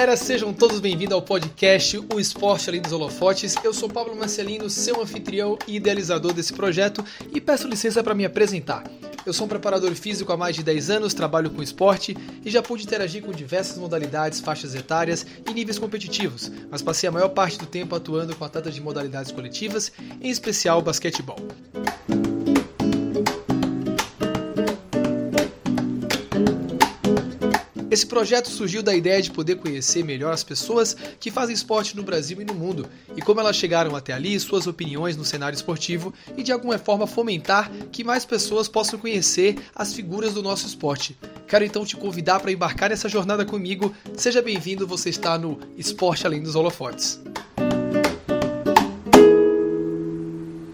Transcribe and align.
galera, 0.00 0.16
sejam 0.16 0.50
todos 0.50 0.80
bem-vindos 0.80 1.12
ao 1.12 1.20
podcast 1.20 2.02
O 2.10 2.18
Esporte 2.18 2.70
Além 2.70 2.80
dos 2.80 2.90
Holofotes. 2.90 3.54
Eu 3.62 3.74
sou 3.74 3.86
Pablo 3.86 4.16
Marcelino, 4.16 4.70
seu 4.70 4.98
anfitrião 5.02 5.58
e 5.68 5.76
idealizador 5.76 6.32
desse 6.32 6.54
projeto 6.54 7.04
e 7.34 7.38
peço 7.38 7.68
licença 7.68 8.02
para 8.02 8.14
me 8.14 8.24
apresentar. 8.24 8.84
Eu 9.26 9.34
sou 9.34 9.44
um 9.44 9.48
preparador 9.48 9.94
físico 9.94 10.32
há 10.32 10.38
mais 10.38 10.56
de 10.56 10.62
10 10.62 10.88
anos, 10.88 11.12
trabalho 11.12 11.50
com 11.50 11.62
esporte 11.62 12.16
e 12.42 12.50
já 12.50 12.62
pude 12.62 12.84
interagir 12.84 13.22
com 13.22 13.30
diversas 13.30 13.76
modalidades, 13.76 14.40
faixas 14.40 14.74
etárias 14.74 15.26
e 15.46 15.52
níveis 15.52 15.78
competitivos, 15.78 16.50
mas 16.70 16.80
passei 16.80 17.06
a 17.06 17.12
maior 17.12 17.28
parte 17.28 17.58
do 17.58 17.66
tempo 17.66 17.94
atuando 17.94 18.34
com 18.34 18.42
atletas 18.42 18.74
de 18.74 18.80
modalidades 18.80 19.30
coletivas, 19.30 19.92
em 20.18 20.30
especial 20.30 20.80
basquetebol. 20.80 21.36
Esse 27.90 28.06
projeto 28.06 28.48
surgiu 28.48 28.84
da 28.84 28.94
ideia 28.94 29.20
de 29.20 29.32
poder 29.32 29.56
conhecer 29.56 30.04
melhor 30.04 30.32
as 30.32 30.44
pessoas 30.44 30.96
que 31.18 31.28
fazem 31.28 31.54
esporte 31.54 31.96
no 31.96 32.04
Brasil 32.04 32.40
e 32.40 32.44
no 32.44 32.54
mundo, 32.54 32.88
e 33.16 33.20
como 33.20 33.40
elas 33.40 33.56
chegaram 33.56 33.96
até 33.96 34.12
ali, 34.12 34.38
suas 34.38 34.68
opiniões 34.68 35.16
no 35.16 35.24
cenário 35.24 35.56
esportivo 35.56 36.14
e 36.36 36.42
de 36.44 36.52
alguma 36.52 36.78
forma 36.78 37.04
fomentar 37.04 37.68
que 37.90 38.04
mais 38.04 38.24
pessoas 38.24 38.68
possam 38.68 38.96
conhecer 38.96 39.56
as 39.74 39.92
figuras 39.92 40.34
do 40.34 40.42
nosso 40.42 40.68
esporte. 40.68 41.18
Quero 41.48 41.64
então 41.64 41.84
te 41.84 41.96
convidar 41.96 42.38
para 42.38 42.52
embarcar 42.52 42.90
nessa 42.90 43.08
jornada 43.08 43.44
comigo. 43.44 43.92
Seja 44.16 44.40
bem-vindo, 44.40 44.86
você 44.86 45.10
está 45.10 45.36
no 45.36 45.58
Esporte 45.76 46.24
Além 46.24 46.40
dos 46.40 46.54
Holofotes. 46.54 47.20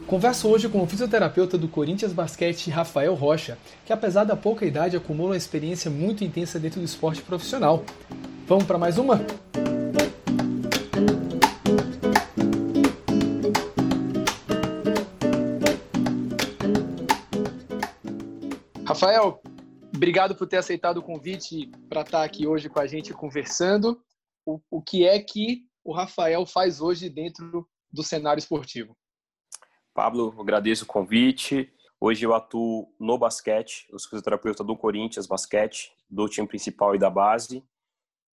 Converso 0.06 0.48
hoje 0.48 0.68
com 0.68 0.80
o 0.80 0.86
fisioterapeuta 0.86 1.58
do 1.58 1.66
Corinthians 1.66 2.12
Basquete, 2.12 2.70
Rafael 2.70 3.12
Rocha, 3.14 3.58
que 3.84 3.92
apesar 3.92 4.22
da 4.22 4.36
pouca 4.36 4.64
idade 4.64 4.96
acumula 4.96 5.30
uma 5.30 5.36
experiência 5.36 5.90
muito 5.90 6.22
intensa 6.22 6.60
dentro 6.60 6.78
do 6.78 6.84
esporte 6.84 7.22
profissional. 7.22 7.84
Vamos 8.46 8.62
para 8.62 8.78
mais 8.78 8.98
uma? 8.98 9.20
Rafael, 18.86 19.42
obrigado 19.92 20.36
por 20.36 20.46
ter 20.46 20.58
aceitado 20.58 20.98
o 20.98 21.02
convite 21.02 21.68
para 21.88 22.02
estar 22.02 22.22
aqui 22.22 22.46
hoje 22.46 22.68
com 22.68 22.78
a 22.78 22.86
gente 22.86 23.12
conversando. 23.12 24.00
O, 24.46 24.60
o 24.70 24.80
que 24.80 25.04
é 25.04 25.18
que 25.18 25.64
o 25.82 25.92
Rafael 25.92 26.46
faz 26.46 26.80
hoje 26.80 27.10
dentro 27.10 27.68
do 27.92 28.04
cenário 28.04 28.38
esportivo? 28.38 28.96
Pablo, 29.96 30.34
agradeço 30.38 30.84
o 30.84 30.86
convite. 30.86 31.72
Hoje 31.98 32.26
eu 32.26 32.34
atuo 32.34 32.94
no 33.00 33.16
basquete, 33.16 33.88
eu 33.90 33.98
sou 33.98 34.10
fisioterapeuta 34.10 34.62
do 34.62 34.76
Corinthians 34.76 35.26
Basquete, 35.26 35.90
do 36.10 36.28
time 36.28 36.46
principal 36.46 36.94
e 36.94 36.98
da 36.98 37.08
base. 37.08 37.64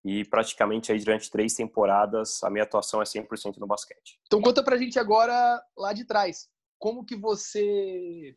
E 0.04 0.26
praticamente 0.26 0.92
aí 0.92 1.00
durante 1.00 1.32
três 1.32 1.54
temporadas 1.54 2.44
a 2.44 2.50
minha 2.50 2.66
atuação 2.66 3.02
é 3.02 3.06
100% 3.06 3.56
no 3.60 3.66
basquete. 3.66 4.20
Então 4.28 4.42
conta 4.42 4.62
pra 4.62 4.76
gente 4.76 5.00
agora 5.00 5.64
lá 5.78 5.94
de 5.94 6.04
trás, 6.04 6.50
como 6.78 7.06
que 7.06 7.16
você 7.16 8.36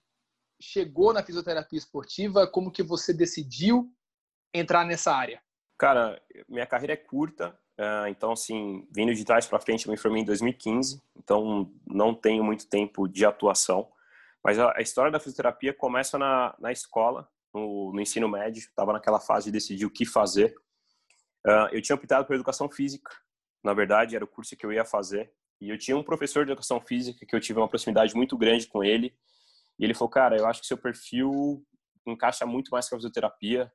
chegou 0.62 1.12
na 1.12 1.24
fisioterapia 1.24 1.80
esportiva, 1.80 2.46
como 2.46 2.70
que 2.70 2.84
você 2.84 3.12
decidiu 3.12 3.92
entrar 4.55 4.86
nessa 4.86 5.12
área? 5.12 5.42
Cara, 5.77 6.22
minha 6.48 6.64
carreira 6.64 6.92
é 6.92 6.96
curta, 6.96 7.58
então, 8.08 8.32
assim, 8.32 8.86
vindo 8.91 9.14
de 9.14 9.24
trás 9.24 9.46
para 9.46 9.60
frente, 9.60 9.86
eu 9.86 9.92
me 9.92 9.98
formei 9.98 10.22
em 10.22 10.24
2015, 10.24 11.02
então 11.16 11.70
não 11.86 12.14
tenho 12.14 12.42
muito 12.42 12.68
tempo 12.68 13.06
de 13.06 13.24
atuação. 13.24 13.91
Mas 14.42 14.58
a, 14.58 14.80
história 14.80 15.10
da 15.10 15.20
fisioterapia 15.20 15.74
começa 15.74 16.18
na, 16.18 16.55
na 16.58 16.72
escola, 16.72 17.28
no, 17.52 17.92
no 17.92 18.00
ensino 18.00 18.28
médio, 18.28 18.60
estava 18.60 18.92
naquela 18.92 19.20
fase 19.20 19.46
de 19.46 19.52
decidir 19.52 19.84
o 19.84 19.91
que 19.91 20.06
fazer. 20.06 20.55
Uh, 21.46 21.68
eu 21.72 21.83
tinha 21.83 21.96
optado 21.96 22.27
por 22.27 22.34
educação 22.34 22.70
física, 22.70 23.11
na 23.62 23.74
verdade, 23.74 24.14
era 24.14 24.24
o 24.24 24.28
curso 24.28 24.56
que 24.56 24.64
eu 24.64 24.72
ia 24.72 24.84
fazer. 24.84 25.33
E 25.61 25.68
eu 25.70 25.77
tinha 25.77 25.96
um 25.96 26.02
professor 26.02 26.45
de 26.45 26.52
educação 26.52 26.80
física 26.80 27.27
que 27.27 27.34
eu 27.34 27.40
tive 27.40 27.58
uma 27.58 27.68
proximidade 27.68 28.14
muito 28.14 28.39
grande 28.39 28.67
com 28.67 28.84
ele. 28.84 29.12
E 29.78 29.84
ele 29.84 29.92
falou: 29.92 30.08
Cara, 30.08 30.36
eu 30.36 30.46
acho 30.46 30.61
que 30.61 30.67
seu 30.67 30.78
perfil 30.78 31.64
encaixa 32.06 32.46
muito 32.46 32.70
mais 32.70 32.89
com 32.89 32.95
a 32.95 32.98
fisioterapia 32.98 33.72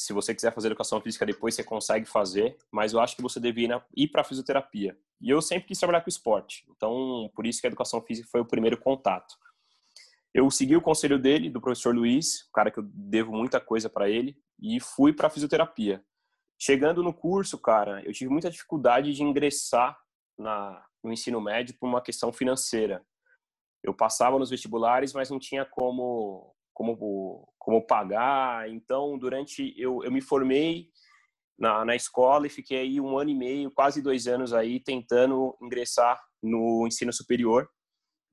se 0.00 0.14
você 0.14 0.34
quiser 0.34 0.50
fazer 0.54 0.68
educação 0.68 0.98
física 0.98 1.26
depois, 1.26 1.54
você 1.54 1.62
consegue 1.62 2.06
fazer, 2.06 2.56
mas 2.72 2.94
eu 2.94 3.00
acho 3.00 3.14
que 3.14 3.20
você 3.20 3.38
deveria 3.38 3.84
ir 3.94 4.08
para 4.08 4.24
fisioterapia. 4.24 4.96
E 5.20 5.28
eu 5.28 5.42
sempre 5.42 5.68
quis 5.68 5.78
trabalhar 5.78 6.00
com 6.00 6.08
esporte, 6.08 6.64
então 6.70 7.30
por 7.34 7.46
isso 7.46 7.60
que 7.60 7.66
a 7.66 7.68
educação 7.68 8.00
física 8.00 8.26
foi 8.32 8.40
o 8.40 8.46
primeiro 8.46 8.78
contato. 8.78 9.34
Eu 10.32 10.50
segui 10.50 10.74
o 10.74 10.80
conselho 10.80 11.18
dele, 11.18 11.50
do 11.50 11.60
professor 11.60 11.94
Luiz, 11.94 12.46
o 12.48 12.52
cara 12.52 12.70
que 12.70 12.78
eu 12.78 12.84
devo 12.86 13.30
muita 13.30 13.60
coisa 13.60 13.90
para 13.90 14.08
ele, 14.08 14.38
e 14.58 14.80
fui 14.80 15.12
para 15.12 15.28
fisioterapia. 15.28 16.02
Chegando 16.58 17.02
no 17.02 17.12
curso, 17.12 17.58
cara, 17.58 18.02
eu 18.02 18.12
tive 18.14 18.30
muita 18.30 18.50
dificuldade 18.50 19.12
de 19.12 19.22
ingressar 19.22 19.98
na, 20.38 20.82
no 21.04 21.12
ensino 21.12 21.42
médio 21.42 21.76
por 21.78 21.86
uma 21.86 22.00
questão 22.00 22.32
financeira. 22.32 23.04
Eu 23.82 23.92
passava 23.92 24.38
nos 24.38 24.48
vestibulares, 24.48 25.12
mas 25.12 25.28
não 25.28 25.38
tinha 25.38 25.66
como 25.66 26.54
como, 26.72 27.49
como 27.60 27.86
pagar. 27.86 28.68
Então, 28.68 29.16
durante 29.18 29.72
eu, 29.76 30.02
eu 30.02 30.10
me 30.10 30.20
formei 30.20 30.88
na, 31.58 31.84
na 31.84 31.94
escola 31.94 32.46
e 32.46 32.50
fiquei 32.50 32.78
aí 32.78 33.00
um 33.00 33.18
ano 33.18 33.30
e 33.30 33.34
meio, 33.34 33.70
quase 33.70 34.02
dois 34.02 34.26
anos 34.26 34.52
aí 34.52 34.80
tentando 34.80 35.56
ingressar 35.62 36.20
no 36.42 36.86
ensino 36.86 37.12
superior. 37.12 37.68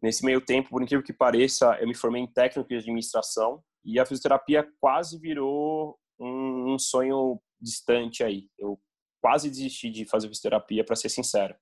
Nesse 0.02 0.24
meio 0.24 0.40
tempo, 0.40 0.70
por 0.70 0.82
incrível 0.82 1.04
que 1.04 1.14
pareça, 1.14 1.78
eu 1.80 1.88
me 1.88 1.94
formei 1.94 2.22
em 2.22 2.32
técnico 2.32 2.70
de 2.70 2.78
administração 2.78 3.62
e 3.84 4.00
a 4.00 4.06
fisioterapia 4.06 4.68
quase 4.80 5.20
virou 5.20 6.00
um, 6.20 6.74
um 6.74 6.80
sonho 6.80 7.40
distante 7.60 8.24
aí. 8.24 8.50
Eu 8.58 8.80
quase 9.22 9.50
desisti 9.50 9.90
de 9.90 10.06
fazer 10.06 10.30
fisioterapia, 10.30 10.86
para 10.86 10.96
ser 10.96 11.10
sincero. 11.10 11.54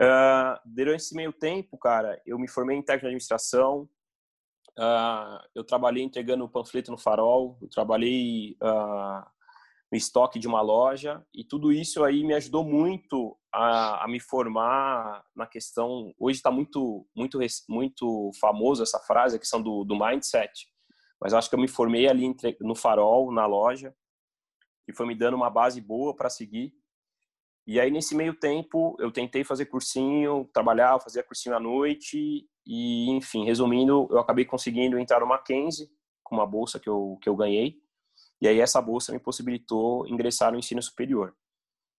Uh, 0.00 0.56
durante 0.64 1.02
esse 1.02 1.14
meio 1.14 1.32
tempo, 1.32 1.76
cara, 1.76 2.20
eu 2.24 2.38
me 2.38 2.48
formei 2.48 2.76
em 2.76 2.82
técnico 2.82 3.02
de 3.02 3.08
administração, 3.08 3.88
Uh, 4.78 5.38
eu 5.54 5.62
trabalhei 5.62 6.02
entregando 6.02 6.48
panfleto 6.48 6.90
no 6.90 6.96
farol, 6.96 7.58
eu 7.60 7.68
trabalhei 7.68 8.56
uh, 8.62 9.22
no 9.90 9.98
estoque 9.98 10.38
de 10.38 10.48
uma 10.48 10.62
loja 10.62 11.22
e 11.34 11.44
tudo 11.44 11.70
isso 11.70 12.02
aí 12.02 12.24
me 12.24 12.32
ajudou 12.32 12.64
muito 12.64 13.38
a, 13.52 14.04
a 14.04 14.08
me 14.08 14.18
formar 14.18 15.22
na 15.36 15.46
questão. 15.46 16.14
Hoje 16.18 16.38
está 16.38 16.50
muito, 16.50 17.06
muito, 17.14 17.38
muito 17.68 18.30
famoso 18.40 18.82
essa 18.82 18.98
frase, 19.00 19.36
a 19.36 19.38
questão 19.38 19.62
do, 19.62 19.84
do 19.84 19.94
mindset. 19.94 20.66
Mas 21.20 21.34
acho 21.34 21.50
que 21.50 21.54
eu 21.54 21.60
me 21.60 21.68
formei 21.68 22.08
ali 22.08 22.34
no 22.62 22.74
farol, 22.74 23.30
na 23.30 23.44
loja, 23.44 23.94
que 24.86 24.94
foi 24.94 25.06
me 25.06 25.14
dando 25.14 25.34
uma 25.34 25.50
base 25.50 25.80
boa 25.80 26.16
para 26.16 26.30
seguir. 26.30 26.72
E 27.64 27.78
aí, 27.78 27.90
nesse 27.92 28.14
meio 28.16 28.34
tempo, 28.34 28.96
eu 28.98 29.12
tentei 29.12 29.44
fazer 29.44 29.66
cursinho, 29.66 30.50
trabalhar, 30.52 30.98
fazia 30.98 31.22
cursinho 31.22 31.54
à 31.54 31.60
noite 31.60 32.48
e, 32.66 33.10
enfim, 33.10 33.44
resumindo, 33.44 34.06
eu 34.10 34.18
acabei 34.18 34.44
conseguindo 34.44 34.98
entrar 34.98 35.20
no 35.20 35.26
Mackenzie 35.26 35.88
com 36.22 36.34
uma 36.34 36.46
bolsa 36.46 36.78
que 36.78 36.88
eu, 36.88 37.18
que 37.20 37.28
eu 37.28 37.36
ganhei. 37.36 37.76
E 38.40 38.48
aí 38.48 38.60
essa 38.60 38.80
bolsa 38.80 39.12
me 39.12 39.18
possibilitou 39.18 40.06
ingressar 40.06 40.52
no 40.52 40.58
ensino 40.58 40.82
superior. 40.82 41.34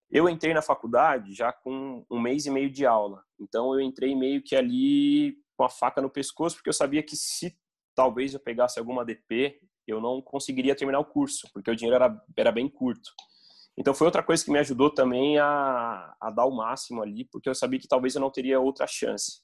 Eu 0.09 0.29
entrei 0.29 0.53
na 0.53 0.61
faculdade 0.61 1.33
já 1.33 1.51
com 1.51 2.05
um 2.09 2.19
mês 2.19 2.45
e 2.45 2.51
meio 2.51 2.69
de 2.69 2.85
aula. 2.85 3.23
Então 3.39 3.73
eu 3.73 3.81
entrei 3.81 4.15
meio 4.15 4.43
que 4.43 4.55
ali 4.55 5.37
com 5.57 5.63
a 5.63 5.69
faca 5.69 6.01
no 6.01 6.09
pescoço, 6.09 6.55
porque 6.55 6.69
eu 6.69 6.73
sabia 6.73 7.03
que 7.03 7.15
se 7.15 7.57
talvez 7.95 8.33
eu 8.33 8.39
pegasse 8.39 8.79
alguma 8.79 9.05
DP, 9.05 9.59
eu 9.87 9.99
não 9.99 10.21
conseguiria 10.21 10.75
terminar 10.75 10.99
o 10.99 11.05
curso, 11.05 11.47
porque 11.53 11.69
o 11.69 11.75
dinheiro 11.75 11.95
era, 11.95 12.23
era 12.35 12.51
bem 12.51 12.69
curto. 12.69 13.11
Então 13.77 13.93
foi 13.93 14.05
outra 14.05 14.23
coisa 14.23 14.43
que 14.43 14.51
me 14.51 14.59
ajudou 14.59 14.93
também 14.93 15.39
a, 15.39 16.15
a 16.19 16.29
dar 16.29 16.45
o 16.45 16.55
máximo 16.55 17.01
ali, 17.01 17.25
porque 17.25 17.49
eu 17.49 17.55
sabia 17.55 17.79
que 17.79 17.87
talvez 17.87 18.15
eu 18.15 18.21
não 18.21 18.31
teria 18.31 18.59
outra 18.59 18.85
chance. 18.85 19.41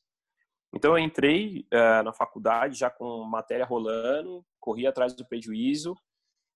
Então 0.74 0.92
eu 0.92 1.04
entrei 1.04 1.66
uh, 1.74 2.04
na 2.04 2.14
faculdade 2.14 2.78
já 2.78 2.90
com 2.90 3.24
matéria 3.24 3.66
rolando, 3.66 4.46
corri 4.60 4.86
atrás 4.86 5.16
do 5.16 5.26
prejuízo 5.26 5.96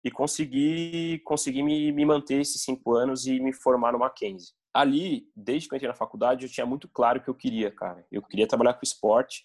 e 0.04 0.10
consegui 0.10 1.20
consegui 1.24 1.62
me, 1.62 1.92
me 1.92 2.04
manter 2.04 2.40
esses 2.40 2.62
cinco 2.62 2.94
anos 2.94 3.26
e 3.26 3.40
me 3.40 3.52
formar 3.52 3.92
no 3.92 3.98
Mackenzie. 3.98 4.52
Ali, 4.74 5.30
desde 5.34 5.68
que 5.68 5.74
eu 5.74 5.76
entrei 5.76 5.88
na 5.88 5.94
faculdade, 5.94 6.44
eu 6.44 6.50
tinha 6.50 6.66
muito 6.66 6.88
claro 6.88 7.20
o 7.20 7.22
que 7.22 7.28
eu 7.28 7.34
queria, 7.34 7.70
cara. 7.70 8.06
Eu 8.10 8.22
queria 8.22 8.46
trabalhar 8.46 8.74
com 8.74 8.80
esporte 8.82 9.44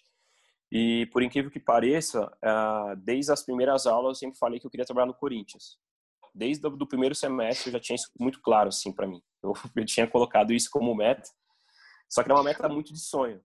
e, 0.70 1.06
por 1.12 1.22
incrível 1.22 1.50
que 1.50 1.60
pareça, 1.60 2.26
uh, 2.26 2.96
desde 2.96 3.32
as 3.32 3.42
primeiras 3.42 3.86
aulas 3.86 4.16
eu 4.16 4.20
sempre 4.20 4.38
falei 4.38 4.60
que 4.60 4.66
eu 4.66 4.70
queria 4.70 4.86
trabalhar 4.86 5.06
no 5.06 5.14
Corinthians. 5.14 5.78
Desde 6.34 6.66
o 6.66 6.70
do 6.70 6.86
primeiro 6.86 7.14
semestre 7.14 7.68
eu 7.68 7.72
já 7.72 7.80
tinha 7.80 7.96
isso 7.96 8.10
muito 8.18 8.40
claro, 8.42 8.68
assim, 8.68 8.92
para 8.92 9.06
mim. 9.06 9.22
Eu, 9.40 9.52
eu 9.76 9.84
tinha 9.84 10.04
colocado 10.04 10.52
isso 10.52 10.68
como 10.68 10.92
meta, 10.96 11.22
só 12.10 12.24
que 12.24 12.28
era 12.28 12.34
uma 12.36 12.42
meta 12.42 12.68
muito 12.68 12.92
de 12.92 12.98
sonho 12.98 13.40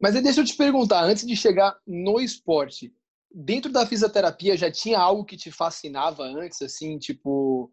mas 0.00 0.20
deixa 0.22 0.40
eu 0.40 0.44
te 0.44 0.56
perguntar, 0.56 1.04
antes 1.04 1.26
de 1.26 1.36
chegar 1.36 1.76
no 1.86 2.20
esporte, 2.20 2.92
dentro 3.30 3.70
da 3.70 3.86
fisioterapia 3.86 4.56
já 4.56 4.70
tinha 4.70 4.98
algo 4.98 5.24
que 5.24 5.36
te 5.36 5.50
fascinava 5.50 6.22
antes, 6.24 6.62
assim, 6.62 6.98
tipo, 6.98 7.70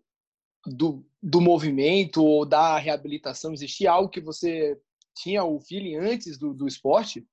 do, 0.65 1.05
do 1.21 1.39
movimento 1.39 2.23
ou 2.23 2.45
da 2.45 2.77
reabilitação? 2.77 3.53
Existia 3.53 3.91
algo 3.91 4.09
que 4.09 4.21
você 4.21 4.79
tinha 5.15 5.43
o 5.43 5.59
feeling 5.59 5.95
antes 5.95 6.37
do, 6.37 6.53
do 6.53 6.67
esporte? 6.67 7.25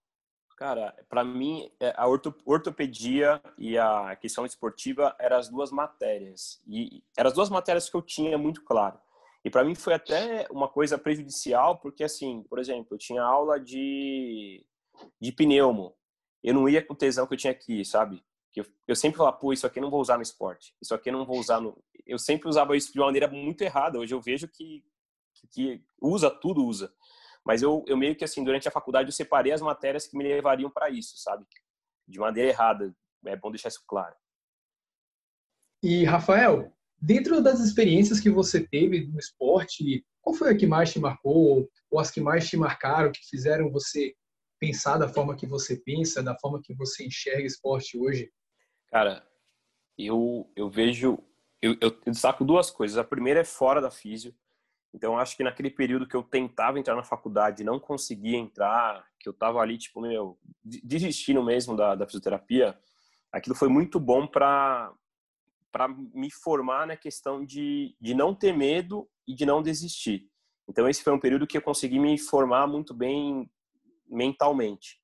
Cara, 0.57 0.95
para 1.09 1.25
mim, 1.25 1.69
é, 1.81 1.93
a 1.97 2.07
ortopedia 2.07 3.43
e 3.59 3.77
a 3.77 4.17
questão 4.17 4.47
esportiva 4.47 5.15
eram 5.19 5.37
as 5.37 5.49
duas 5.49 5.73
matérias. 5.73 6.63
E 6.67 7.03
eram 7.17 7.29
as 7.29 7.35
duas 7.35 7.51
matérias 7.51 7.91
que 7.91 7.97
eu 7.97 8.03
tinha 8.03 8.39
muito 8.39 8.63
claro. 8.65 8.99
E 9.45 9.51
para 9.51 9.65
mim 9.65 9.75
foi 9.75 9.93
até 9.93 10.47
uma 10.51 10.69
coisa 10.69 10.97
prejudicial, 10.97 11.79
porque 11.79 12.05
assim, 12.05 12.45
por 12.49 12.59
exemplo, 12.59 12.87
eu 12.93 12.99
tinha 12.99 13.23
aula 13.23 13.61
de, 13.61 14.65
de 15.21 15.33
pneumo. 15.33 15.95
Eu 16.43 16.55
não 16.55 16.69
ia 16.69 16.85
com 16.85 16.93
o 16.93 16.97
tesão 16.97 17.27
que 17.27 17.35
eu 17.35 17.39
tinha 17.39 17.53
aqui, 17.53 17.85
sabe? 17.85 18.23
Eu, 18.55 18.65
eu 18.87 18.95
sempre 18.95 19.17
falava, 19.17 19.37
pô, 19.37 19.53
isso 19.53 19.67
aqui 19.67 19.79
eu 19.79 19.83
não 19.83 19.91
vou 19.91 20.01
usar 20.01 20.17
no 20.17 20.23
esporte. 20.23 20.75
Isso 20.81 20.95
aqui 20.95 21.09
eu 21.09 21.13
não 21.13 21.27
vou 21.27 21.39
usar 21.39 21.61
no... 21.61 21.83
Eu 22.07 22.19
sempre 22.19 22.49
usava 22.49 22.77
isso 22.77 22.93
de 22.93 22.99
uma 23.01 23.07
maneira 23.07 23.27
muito 23.27 23.63
errada. 23.63 23.99
Hoje 23.99 24.15
eu 24.15 24.21
vejo 24.21 24.47
que, 24.47 24.85
que, 25.35 25.49
que 25.49 25.85
usa, 26.01 26.31
tudo 26.31 26.65
usa. 26.65 26.93
Mas 27.45 27.63
eu, 27.63 27.85
eu 27.87 27.97
meio 27.97 28.15
que 28.15 28.25
assim, 28.25 28.45
durante 28.45 28.69
a 28.69 28.71
faculdade 28.71 29.09
eu 29.09 29.13
separei 29.13 29.53
as 29.53 29.61
matérias 29.61 30.07
que 30.07 30.17
me 30.17 30.25
levariam 30.25 30.71
para 30.71 30.89
isso, 30.89 31.17
sabe? 31.17 31.45
De 32.07 32.19
maneira 32.19 32.51
errada. 32.51 32.95
É 33.27 33.37
bom 33.37 33.51
deixar 33.51 33.69
isso 33.69 33.83
claro. 33.87 34.15
E, 35.83 36.05
Rafael, 36.05 36.73
dentro 37.01 37.43
das 37.43 37.61
experiências 37.61 38.21
que 38.21 38.31
você 38.31 38.67
teve 38.67 39.07
no 39.07 39.19
esporte, 39.19 40.05
qual 40.21 40.35
foi 40.35 40.51
a 40.51 40.57
que 40.57 40.67
mais 40.67 40.93
te 40.93 40.99
marcou? 40.99 41.69
Ou 41.91 41.99
as 42.01 42.11
que 42.11 42.21
mais 42.21 42.49
te 42.49 42.57
marcaram, 42.57 43.13
que 43.13 43.29
fizeram 43.29 43.71
você 43.71 44.15
pensar 44.65 44.99
da 44.99 45.09
forma 45.09 45.37
que 45.37 45.47
você 45.47 45.77
pensa, 45.77 46.23
da 46.23 46.37
forma 46.39 46.61
que 46.63 46.75
você 46.75 47.07
enxerga 47.07 47.47
esporte 47.47 47.99
hoje? 47.99 48.33
Cara, 48.89 49.27
eu, 49.99 50.51
eu 50.57 50.71
vejo. 50.71 51.19
Eu, 51.61 51.77
eu 51.81 51.91
destaco 52.07 52.45
duas 52.45 52.71
coisas. 52.71 52.97
A 52.99 53.05
primeira 53.05 53.41
é 53.41 53.45
fora 53.45 53.81
da 53.81 53.91
físio. 53.91 54.35
Então, 54.93 55.19
acho 55.19 55.37
que 55.37 55.43
naquele 55.43 55.71
período 55.71 56.07
que 56.07 56.15
eu 56.15 56.23
tentava 56.23 56.79
entrar 56.79 56.95
na 56.95 57.03
faculdade 57.03 57.65
não 57.65 57.81
conseguia 57.81 58.39
entrar, 58.39 59.05
que 59.19 59.29
eu 59.29 59.33
tava 59.33 59.59
ali, 59.59 59.77
tipo, 59.77 60.01
meu, 60.01 60.39
desistindo 60.63 61.43
mesmo 61.43 61.77
da, 61.77 61.97
da 61.97 62.07
fisioterapia, 62.07 62.79
aquilo 63.33 63.57
foi 63.57 63.69
muito 63.69 63.99
bom 63.99 64.27
para 64.27 64.93
para 65.73 65.89
me 65.89 66.31
formar 66.31 66.87
na 66.87 66.97
questão 66.97 67.45
de, 67.45 67.97
de 68.01 68.15
não 68.15 68.33
ter 68.33 68.57
medo 68.57 69.11
e 69.27 69.35
de 69.35 69.45
não 69.45 69.61
desistir. 69.61 70.31
Então, 70.69 70.89
esse 70.89 71.03
foi 71.03 71.13
um 71.13 71.19
período 71.19 71.49
que 71.49 71.59
eu 71.59 71.63
consegui 71.63 71.99
me 71.99 72.17
formar 72.17 72.69
muito 72.69 72.95
bem 72.95 73.51
mentalmente. 74.15 75.01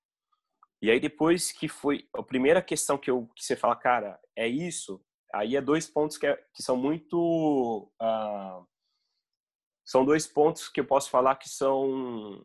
E 0.82 0.90
aí, 0.90 0.98
depois 0.98 1.52
que 1.52 1.68
foi 1.68 2.08
a 2.14 2.22
primeira 2.22 2.62
questão 2.62 2.96
que, 2.96 3.10
eu, 3.10 3.28
que 3.36 3.44
você 3.44 3.54
fala, 3.54 3.76
cara, 3.76 4.18
é 4.34 4.48
isso, 4.48 5.04
aí 5.34 5.56
é 5.56 5.60
dois 5.60 5.86
pontos 5.86 6.16
que, 6.16 6.26
é, 6.26 6.36
que 6.54 6.62
são 6.62 6.76
muito. 6.76 7.92
Uh, 8.00 8.66
são 9.84 10.04
dois 10.04 10.26
pontos 10.26 10.68
que 10.68 10.80
eu 10.80 10.86
posso 10.86 11.10
falar 11.10 11.36
que 11.36 11.48
são, 11.48 12.38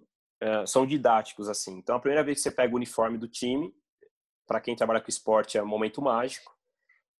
uh, 0.43 0.67
são 0.67 0.85
didáticos, 0.85 1.47
assim. 1.47 1.77
Então, 1.77 1.95
a 1.95 1.99
primeira 1.99 2.23
vez 2.23 2.39
que 2.39 2.43
você 2.43 2.51
pega 2.51 2.73
o 2.73 2.77
uniforme 2.77 3.17
do 3.17 3.27
time, 3.27 3.73
para 4.47 4.59
quem 4.59 4.75
trabalha 4.75 5.01
com 5.01 5.09
esporte, 5.09 5.57
é 5.57 5.63
um 5.63 5.67
momento 5.67 6.01
mágico. 6.01 6.55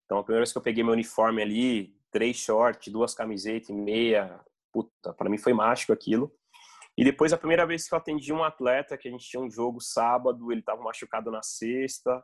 Então, 0.06 0.18
a 0.18 0.24
primeira 0.24 0.42
vez 0.42 0.52
que 0.52 0.58
eu 0.58 0.62
peguei 0.62 0.84
meu 0.84 0.94
uniforme 0.94 1.42
ali, 1.42 1.96
três 2.12 2.38
shorts, 2.38 2.92
duas 2.92 3.14
camisetas 3.14 3.70
e 3.70 3.74
meia, 3.74 4.40
puta, 4.72 5.14
para 5.14 5.30
mim 5.30 5.38
foi 5.38 5.54
mágico 5.54 5.94
aquilo. 5.94 6.32
E 6.98 7.04
depois, 7.04 7.34
a 7.34 7.38
primeira 7.38 7.66
vez 7.66 7.88
que 7.88 7.94
eu 7.94 7.98
atendi 7.98 8.32
um 8.32 8.44
atleta, 8.44 8.98
que 8.98 9.08
a 9.08 9.12
gente 9.12 9.28
tinha 9.28 9.42
um 9.42 9.52
jogo 9.52 9.82
sábado, 9.82 10.52
ele 10.52 10.62
estava 10.62 10.82
machucado 10.82 11.30
na 11.30 11.44
sexta, 11.44 12.24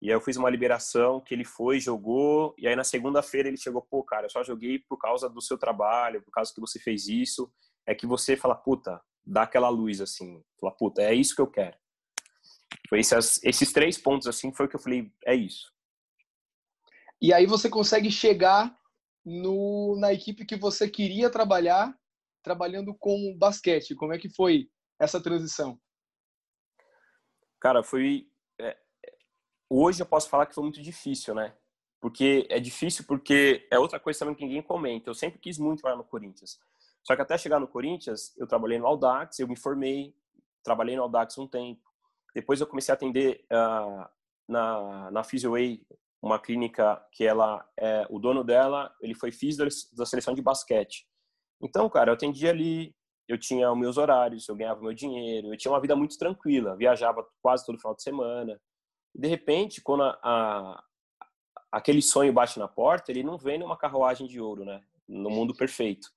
e 0.00 0.08
aí 0.10 0.14
eu 0.14 0.20
fiz 0.20 0.36
uma 0.36 0.50
liberação 0.50 1.20
que 1.20 1.34
ele 1.34 1.44
foi, 1.44 1.80
jogou, 1.80 2.54
e 2.58 2.68
aí 2.68 2.76
na 2.76 2.84
segunda-feira 2.84 3.48
ele 3.48 3.56
chegou, 3.56 3.82
pô, 3.82 4.04
cara, 4.04 4.26
eu 4.26 4.30
só 4.30 4.44
joguei 4.44 4.78
por 4.78 4.98
causa 4.98 5.28
do 5.28 5.40
seu 5.40 5.56
trabalho, 5.56 6.22
por 6.22 6.30
causa 6.30 6.52
que 6.54 6.60
você 6.60 6.78
fez 6.78 7.08
isso. 7.08 7.50
É 7.86 7.94
que 7.94 8.06
você 8.06 8.36
fala, 8.36 8.54
puta, 8.54 9.00
dá 9.24 9.42
aquela 9.42 9.68
luz 9.68 10.00
assim, 10.00 10.42
fala, 10.60 10.72
puta, 10.76 11.02
é 11.02 11.14
isso 11.14 11.34
que 11.34 11.40
eu 11.40 11.46
quero. 11.46 11.76
Foi 12.88 13.00
esses, 13.00 13.42
esses 13.42 13.72
três 13.72 13.96
pontos 13.96 14.28
assim, 14.28 14.52
foi 14.52 14.66
o 14.66 14.68
que 14.68 14.76
eu 14.76 14.80
falei, 14.80 15.10
é 15.24 15.34
isso. 15.34 15.72
E 17.20 17.32
aí 17.32 17.46
você 17.46 17.70
consegue 17.70 18.10
chegar 18.10 18.76
no, 19.24 19.96
na 19.98 20.12
equipe 20.12 20.44
que 20.44 20.56
você 20.56 20.86
queria 20.86 21.30
trabalhar, 21.30 21.98
trabalhando 22.44 22.94
com 22.94 23.36
basquete. 23.36 23.96
Como 23.96 24.12
é 24.12 24.18
que 24.18 24.28
foi 24.28 24.70
essa 25.00 25.20
transição? 25.20 25.80
Cara, 27.58 27.82
foi. 27.82 28.28
É, 28.60 28.76
hoje 29.68 30.02
eu 30.02 30.06
posso 30.06 30.28
falar 30.28 30.46
que 30.46 30.54
foi 30.54 30.62
muito 30.62 30.82
difícil, 30.82 31.34
né? 31.34 31.56
Porque 32.00 32.46
é 32.50 32.60
difícil 32.60 33.04
porque 33.08 33.66
é 33.70 33.78
outra 33.78 33.98
coisa 33.98 34.18
também 34.18 34.34
que 34.34 34.44
ninguém 34.44 34.62
comenta. 34.62 35.08
Eu 35.08 35.14
sempre 35.14 35.40
quis 35.40 35.58
muito 35.58 35.80
trabalhar 35.80 35.96
no 35.96 36.08
Corinthians. 36.08 36.60
Só 37.02 37.16
que 37.16 37.22
até 37.22 37.36
chegar 37.38 37.58
no 37.58 37.66
Corinthians, 37.66 38.36
eu 38.36 38.46
trabalhei 38.46 38.78
no 38.78 38.86
Audax, 38.86 39.38
eu 39.38 39.48
me 39.48 39.56
formei, 39.56 40.14
trabalhei 40.62 40.96
no 40.96 41.02
Audax 41.02 41.38
um 41.38 41.48
tempo. 41.48 41.82
Depois 42.34 42.60
eu 42.60 42.66
comecei 42.66 42.92
a 42.92 42.94
atender 42.94 43.46
uh, 43.50 44.06
na, 44.46 45.10
na 45.10 45.24
PhysioWay, 45.24 45.86
uma 46.20 46.38
clínica 46.38 47.02
que 47.12 47.24
ela 47.24 47.66
é 47.78 48.06
o 48.08 48.18
dono 48.18 48.42
dela, 48.42 48.94
ele 49.00 49.14
foi 49.14 49.30
físico 49.30 49.68
da 49.94 50.06
seleção 50.06 50.34
de 50.34 50.42
basquete. 50.42 51.06
Então, 51.62 51.88
cara, 51.88 52.10
eu 52.10 52.14
atendia 52.14 52.50
ali, 52.50 52.94
eu 53.28 53.38
tinha 53.38 53.70
os 53.70 53.78
meus 53.78 53.96
horários, 53.96 54.48
eu 54.48 54.56
ganhava 54.56 54.80
meu 54.80 54.92
dinheiro, 54.92 55.52
eu 55.52 55.56
tinha 55.56 55.72
uma 55.72 55.80
vida 55.80 55.96
muito 55.96 56.18
tranquila, 56.18 56.76
viajava 56.76 57.26
quase 57.42 57.64
todo 57.64 57.78
final 57.78 57.94
de 57.94 58.02
semana. 58.02 58.60
E 59.14 59.20
de 59.20 59.28
repente, 59.28 59.80
quando 59.80 60.02
a, 60.02 60.18
a, 60.22 60.84
aquele 61.72 62.02
sonho 62.02 62.32
bate 62.32 62.58
na 62.58 62.68
porta, 62.68 63.10
ele 63.10 63.22
não 63.22 63.38
vem 63.38 63.58
numa 63.58 63.76
carruagem 63.76 64.26
de 64.26 64.40
ouro, 64.40 64.64
né? 64.64 64.82
No 65.08 65.30
mundo 65.30 65.54
perfeito. 65.54 66.08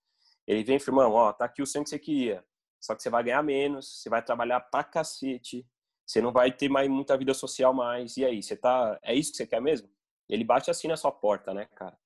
Ele 0.45 0.63
vem, 0.63 0.77
irmão, 0.77 1.11
ó, 1.13 1.33
tá 1.33 1.45
aqui 1.45 1.61
o 1.61 1.67
sonho 1.67 1.83
que 1.83 1.89
você 1.89 1.99
queria. 1.99 2.43
Só 2.79 2.95
que 2.95 3.03
você 3.03 3.09
vai 3.09 3.23
ganhar 3.23 3.43
menos, 3.43 4.01
você 4.01 4.09
vai 4.09 4.21
trabalhar 4.21 4.59
pra 4.61 4.83
cacete, 4.83 5.65
você 6.05 6.21
não 6.21 6.31
vai 6.31 6.51
ter 6.51 6.69
mais 6.69 6.89
muita 6.89 7.17
vida 7.17 7.33
social 7.33 7.73
mais. 7.73 8.17
E 8.17 8.25
aí, 8.25 8.41
você 8.41 8.55
tá, 8.55 8.97
é 9.03 9.13
isso 9.13 9.31
que 9.31 9.37
você 9.37 9.47
quer 9.47 9.61
mesmo? 9.61 9.89
Ele 10.29 10.43
bate 10.43 10.69
assim 10.69 10.87
na 10.87 10.97
sua 10.97 11.11
porta, 11.11 11.53
né, 11.53 11.65
cara? 11.75 11.97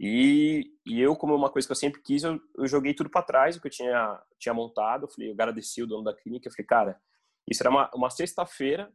E, 0.00 0.72
e 0.86 1.00
eu, 1.00 1.16
como 1.16 1.34
uma 1.34 1.50
coisa 1.50 1.66
que 1.66 1.72
eu 1.72 1.76
sempre 1.76 2.00
quis, 2.00 2.22
eu, 2.22 2.40
eu 2.56 2.66
joguei 2.66 2.94
tudo 2.94 3.10
para 3.10 3.22
trás, 3.22 3.56
o 3.56 3.60
que 3.60 3.66
eu 3.66 3.70
tinha, 3.70 4.22
tinha 4.38 4.54
montado. 4.54 5.04
Eu 5.04 5.08
falei, 5.08 5.28
eu 5.30 5.32
agradeci 5.32 5.82
o 5.82 5.86
dono 5.86 6.04
da 6.04 6.14
clínica. 6.14 6.48
Eu 6.48 6.52
falei, 6.52 6.66
cara, 6.66 7.00
isso 7.50 7.62
era 7.62 7.70
uma, 7.70 7.90
uma 7.94 8.10
sexta-feira. 8.10 8.92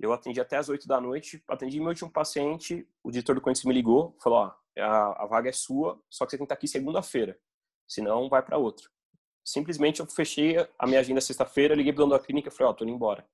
Eu 0.00 0.12
atendi 0.12 0.40
até 0.40 0.56
as 0.56 0.68
oito 0.68 0.88
da 0.88 1.00
noite. 1.00 1.42
Atendi 1.48 1.78
meu 1.78 1.90
último 1.90 2.10
paciente. 2.10 2.88
O 3.02 3.10
diretor 3.10 3.34
do 3.34 3.40
Corinthians 3.40 3.64
me 3.64 3.72
ligou, 3.72 4.16
falou: 4.22 4.40
ó, 4.40 4.54
a, 4.80 5.24
a 5.24 5.26
vaga 5.26 5.48
é 5.48 5.52
sua, 5.52 6.02
só 6.10 6.24
que 6.24 6.32
você 6.32 6.38
tem 6.38 6.44
que 6.46 6.52
estar 6.52 6.54
aqui 6.54 6.66
segunda-feira, 6.66 7.38
senão 7.86 8.28
vai 8.28 8.42
para 8.42 8.58
outra. 8.58 8.88
Simplesmente 9.44 10.00
eu 10.00 10.06
fechei 10.06 10.56
a 10.78 10.86
minha 10.86 10.98
agenda 10.98 11.20
sexta-feira, 11.20 11.76
liguei 11.76 11.92
pro 11.92 12.02
dono 12.02 12.18
da 12.18 12.24
clínica 12.24 12.48
e 12.48 12.52
falei: 12.52 12.72
ó, 12.72 12.74
tô 12.74 12.84
indo 12.84 12.92
embora 12.92 13.24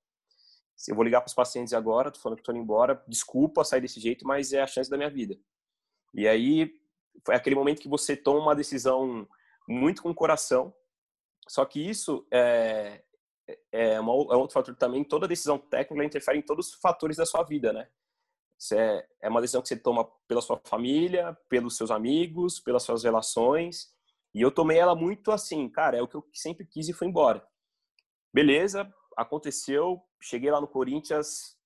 eu 0.88 0.94
vou 0.94 1.04
ligar 1.04 1.20
para 1.20 1.28
os 1.28 1.34
pacientes 1.34 1.72
agora, 1.72 2.10
tô 2.10 2.18
falando 2.18 2.38
que 2.38 2.44
tô 2.44 2.52
indo 2.52 2.60
embora, 2.60 3.02
desculpa 3.06 3.64
sair 3.64 3.80
desse 3.80 4.00
jeito, 4.00 4.26
mas 4.26 4.52
é 4.52 4.62
a 4.62 4.66
chance 4.66 4.88
da 4.88 4.96
minha 4.96 5.10
vida. 5.10 5.36
E 6.14 6.26
aí 6.26 6.72
foi 7.24 7.34
aquele 7.34 7.56
momento 7.56 7.80
que 7.80 7.88
você 7.88 8.16
toma 8.16 8.40
uma 8.40 8.54
decisão 8.54 9.28
muito 9.68 10.02
com 10.02 10.10
o 10.10 10.14
coração, 10.14 10.74
só 11.46 11.64
que 11.64 11.80
isso 11.80 12.26
é, 12.30 13.02
é, 13.72 14.00
uma, 14.00 14.12
é 14.12 14.36
outro 14.36 14.54
fator 14.54 14.74
também, 14.76 15.04
toda 15.04 15.28
decisão 15.28 15.58
técnica 15.58 16.04
interfere 16.04 16.38
em 16.38 16.42
todos 16.42 16.68
os 16.68 16.74
fatores 16.74 17.16
da 17.16 17.26
sua 17.26 17.42
vida, 17.42 17.72
né? 17.72 17.88
É, 18.72 19.06
é 19.22 19.28
uma 19.28 19.40
decisão 19.40 19.62
que 19.62 19.68
você 19.68 19.76
toma 19.76 20.04
pela 20.28 20.42
sua 20.42 20.60
família, 20.64 21.36
pelos 21.48 21.76
seus 21.76 21.90
amigos, 21.90 22.60
pelas 22.60 22.82
suas 22.82 23.02
relações, 23.04 23.92
e 24.34 24.42
eu 24.42 24.50
tomei 24.50 24.78
ela 24.78 24.94
muito 24.94 25.32
assim, 25.32 25.68
cara, 25.68 25.96
é 25.96 26.02
o 26.02 26.06
que 26.06 26.16
eu 26.16 26.24
sempre 26.32 26.66
quis 26.66 26.88
e 26.88 26.92
fui 26.92 27.08
embora. 27.08 27.44
Beleza, 28.32 28.92
aconteceu, 29.16 30.00
cheguei 30.20 30.50
lá 30.50 30.60
no 30.60 30.68
Corinthians, 30.68 31.58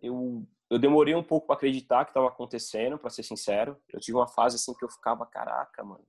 eu, 0.00 0.46
eu 0.70 0.78
demorei 0.78 1.14
um 1.14 1.22
pouco 1.22 1.46
para 1.46 1.56
acreditar 1.56 2.04
que 2.04 2.10
estava 2.10 2.28
acontecendo, 2.28 2.98
para 2.98 3.10
ser 3.10 3.22
sincero. 3.22 3.80
Eu 3.92 4.00
tive 4.00 4.16
uma 4.16 4.28
fase 4.28 4.56
assim 4.56 4.74
que 4.74 4.84
eu 4.84 4.90
ficava, 4.90 5.24
caraca, 5.26 5.82
mano, 5.82 6.06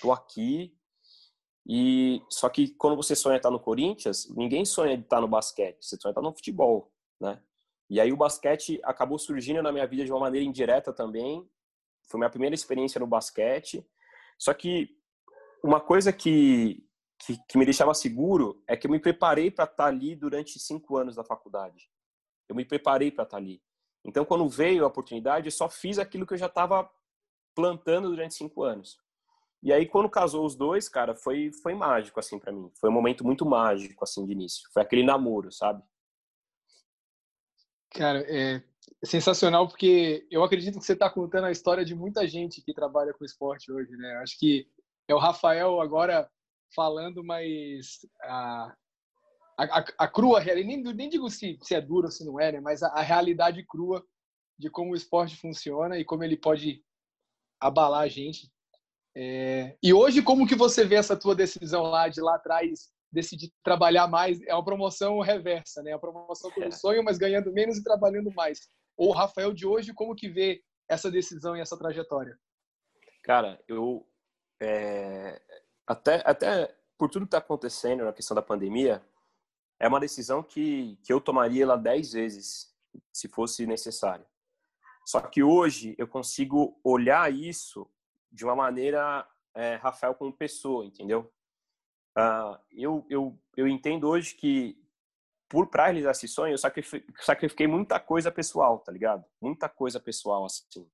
tô 0.00 0.12
aqui. 0.12 0.76
E 1.66 2.22
só 2.28 2.48
que 2.48 2.68
quando 2.74 2.96
você 2.96 3.14
sonha 3.16 3.36
estar 3.36 3.50
no 3.50 3.60
Corinthians, 3.60 4.28
ninguém 4.30 4.64
sonha 4.64 4.96
de 4.96 5.04
estar 5.04 5.20
no 5.20 5.28
basquete, 5.28 5.84
você 5.84 5.96
sonha 5.96 6.10
estar 6.10 6.22
no 6.22 6.32
futebol, 6.32 6.92
né? 7.20 7.40
E 7.88 8.00
aí 8.00 8.12
o 8.12 8.16
basquete 8.16 8.80
acabou 8.82 9.18
surgindo 9.18 9.62
na 9.62 9.70
minha 9.70 9.86
vida 9.86 10.04
de 10.04 10.10
uma 10.10 10.20
maneira 10.20 10.46
indireta 10.46 10.92
também. 10.92 11.48
Foi 12.08 12.18
minha 12.18 12.30
primeira 12.30 12.54
experiência 12.54 12.98
no 12.98 13.06
basquete. 13.06 13.86
Só 14.38 14.52
que 14.52 14.98
uma 15.62 15.80
coisa 15.80 16.12
que 16.12 16.84
que, 17.24 17.38
que 17.48 17.58
me 17.58 17.64
deixava 17.64 17.94
seguro 17.94 18.62
é 18.66 18.76
que 18.76 18.86
eu 18.86 18.90
me 18.90 18.98
preparei 18.98 19.50
para 19.50 19.64
estar 19.64 19.76
tá 19.76 19.86
ali 19.86 20.14
durante 20.14 20.58
cinco 20.58 20.96
anos 20.96 21.14
da 21.14 21.24
faculdade. 21.24 21.88
Eu 22.48 22.54
me 22.54 22.64
preparei 22.64 23.10
para 23.10 23.24
estar 23.24 23.36
tá 23.36 23.42
ali. 23.42 23.62
Então, 24.04 24.24
quando 24.24 24.48
veio 24.48 24.84
a 24.84 24.88
oportunidade, 24.88 25.46
eu 25.46 25.52
só 25.52 25.68
fiz 25.68 25.98
aquilo 25.98 26.26
que 26.26 26.34
eu 26.34 26.38
já 26.38 26.46
estava 26.46 26.90
plantando 27.54 28.10
durante 28.10 28.34
cinco 28.34 28.62
anos. 28.62 28.98
E 29.62 29.72
aí, 29.72 29.86
quando 29.86 30.10
casou 30.10 30.44
os 30.44 30.54
dois, 30.54 30.88
cara, 30.88 31.14
foi 31.14 31.50
foi 31.50 31.74
mágico 31.74 32.20
assim 32.20 32.38
para 32.38 32.52
mim. 32.52 32.70
Foi 32.78 32.90
um 32.90 32.92
momento 32.92 33.24
muito 33.24 33.46
mágico 33.46 34.04
assim 34.04 34.26
de 34.26 34.32
início. 34.32 34.68
Foi 34.74 34.82
aquele 34.82 35.02
namoro, 35.02 35.50
sabe? 35.50 35.82
Cara, 37.90 38.24
é 38.28 38.62
sensacional 39.02 39.66
porque 39.66 40.26
eu 40.30 40.44
acredito 40.44 40.78
que 40.78 40.84
você 40.84 40.92
está 40.92 41.08
contando 41.08 41.44
a 41.46 41.50
história 41.50 41.84
de 41.84 41.94
muita 41.94 42.26
gente 42.26 42.60
que 42.60 42.74
trabalha 42.74 43.14
com 43.14 43.24
esporte 43.24 43.72
hoje, 43.72 43.96
né? 43.96 44.16
Acho 44.16 44.38
que 44.38 44.68
é 45.08 45.14
o 45.14 45.18
Rafael 45.18 45.80
agora 45.80 46.30
falando, 46.74 47.22
mas 47.24 48.00
a, 48.22 48.74
a, 49.56 49.84
a 49.98 50.08
crua, 50.08 50.42
nem, 50.42 50.82
nem 50.82 51.08
digo 51.08 51.30
se, 51.30 51.58
se 51.62 51.74
é 51.74 51.80
duro 51.80 52.06
ou 52.06 52.10
se 52.10 52.24
não 52.24 52.40
é, 52.40 52.52
né? 52.52 52.60
mas 52.60 52.82
a, 52.82 52.88
a 52.88 53.00
realidade 53.00 53.64
crua 53.64 54.04
de 54.58 54.70
como 54.70 54.92
o 54.92 54.96
esporte 54.96 55.36
funciona 55.36 55.98
e 55.98 56.04
como 56.04 56.24
ele 56.24 56.36
pode 56.36 56.82
abalar 57.60 58.02
a 58.02 58.08
gente. 58.08 58.50
É... 59.16 59.76
E 59.82 59.92
hoje, 59.92 60.22
como 60.22 60.46
que 60.46 60.54
você 60.54 60.84
vê 60.84 60.96
essa 60.96 61.16
tua 61.16 61.34
decisão 61.34 61.82
lá 61.84 62.08
de 62.08 62.20
lá 62.20 62.36
atrás 62.36 62.92
decidir 63.12 63.52
trabalhar 63.62 64.08
mais? 64.08 64.40
É 64.42 64.54
uma 64.54 64.64
promoção 64.64 65.20
reversa, 65.20 65.82
né? 65.82 65.92
É 65.92 65.94
a 65.94 65.98
promoção 65.98 66.50
pelo 66.50 66.66
é. 66.66 66.70
sonho, 66.70 67.04
mas 67.04 67.18
ganhando 67.18 67.52
menos 67.52 67.78
e 67.78 67.84
trabalhando 67.84 68.32
mais. 68.32 68.68
Ou 68.96 69.08
o 69.08 69.12
Rafael 69.12 69.52
de 69.52 69.66
hoje, 69.66 69.94
como 69.94 70.14
que 70.14 70.28
vê 70.28 70.62
essa 70.88 71.10
decisão 71.10 71.56
e 71.56 71.60
essa 71.60 71.78
trajetória? 71.78 72.36
Cara, 73.22 73.60
eu 73.68 74.06
é... 74.60 75.40
até 75.86 76.22
até 76.24 76.74
por 76.98 77.10
tudo 77.10 77.22
que 77.24 77.28
está 77.28 77.38
acontecendo 77.38 78.04
na 78.04 78.12
questão 78.12 78.34
da 78.34 78.42
pandemia, 78.42 79.02
é 79.78 79.88
uma 79.88 80.00
decisão 80.00 80.42
que, 80.42 80.98
que 81.02 81.12
eu 81.12 81.20
tomaria 81.20 81.66
lá 81.66 81.76
dez 81.76 82.12
vezes, 82.12 82.74
se 83.12 83.28
fosse 83.28 83.66
necessário. 83.66 84.24
Só 85.06 85.20
que 85.20 85.42
hoje 85.42 85.94
eu 85.98 86.08
consigo 86.08 86.78
olhar 86.82 87.32
isso 87.32 87.88
de 88.30 88.44
uma 88.44 88.56
maneira, 88.56 89.26
é, 89.54 89.76
Rafael, 89.76 90.14
como 90.14 90.32
pessoa, 90.32 90.84
entendeu? 90.84 91.32
Uh, 92.16 92.56
eu, 92.72 93.06
eu, 93.10 93.38
eu 93.56 93.68
entendo 93.68 94.08
hoje 94.08 94.34
que, 94.34 94.78
por 95.48 95.68
para 95.68 95.84
realizar 95.84 96.12
esse 96.12 96.28
sonho, 96.28 96.54
eu 96.54 96.58
sacrifiquei, 96.58 97.14
sacrifiquei 97.20 97.66
muita 97.66 98.00
coisa 98.00 98.30
pessoal, 98.30 98.78
tá 98.78 98.90
ligado? 98.90 99.24
Muita 99.40 99.68
coisa 99.68 100.00
pessoal, 100.00 100.44
assim. 100.44 100.88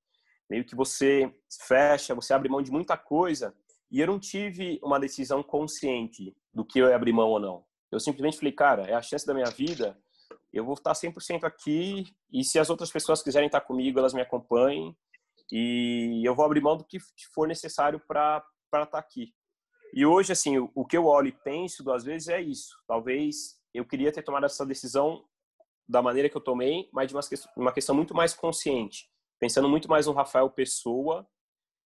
Meio 0.48 0.64
que 0.64 0.74
você 0.74 1.32
fecha, 1.68 2.14
você 2.14 2.34
abre 2.34 2.48
mão 2.48 2.62
de 2.62 2.72
muita 2.72 2.96
coisa 2.96 3.54
e 3.90 4.00
eu 4.00 4.06
não 4.06 4.18
tive 4.18 4.80
uma 4.82 4.98
decisão 4.98 5.42
consciente 5.42 6.36
do 6.52 6.64
que 6.64 6.78
eu 6.80 6.88
ia 6.88 6.96
abrir 6.96 7.12
mão 7.12 7.28
ou 7.28 7.38
não. 7.38 7.64
Eu 7.90 8.00
simplesmente 8.00 8.38
falei, 8.38 8.52
cara, 8.52 8.82
é 8.82 8.94
a 8.94 9.02
chance 9.02 9.26
da 9.26 9.34
minha 9.34 9.50
vida 9.50 9.96
eu 10.52 10.64
vou 10.64 10.74
estar 10.74 10.92
100% 10.92 11.44
aqui 11.44 12.04
e 12.32 12.44
se 12.44 12.58
as 12.58 12.70
outras 12.70 12.90
pessoas 12.90 13.22
quiserem 13.22 13.46
estar 13.46 13.60
comigo, 13.60 13.98
elas 13.98 14.14
me 14.14 14.20
acompanhem 14.20 14.96
e 15.52 16.22
eu 16.24 16.34
vou 16.34 16.44
abrir 16.44 16.60
mão 16.60 16.76
do 16.76 16.84
que 16.84 16.98
for 17.34 17.46
necessário 17.46 18.00
para 18.06 18.44
estar 18.72 18.98
aqui. 18.98 19.32
E 19.92 20.06
hoje, 20.06 20.32
assim, 20.32 20.58
o, 20.58 20.84
que 20.84 20.96
eu 20.96 21.06
olho 21.06 21.28
e 21.28 21.32
penso 21.32 21.82
duas 21.82 22.04
vezes 22.04 22.28
é 22.28 22.40
isso. 22.40 22.76
Talvez 22.86 23.58
eu 23.74 23.84
queria 23.84 24.12
ter 24.12 24.22
tomado 24.22 24.46
essa 24.46 24.64
decisão 24.64 25.24
da 25.88 26.00
maneira 26.00 26.28
que 26.28 26.36
eu 26.36 26.40
tomei, 26.40 26.88
mas 26.92 27.08
de 27.08 27.14
uma 27.14 27.22
questão, 27.22 27.52
uma 27.56 27.72
questão 27.72 27.94
muito 27.94 28.14
mais 28.14 28.32
consciente, 28.32 29.08
pensando 29.40 29.68
muito 29.68 29.88
mais 29.88 30.06
no 30.06 30.12
Rafael 30.12 30.48
pessoa, 30.48 31.26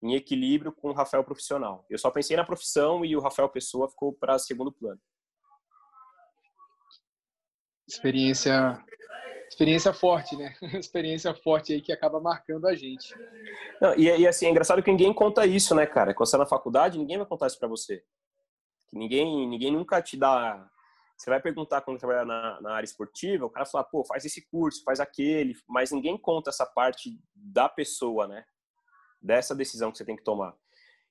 em 0.03 0.15
equilíbrio 0.15 0.71
com 0.71 0.91
o 0.91 0.93
Rafael 0.93 1.25
profissional. 1.25 1.87
Eu 1.89 1.99
só 1.99 2.11
pensei 2.11 2.37
na 2.37 2.45
profissão 2.45 3.03
e 3.05 3.17
o 3.17 3.21
Rafael 3.21 3.49
pessoa 3.49 3.89
ficou 3.89 4.13
para 4.13 4.39
segundo 4.39 4.71
plano 4.71 5.01
experiência 7.87 8.83
experiência 9.49 9.93
forte, 9.93 10.37
né? 10.37 10.55
experiência 10.79 11.33
forte 11.35 11.73
aí 11.73 11.81
que 11.81 11.93
acaba 11.93 12.21
marcando 12.21 12.67
a 12.67 12.75
gente. 12.75 13.15
Não, 13.81 13.95
e, 13.95 14.05
e, 14.05 14.27
assim, 14.27 14.47
é 14.47 14.51
engraçado 14.51 14.83
que 14.83 14.91
ninguém 14.91 15.13
conta 15.13 15.47
isso, 15.47 15.75
né, 15.75 15.87
cara? 15.87 16.13
Quando 16.13 16.27
você 16.27 16.33
tá 16.33 16.39
na 16.39 16.47
faculdade, 16.47 16.99
ninguém 16.99 17.19
vai 17.19 17.27
contar 17.27 17.47
isso 17.47 17.59
para 17.59 17.69
você. 17.69 18.03
Ninguém, 18.93 19.49
ninguém 19.49 19.73
nunca 19.73 20.03
te 20.03 20.17
dá. 20.17 20.69
Você 21.17 21.31
vai 21.31 21.41
perguntar 21.41 21.81
quando 21.83 21.99
trabalhar 21.99 22.25
na, 22.25 22.61
na, 22.61 22.75
área 22.75 22.85
esportiva, 22.85 23.47
o 23.47 23.51
cara 23.51 23.65
fala, 23.65 23.85
pô, 23.85 24.05
faz 24.05 24.25
esse 24.25 24.43
curso, 24.49 24.83
faz 24.83 24.99
aquele, 24.99 25.55
mas 25.69 25.93
ninguém 25.93 26.19
conta 26.19 26.51
essa 26.51 26.67
parte 26.67 27.17
da 27.35 27.69
pessoa, 27.69 28.27
né? 28.27 28.45
Dessa 29.23 29.55
decisão 29.55 29.93
que 29.93 29.99
você 29.99 30.05
tem 30.05 30.17
que 30.17 30.25
tomar. 30.25 30.55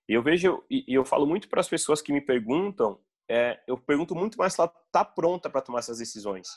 E 0.08 0.14
eu 0.14 0.22
vejo, 0.22 0.62
e 0.70 0.84
eu 0.88 1.06
falo 1.06 1.26
muito 1.26 1.48
para 1.48 1.62
as 1.62 1.70
pessoas 1.70 2.02
que 2.02 2.12
me 2.12 2.20
perguntam 2.20 3.00
é, 3.30 3.62
eu 3.68 3.78
pergunto 3.78 4.16
muito 4.16 4.38
mais 4.38 4.54
se 4.54 4.62
ela 4.62 4.74
está 4.88 5.04
pronta 5.04 5.50
para 5.50 5.62
tomar 5.62 5.80
essas 5.80 6.00
decisões. 6.00 6.48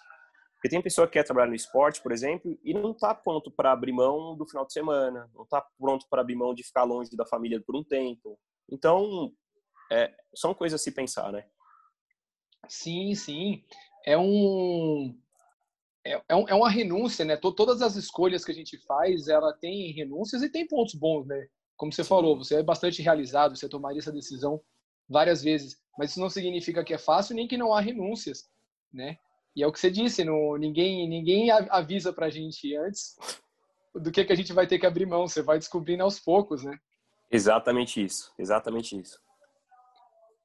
Porque 0.55 0.69
tem 0.69 0.83
pessoa 0.83 1.07
que 1.07 1.15
quer 1.15 1.25
trabalhar 1.25 1.49
no 1.49 1.55
esporte, 1.55 2.03
por 2.03 2.13
exemplo, 2.13 2.59
e 2.65 2.73
não 2.73 2.93
está 2.93 3.15
pronto 3.15 3.51
para 3.51 3.73
abrir 3.73 3.93
mão 3.93 4.37
do 4.37 4.47
final 4.47 4.67
de 4.67 4.73
semana, 4.73 5.31
não 5.35 5.43
está 5.45 5.61
pronto 5.79 6.07
para 6.09 6.23
abrir 6.23 6.35
mão 6.35 6.55
de 6.55 6.65
ficar 6.65 6.85
longe 6.85 7.15
da 7.15 7.27
família 7.27 7.63
por 7.65 7.77
um 7.77 7.85
tempo. 7.85 8.39
Então, 8.71 9.33
é, 9.93 10.13
são 10.35 10.55
coisas 10.55 10.81
a 10.81 10.83
se 10.83 10.93
pensar, 10.93 11.31
né? 11.31 11.47
Sim, 12.69 13.15
sim. 13.15 13.65
É 14.05 14.17
um 14.19 15.17
é, 16.07 16.15
é, 16.15 16.23
é 16.29 16.55
uma 16.55 16.71
renúncia, 16.71 17.25
né? 17.25 17.37
Todas 17.37 17.83
as 17.83 17.97
escolhas 17.97 18.45
que 18.45 18.53
a 18.53 18.55
gente 18.55 18.79
faz, 18.87 19.29
ela 19.29 19.53
tem 19.53 19.93
renúncias 19.93 20.43
e 20.43 20.49
tem 20.49 20.67
pontos 20.67 20.95
bons, 20.95 21.27
né? 21.27 21.49
Como 21.77 21.93
você 21.93 22.05
falou, 22.05 22.39
você 22.39 22.57
é 22.57 22.63
bastante 22.63 23.03
realizado, 23.03 23.57
você 23.57 23.69
tomaria 23.69 23.99
essa 23.99 24.13
decisão 24.13 24.61
várias 25.09 25.43
vezes. 25.43 25.79
Mas 25.99 26.11
isso 26.11 26.21
não 26.21 26.29
significa 26.29 26.85
que 26.85 26.95
é 26.95 26.99
fácil 26.99 27.35
nem 27.35 27.49
que 27.49 27.57
não 27.57 27.73
há 27.73 27.81
renúncias, 27.81 28.49
né? 28.93 29.17
E 29.55 29.63
é 29.63 29.67
o 29.67 29.73
que 29.73 29.81
você 29.81 29.91
disse, 29.91 30.23
no, 30.23 30.57
ninguém 30.59 31.09
ninguém 31.09 31.51
avisa 31.51 32.13
pra 32.13 32.29
gente 32.29 32.77
antes 32.77 33.17
do 33.95 34.13
que 34.13 34.25
que 34.25 34.33
a 34.33 34.37
gente 34.37 34.53
vai 34.53 34.67
ter 34.67 34.79
que 34.79 34.87
abrir 34.87 35.07
mão, 35.07 35.27
você 35.27 35.43
vai 35.43 35.59
descobrindo 35.59 36.03
aos 36.03 36.21
poucos, 36.21 36.63
né? 36.63 36.79
Exatamente 37.31 38.05
isso, 38.05 38.33
exatamente 38.39 38.99
isso. 38.99 39.19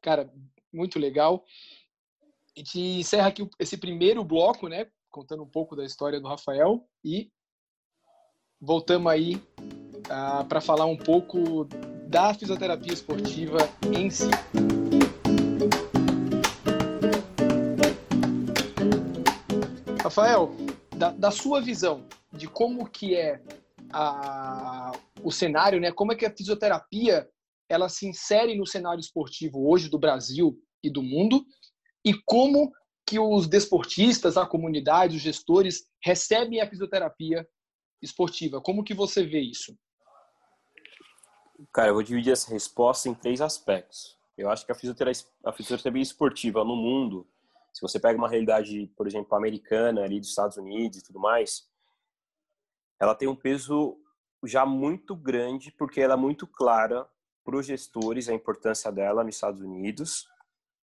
Cara, 0.02 0.32
muito 0.74 0.98
legal. 0.98 1.44
A 2.56 2.60
gente 2.60 2.80
encerra 2.80 3.28
aqui 3.28 3.48
esse 3.60 3.78
primeiro 3.78 4.24
bloco, 4.24 4.68
né, 4.68 4.90
contando 5.10 5.44
um 5.44 5.50
pouco 5.50 5.76
da 5.76 5.86
história 5.86 6.20
do 6.20 6.28
Rafael 6.28 6.88
e 7.04 7.30
voltamos 8.60 9.12
aí 9.12 9.42
ah, 10.10 10.46
para 10.48 10.62
falar 10.62 10.86
um 10.86 10.98
pouco 10.98 11.68
da 12.12 12.34
fisioterapia 12.34 12.92
esportiva 12.92 13.58
em 13.90 14.10
si. 14.10 14.30
Rafael, 20.04 20.52
da, 20.98 21.12
da, 21.12 21.32
sua 21.32 21.62
visão 21.62 22.06
de 22.34 22.50
como 22.50 22.86
que 22.90 23.16
é 23.16 23.42
a, 23.94 24.92
o 25.24 25.32
cenário, 25.32 25.80
né? 25.80 25.90
Como 25.94 26.12
é 26.12 26.16
que 26.18 26.26
a 26.26 26.36
fisioterapia 26.36 27.30
ela 27.70 27.88
se 27.88 28.06
insere 28.06 28.58
no 28.58 28.68
cenário 28.68 29.00
esportivo 29.00 29.66
hoje 29.70 29.88
do 29.88 29.98
Brasil 29.98 30.62
e 30.84 30.90
do 30.90 31.02
mundo 31.02 31.46
e 32.04 32.14
como 32.26 32.74
que 33.08 33.20
os 33.20 33.48
desportistas, 33.48 34.36
a 34.36 34.46
comunidade, 34.46 35.16
os 35.16 35.22
gestores 35.22 35.86
recebem 36.04 36.60
a 36.60 36.70
fisioterapia 36.70 37.48
esportiva? 38.02 38.60
Como 38.60 38.84
que 38.84 38.94
você 38.94 39.26
vê 39.26 39.40
isso? 39.40 39.74
Cara, 41.72 41.90
eu 41.90 41.94
vou 41.94 42.04
dividir 42.04 42.32
essa 42.32 42.52
resposta 42.52 43.10
em 43.10 43.14
três 43.14 43.42
aspectos. 43.42 44.18
Eu 44.38 44.50
acho 44.50 44.66
que 44.66 44.72
a 44.72 44.76
fisioterapia, 44.76 45.24
a 45.46 45.52
fisioterapia 45.52 46.02
esportiva 46.02 46.64
no 46.64 46.76
mundo, 46.76 47.28
se 47.74 47.82
você 47.82 48.00
pega 48.00 48.18
uma 48.18 48.30
realidade, 48.30 48.88
por 48.96 49.08
exemplo, 49.08 49.36
americana, 49.36 50.04
ali 50.04 50.20
dos 50.20 50.30
Estados 50.30 50.58
Unidos 50.58 51.00
e 51.00 51.04
tudo 51.04 51.20
mais, 51.20 51.70
ela 53.00 53.16
tem 53.16 53.28
um 53.28 53.36
peso 53.36 53.98
já 54.44 54.66
muito 54.66 55.16
grande, 55.16 55.72
porque 55.72 56.02
ela 56.02 56.14
é 56.14 56.18
muito 56.18 56.48
clara 56.48 57.08
para 57.44 57.58
os 57.58 57.66
gestores 57.66 58.30
a 58.30 58.34
importância 58.34 58.92
dela 58.92 59.24
nos 59.24 59.36
Estados 59.36 59.62
Unidos, 59.62 60.28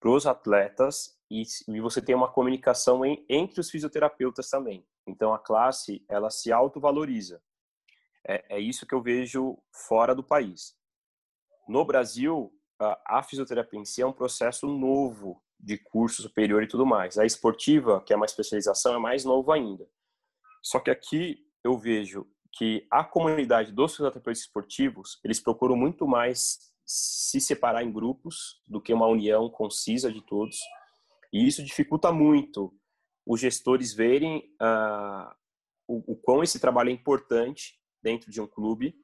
para 0.00 0.10
os 0.10 0.26
atletas, 0.26 1.18
e, 1.30 1.42
e 1.68 1.80
você 1.80 2.00
tem 2.00 2.14
uma 2.14 2.30
comunicação 2.30 3.04
em, 3.04 3.24
entre 3.28 3.60
os 3.60 3.70
fisioterapeutas 3.70 4.48
também. 4.48 4.84
Então 5.06 5.32
a 5.32 5.38
classe, 5.38 6.04
ela 6.08 6.30
se 6.30 6.52
autovaloriza. 6.52 7.42
É, 8.28 8.56
é 8.56 8.60
isso 8.60 8.86
que 8.86 8.94
eu 8.94 9.02
vejo 9.02 9.58
fora 9.72 10.14
do 10.14 10.22
país. 10.22 10.76
No 11.66 11.84
Brasil, 11.84 12.52
a, 12.78 13.18
a 13.18 13.22
fisioterapia 13.22 13.80
em 13.80 13.84
si 13.84 14.02
é 14.02 14.06
um 14.06 14.12
processo 14.12 14.66
novo 14.66 15.42
de 15.58 15.78
curso 15.78 16.22
superior 16.22 16.62
e 16.62 16.68
tudo 16.68 16.86
mais. 16.86 17.18
A 17.18 17.24
esportiva, 17.24 18.02
que 18.02 18.12
é 18.12 18.16
uma 18.16 18.26
especialização, 18.26 18.94
é 18.94 18.98
mais 18.98 19.24
novo 19.24 19.50
ainda. 19.50 19.88
Só 20.62 20.78
que 20.78 20.90
aqui 20.90 21.44
eu 21.64 21.78
vejo 21.78 22.26
que 22.52 22.86
a 22.90 23.02
comunidade 23.02 23.72
dos 23.72 23.92
fisioterapeutas 23.92 24.42
esportivos, 24.42 25.18
eles 25.24 25.40
procuram 25.40 25.76
muito 25.76 26.06
mais 26.06 26.58
se 26.84 27.40
separar 27.40 27.82
em 27.82 27.92
grupos 27.92 28.62
do 28.66 28.80
que 28.80 28.92
uma 28.92 29.06
união 29.06 29.50
concisa 29.50 30.12
de 30.12 30.22
todos. 30.22 30.58
E 31.32 31.46
isso 31.46 31.62
dificulta 31.62 32.12
muito 32.12 32.74
os 33.26 33.40
gestores 33.40 33.92
verem 33.92 34.38
uh, 34.60 35.30
o, 35.86 36.12
o 36.12 36.16
quão 36.16 36.42
esse 36.42 36.58
trabalho 36.58 36.88
é 36.88 36.92
importante 36.92 37.77
dentro 38.02 38.30
de 38.30 38.40
um 38.40 38.46
clube. 38.46 38.94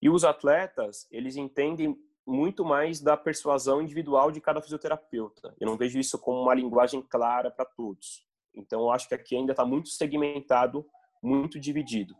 E 0.00 0.08
os 0.08 0.24
atletas, 0.24 1.06
eles 1.10 1.36
entendem 1.36 1.96
muito 2.26 2.64
mais 2.64 3.00
da 3.00 3.16
persuasão 3.16 3.80
individual 3.80 4.30
de 4.30 4.40
cada 4.40 4.60
fisioterapeuta. 4.60 5.54
Eu 5.58 5.66
não 5.66 5.76
vejo 5.76 5.98
isso 5.98 6.18
como 6.18 6.42
uma 6.42 6.54
linguagem 6.54 7.02
clara 7.02 7.50
para 7.50 7.64
todos. 7.64 8.26
Então, 8.54 8.80
eu 8.82 8.90
acho 8.90 9.08
que 9.08 9.14
aqui 9.14 9.34
ainda 9.34 9.52
está 9.52 9.64
muito 9.64 9.88
segmentado, 9.88 10.86
muito 11.22 11.58
dividido. 11.58 12.14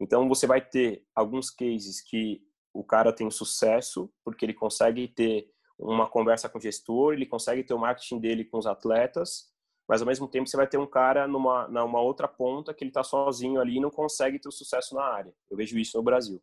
Então, 0.00 0.28
você 0.28 0.46
vai 0.46 0.60
ter 0.60 1.06
alguns 1.14 1.48
cases 1.48 2.00
que 2.00 2.42
o 2.72 2.82
cara 2.82 3.12
tem 3.12 3.30
sucesso 3.30 4.12
porque 4.24 4.44
ele 4.44 4.54
consegue 4.54 5.06
ter 5.06 5.48
uma 5.78 6.08
conversa 6.08 6.48
com 6.48 6.58
o 6.58 6.60
gestor, 6.60 7.12
ele 7.12 7.26
consegue 7.26 7.62
ter 7.62 7.74
o 7.74 7.78
marketing 7.78 8.18
dele 8.18 8.44
com 8.44 8.58
os 8.58 8.66
atletas, 8.66 9.51
mas 9.92 10.00
ao 10.00 10.08
mesmo 10.08 10.26
tempo 10.26 10.48
você 10.48 10.56
vai 10.56 10.66
ter 10.66 10.78
um 10.78 10.86
cara 10.86 11.28
numa, 11.28 11.68
numa 11.68 12.00
outra 12.00 12.26
ponta 12.26 12.72
que 12.72 12.82
ele 12.82 12.88
está 12.88 13.04
sozinho 13.04 13.60
ali 13.60 13.76
e 13.76 13.80
não 13.80 13.90
consegue 13.90 14.38
ter 14.38 14.48
o 14.48 14.50
sucesso 14.50 14.94
na 14.94 15.04
área. 15.04 15.34
Eu 15.50 15.56
vejo 15.58 15.78
isso 15.78 15.98
no 15.98 16.02
Brasil. 16.02 16.42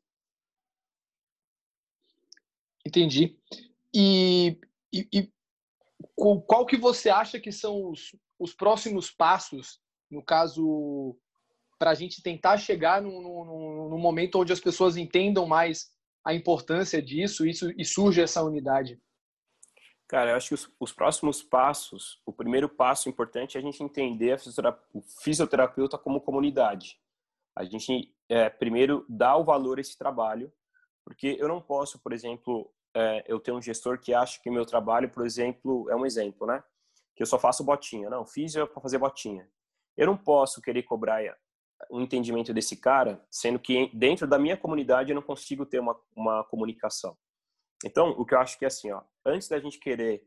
Entendi. 2.86 3.36
E, 3.91 4.56
e, 4.94 5.08
e, 5.12 5.32
qual 6.46 6.63
que 6.63 6.77
você 6.77 7.10
acha 7.10 7.39
que 7.39 7.51
são 7.51 7.89
os, 7.89 8.15
os 8.38 8.53
próximos 8.53 9.10
passos, 9.10 9.82
no 10.12 10.24
caso, 10.24 11.18
para 11.79 11.89
a 11.89 11.96
gente 11.96 12.22
tentar 12.22 12.56
chegar 12.58 13.01
no, 13.01 13.20
no, 13.20 13.89
no, 13.89 13.98
momento 13.98 14.39
onde 14.39 14.53
as 14.53 14.60
pessoas 14.60 14.96
entendam 14.96 15.48
mais 15.48 15.89
a 16.24 16.36
importância 16.36 17.01
disso, 17.01 17.48
isso 17.48 17.74
e 17.75 17.84
surge 17.84 18.22
essa 18.22 18.44
unidade? 18.44 19.01
Cara, 20.10 20.32
eu 20.32 20.36
acho 20.36 20.48
que 20.48 20.54
os, 20.56 20.72
os, 20.80 20.92
próximos 20.92 21.44
passos, 21.44 22.20
o 22.25 22.34
primeiro 22.34 22.68
passo 22.68 23.08
importante 23.08 23.56
é 23.56 23.60
a 23.60 23.63
gente 23.63 23.84
entender 23.84 24.32
a 24.32 24.78
o 24.92 25.01
fisioterapeuta 25.01 26.00
como 26.00 26.20
comunidade. 26.20 27.00
A 27.56 27.63
gente, 27.63 28.12
é, 28.28 28.50
primeiro, 28.50 29.06
dá 29.08 29.38
o 29.38 29.44
valor 29.44 29.78
a 29.78 29.82
esse 29.82 29.96
trabalho, 29.96 30.51
porque 31.06 31.38
eu 31.39 31.48
não 31.48 31.62
posso, 31.62 32.00
por 32.00 32.12
exemplo, 32.12 32.74
é, 32.96 33.24
eu 33.28 33.39
ter 33.39 33.51
um 33.51 33.62
gestor 33.62 34.00
que 34.00 34.12
acha 34.12 34.42
que 34.42 34.50
meu 34.50 34.66
trabalho, 34.66 35.12
por 35.12 35.24
exemplo, 35.24 35.88
é 35.92 35.96
um 35.96 36.08
exemplo, 36.08 36.48
né? 36.48 36.63
Que 37.16 37.22
eu 37.22 37.28
só 37.28 37.38
faço 37.38 37.63
botinha. 37.63 38.10
Não, 38.10 38.25
físio 38.25 38.63
é 38.63 38.66
para 38.66 38.82
fazer 38.82 38.98
botinha. 38.98 39.48
Eu 39.96 40.08
não 40.08 40.18
posso 40.18 40.60
querer 40.60 40.82
cobrar 40.82 41.22
um 41.92 42.01
entendimento 42.01 42.51
desse 42.51 42.75
cara, 42.75 43.24
sendo 43.30 43.60
que 43.60 43.92
dentro 43.94 44.25
da 44.25 44.39
minha 44.39 44.58
comunidade 44.58 45.12
eu 45.12 45.16
não 45.16 45.22
consigo 45.22 45.68
ter 45.68 45.80
uma, 45.80 45.96
uma 46.16 46.44
comunicação. 46.46 47.16
Então, 47.83 48.09
o 48.12 48.25
que 48.25 48.33
eu 48.33 48.39
acho 48.39 48.57
que 48.57 48.65
é 48.65 48.67
assim, 48.67 48.91
ó, 48.91 49.01
antes 49.25 49.48
da 49.48 49.59
gente 49.59 49.79
querer 49.79 50.24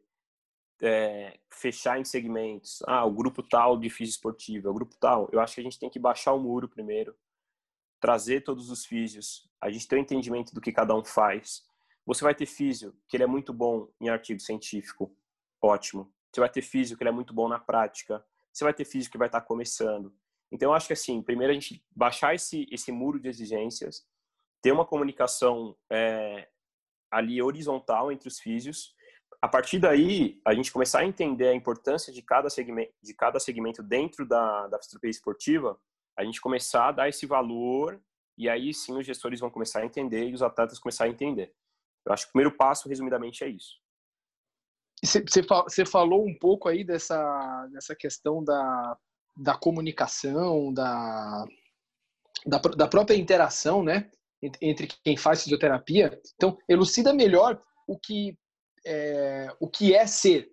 é, 0.83 1.39
fechar 1.51 1.99
em 2.01 2.05
segmentos, 2.05 2.83
ah, 2.87 3.05
o 3.05 3.13
grupo 3.13 3.43
tal 3.43 3.79
de 3.79 3.91
físico 3.91 4.17
esportivo, 4.17 4.71
o 4.71 4.75
grupo 4.75 4.97
tal, 4.99 5.29
eu 5.33 5.41
acho 5.41 5.55
que 5.55 5.61
a 5.61 5.65
gente 5.65 5.79
tem 5.79 5.91
que 5.91 5.99
baixar 5.99 6.33
o 6.33 6.41
muro 6.41 6.69
primeiro, 6.69 7.15
trazer 8.01 8.43
todos 8.43 8.71
os 8.71 8.85
físios, 8.85 9.49
a 9.61 9.71
gente 9.71 9.87
ter 9.87 9.97
um 9.97 10.01
entendimento 10.01 10.53
do 10.55 10.61
que 10.61 10.73
cada 10.73 10.95
um 10.95 11.05
faz. 11.05 11.65
Você 12.05 12.25
vai 12.25 12.35
ter 12.35 12.47
físio, 12.47 12.97
que 13.07 13.17
ele 13.17 13.25
é 13.25 13.29
muito 13.29 13.53
bom 13.53 13.89
em 14.01 14.09
artigo 14.09 14.41
científico, 14.41 15.15
ótimo. 15.61 16.13
Você 16.33 16.41
vai 16.41 16.51
ter 16.51 16.63
físio, 16.63 16.97
que 16.97 17.03
ele 17.03 17.11
é 17.11 17.13
muito 17.13 17.33
bom 17.33 17.47
na 17.47 17.61
prática. 17.61 18.25
Você 18.53 18.65
vai 18.65 18.75
ter 18.75 18.85
físio 18.85 19.11
que 19.11 19.19
vai 19.19 19.29
estar 19.29 19.43
começando. 19.43 20.13
Então, 20.51 20.71
eu 20.71 20.75
acho 20.75 20.89
que 20.89 20.93
assim, 20.93 21.23
primeiro 21.23 21.53
a 21.53 21.55
gente 21.55 21.85
baixar 21.95 22.35
esse, 22.35 22.67
esse 22.73 22.91
muro 22.91 23.21
de 23.21 23.29
exigências, 23.29 24.05
ter 24.61 24.73
uma 24.73 24.85
comunicação 24.85 25.77
é, 25.89 26.49
ali 27.13 27.43
horizontal 27.43 28.11
entre 28.11 28.27
os 28.27 28.41
físios. 28.41 28.95
A 29.41 29.47
partir 29.47 29.79
daí, 29.79 30.41
a 30.47 30.55
gente 30.55 30.73
começar 30.73 31.01
a 31.01 31.05
entender 31.05 31.49
a 31.49 31.55
importância 31.55 32.13
de 32.13 32.23
cada 32.23 32.49
segmento, 32.49 32.93
de 33.03 33.15
cada 33.15 33.39
segmento 33.39 33.83
dentro 33.83 34.27
da, 34.27 34.69
da 34.69 34.79
fisioterapia 34.79 35.11
esportiva, 35.11 35.79
a 36.17 36.25
gente 36.25 36.41
começar 36.41 36.89
a 36.89 36.93
dar 36.93 37.09
esse 37.09 37.27
valor 37.27 38.01
e 38.39 38.49
aí 38.49 38.73
sim 38.73 38.97
os 38.97 39.05
gestores 39.05 39.41
vão 39.41 39.51
começar 39.51 39.81
a 39.81 39.85
entender 39.85 40.29
e 40.29 40.35
os 40.35 40.43
atletas 40.43 40.79
começar 40.79 41.05
a 41.05 41.09
entender. 41.09 41.53
Eu 42.07 42.13
acho 42.13 42.25
que 42.25 42.31
o 42.31 42.33
primeiro 42.33 42.57
passo, 42.57 42.89
resumidamente, 42.89 43.45
é 43.45 43.49
isso. 43.49 43.81
Você 45.05 45.85
falou 45.85 46.25
um 46.25 46.37
pouco 46.39 46.69
aí 46.69 46.85
dessa, 46.85 47.67
dessa 47.73 47.95
questão 47.95 48.43
da, 48.43 48.97
da 49.37 49.57
comunicação, 49.57 50.73
da, 50.73 51.45
da, 52.47 52.59
da 52.59 52.89
própria 52.89 53.17
interação, 53.17 53.83
né? 53.83 54.11
Entre 54.61 54.89
quem 55.05 55.17
faz 55.17 55.45
fisioterapia. 55.45 56.21
Então, 56.35 56.59
elucida 56.69 57.13
melhor 57.13 57.63
o 57.87 57.99
que 57.99 58.37
é, 58.85 59.55
o 59.61 59.69
que 59.69 59.95
é 59.95 60.07
ser 60.07 60.51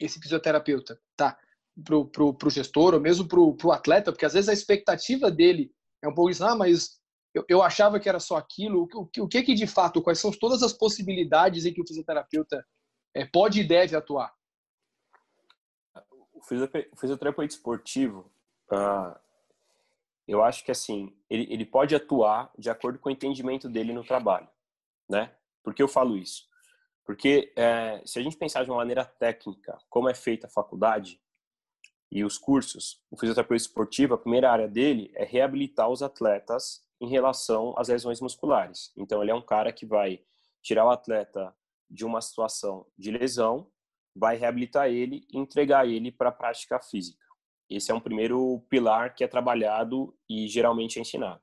esse 0.00 0.20
fisioterapeuta, 0.20 0.98
tá? 1.16 1.38
Pro, 1.84 2.06
pro, 2.06 2.34
pro 2.34 2.50
gestor 2.50 2.94
ou 2.94 3.00
mesmo 3.00 3.28
pro, 3.28 3.54
pro 3.54 3.70
atleta, 3.70 4.10
porque 4.10 4.26
às 4.26 4.32
vezes 4.32 4.48
a 4.48 4.52
expectativa 4.52 5.30
dele 5.30 5.70
é 6.02 6.08
um 6.08 6.14
pouco 6.14 6.30
isso, 6.30 6.44
ah, 6.44 6.56
mas 6.56 6.98
eu, 7.34 7.44
eu 7.48 7.62
achava 7.62 8.00
que 8.00 8.08
era 8.08 8.18
só 8.18 8.36
aquilo. 8.36 8.88
O, 8.92 9.02
o, 9.02 9.24
o 9.24 9.28
que 9.28 9.42
que 9.42 9.54
de 9.54 9.66
fato, 9.66 10.02
quais 10.02 10.18
são 10.18 10.30
todas 10.30 10.62
as 10.62 10.72
possibilidades 10.72 11.66
em 11.66 11.72
que 11.72 11.80
o 11.80 11.86
fisioterapeuta 11.86 12.64
é, 13.14 13.26
pode 13.26 13.60
e 13.60 13.64
deve 13.64 13.94
atuar? 13.94 14.32
O 16.32 16.42
fisioterapeuta 16.96 17.52
esportivo, 17.52 18.30
ah, 18.72 19.20
eu 20.28 20.44
acho 20.44 20.64
que 20.64 20.70
assim 20.70 21.16
ele, 21.28 21.52
ele 21.52 21.64
pode 21.64 21.94
atuar 21.94 22.52
de 22.58 22.68
acordo 22.68 22.98
com 22.98 23.08
o 23.08 23.12
entendimento 23.12 23.68
dele 23.68 23.92
no 23.92 24.04
trabalho, 24.04 24.48
né? 25.08 25.34
Por 25.64 25.74
que 25.74 25.82
eu 25.82 25.88
falo 25.88 26.16
isso? 26.16 26.46
Porque 27.04 27.52
é, 27.56 28.02
se 28.04 28.18
a 28.18 28.22
gente 28.22 28.36
pensar 28.36 28.64
de 28.64 28.70
uma 28.70 28.76
maneira 28.76 29.02
técnica, 29.02 29.78
como 29.88 30.10
é 30.10 30.14
feita 30.14 30.46
a 30.46 30.50
faculdade 30.50 31.18
e 32.12 32.22
os 32.22 32.36
cursos, 32.36 33.02
o 33.10 33.18
fisioterapeuta 33.18 33.62
esportivo, 33.62 34.14
a 34.14 34.18
primeira 34.18 34.52
área 34.52 34.68
dele 34.68 35.10
é 35.14 35.24
reabilitar 35.24 35.88
os 35.88 36.02
atletas 36.02 36.82
em 37.00 37.08
relação 37.08 37.74
às 37.78 37.88
lesões 37.88 38.20
musculares. 38.20 38.92
Então, 38.96 39.22
ele 39.22 39.30
é 39.30 39.34
um 39.34 39.42
cara 39.44 39.72
que 39.72 39.86
vai 39.86 40.20
tirar 40.62 40.84
o 40.84 40.90
atleta 40.90 41.54
de 41.88 42.04
uma 42.04 42.20
situação 42.20 42.86
de 42.96 43.10
lesão, 43.10 43.70
vai 44.14 44.36
reabilitar 44.36 44.88
ele 44.88 45.26
e 45.30 45.38
entregar 45.38 45.88
ele 45.88 46.12
para 46.12 46.28
a 46.28 46.32
prática 46.32 46.78
física. 46.80 47.24
Esse 47.68 47.90
é 47.90 47.94
um 47.94 48.00
primeiro 48.00 48.64
pilar 48.68 49.14
que 49.14 49.22
é 49.22 49.28
trabalhado 49.28 50.16
e 50.28 50.48
geralmente 50.48 50.98
é 50.98 51.02
ensinado. 51.02 51.42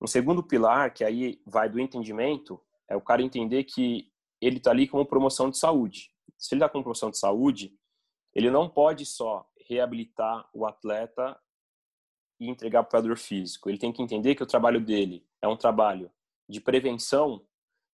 Um 0.00 0.06
segundo 0.06 0.42
pilar, 0.42 0.92
que 0.92 1.04
aí 1.04 1.40
vai 1.46 1.68
do 1.68 1.78
entendimento, 1.78 2.60
é 2.88 2.96
o 2.96 3.00
cara 3.00 3.22
entender 3.22 3.64
que 3.64 4.10
ele 4.40 4.56
está 4.56 4.72
ali 4.72 4.88
como 4.88 5.06
promoção 5.06 5.48
de 5.48 5.56
saúde. 5.56 6.10
Se 6.36 6.54
ele 6.54 6.60
está 6.64 6.68
com 6.68 6.82
promoção 6.82 7.10
de 7.10 7.18
saúde, 7.18 7.72
ele 8.34 8.50
não 8.50 8.68
pode 8.68 9.06
só 9.06 9.48
reabilitar 9.68 10.48
o 10.52 10.66
atleta 10.66 11.38
e 12.40 12.48
entregar 12.48 12.82
para 12.82 12.88
o 12.88 12.90
preparador 12.90 13.16
físico. 13.16 13.70
Ele 13.70 13.78
tem 13.78 13.92
que 13.92 14.02
entender 14.02 14.34
que 14.34 14.42
o 14.42 14.46
trabalho 14.46 14.80
dele 14.80 15.24
é 15.40 15.46
um 15.46 15.56
trabalho 15.56 16.10
de 16.48 16.60
prevenção, 16.60 17.46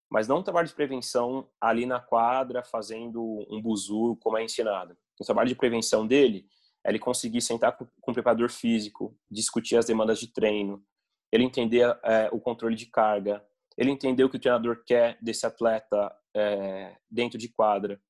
mas 0.09 0.27
não 0.27 0.39
um 0.39 0.43
trabalho 0.43 0.67
de 0.67 0.73
prevenção 0.73 1.47
ali 1.61 1.85
na 1.85 1.99
quadra 1.99 2.63
fazendo 2.63 3.45
um 3.47 3.61
buzu 3.61 4.17
como 4.19 4.37
é 4.37 4.43
ensinado. 4.43 4.97
O 5.19 5.23
trabalho 5.23 5.49
de 5.49 5.55
prevenção 5.55 6.07
dele 6.07 6.47
ele 6.89 6.99
conseguir 6.99 7.41
sentar 7.41 7.77
com, 7.77 7.85
o 7.85 8.13
preparador 8.13 8.49
físico, 8.49 9.15
discutir 9.29 9.77
as 9.77 9.85
demandas 9.85 10.19
de 10.19 10.27
treino, 10.27 10.83
ele 11.31 11.43
entender 11.43 11.85
é, 12.03 12.29
o 12.31 12.39
controle 12.39 12.75
de 12.75 12.87
carga, 12.87 13.45
ele 13.77 13.91
entender 13.91 14.23
o 14.23 14.29
que 14.29 14.37
o 14.37 14.39
treinador 14.39 14.83
quer 14.85 15.17
desse 15.21 15.45
atleta 15.45 16.13
é, 16.35 16.95
dentro 17.09 17.37
de 17.37 17.47
quadra, 17.47 18.01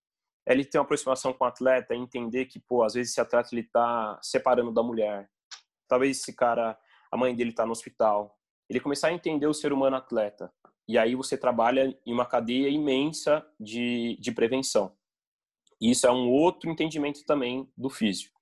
ele 0.47 0.65
ter 0.65 0.79
uma 0.79 0.83
aproximação 0.83 1.31
com 1.33 1.43
o 1.43 1.47
atleta 1.47 1.93
e 1.93 1.97
entender 1.97 2.45
que, 2.45 2.59
pô, 2.59 2.83
às 2.83 2.93
vezes 2.93 3.11
esse 3.11 3.21
atleta 3.21 3.49
ele 3.51 3.63
tá 3.63 4.17
separando 4.21 4.71
da 4.71 4.81
mulher, 4.81 5.29
talvez 5.87 6.19
esse 6.19 6.33
cara, 6.33 6.77
a 7.11 7.17
mãe 7.17 7.35
dele 7.35 7.51
está 7.51 7.65
no 7.65 7.71
hospital, 7.71 8.35
ele 8.69 8.79
começar 8.79 9.09
a 9.09 9.13
entender 9.13 9.45
o 9.47 9.53
ser 9.53 9.73
humano 9.73 9.95
atleta, 9.95 10.51
e 10.87 10.97
aí 10.97 11.13
você 11.13 11.37
trabalha 11.37 11.95
em 12.05 12.13
uma 12.13 12.25
cadeia 12.25 12.67
imensa 12.69 13.45
de, 13.59 14.17
de 14.19 14.31
prevenção. 14.31 14.95
E 15.79 15.91
isso 15.91 16.07
é 16.07 16.11
um 16.11 16.29
outro 16.29 16.69
entendimento 16.69 17.23
também 17.25 17.71
do 17.77 17.89
físico. 17.89 18.38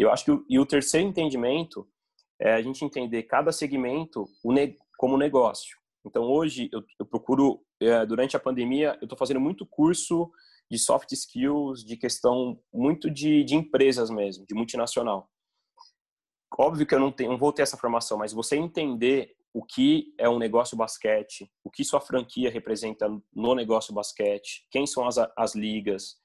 E 0.00 0.02
eu 0.02 0.10
acho 0.10 0.24
que 0.24 0.30
o, 0.30 0.46
e 0.48 0.58
o 0.58 0.64
terceiro 0.64 1.06
entendimento 1.06 1.86
é 2.40 2.54
a 2.54 2.62
gente 2.62 2.82
entender 2.82 3.24
cada 3.24 3.52
segmento 3.52 4.24
como 4.96 5.18
negócio. 5.18 5.76
Então, 6.06 6.22
hoje, 6.22 6.70
eu, 6.72 6.82
eu 6.98 7.04
procuro, 7.04 7.62
é, 7.78 8.06
durante 8.06 8.34
a 8.34 8.40
pandemia, 8.40 8.96
eu 9.02 9.04
estou 9.04 9.18
fazendo 9.18 9.38
muito 9.38 9.66
curso 9.66 10.32
de 10.70 10.78
soft 10.78 11.12
skills, 11.12 11.84
de 11.84 11.98
questão 11.98 12.58
muito 12.72 13.10
de, 13.10 13.44
de 13.44 13.54
empresas 13.54 14.08
mesmo, 14.08 14.46
de 14.46 14.54
multinacional. 14.54 15.28
Óbvio 16.58 16.86
que 16.86 16.94
eu 16.94 17.00
não, 17.00 17.12
tenho, 17.12 17.32
não 17.32 17.38
vou 17.38 17.52
ter 17.52 17.60
essa 17.60 17.76
formação, 17.76 18.16
mas 18.16 18.32
você 18.32 18.56
entender 18.56 19.34
o 19.52 19.62
que 19.62 20.14
é 20.16 20.26
um 20.30 20.38
negócio 20.38 20.78
basquete, 20.78 21.52
o 21.62 21.70
que 21.70 21.84
sua 21.84 22.00
franquia 22.00 22.50
representa 22.50 23.06
no 23.34 23.54
negócio 23.54 23.92
basquete, 23.92 24.66
quem 24.70 24.86
são 24.86 25.06
as, 25.06 25.18
as 25.36 25.54
ligas, 25.54 26.16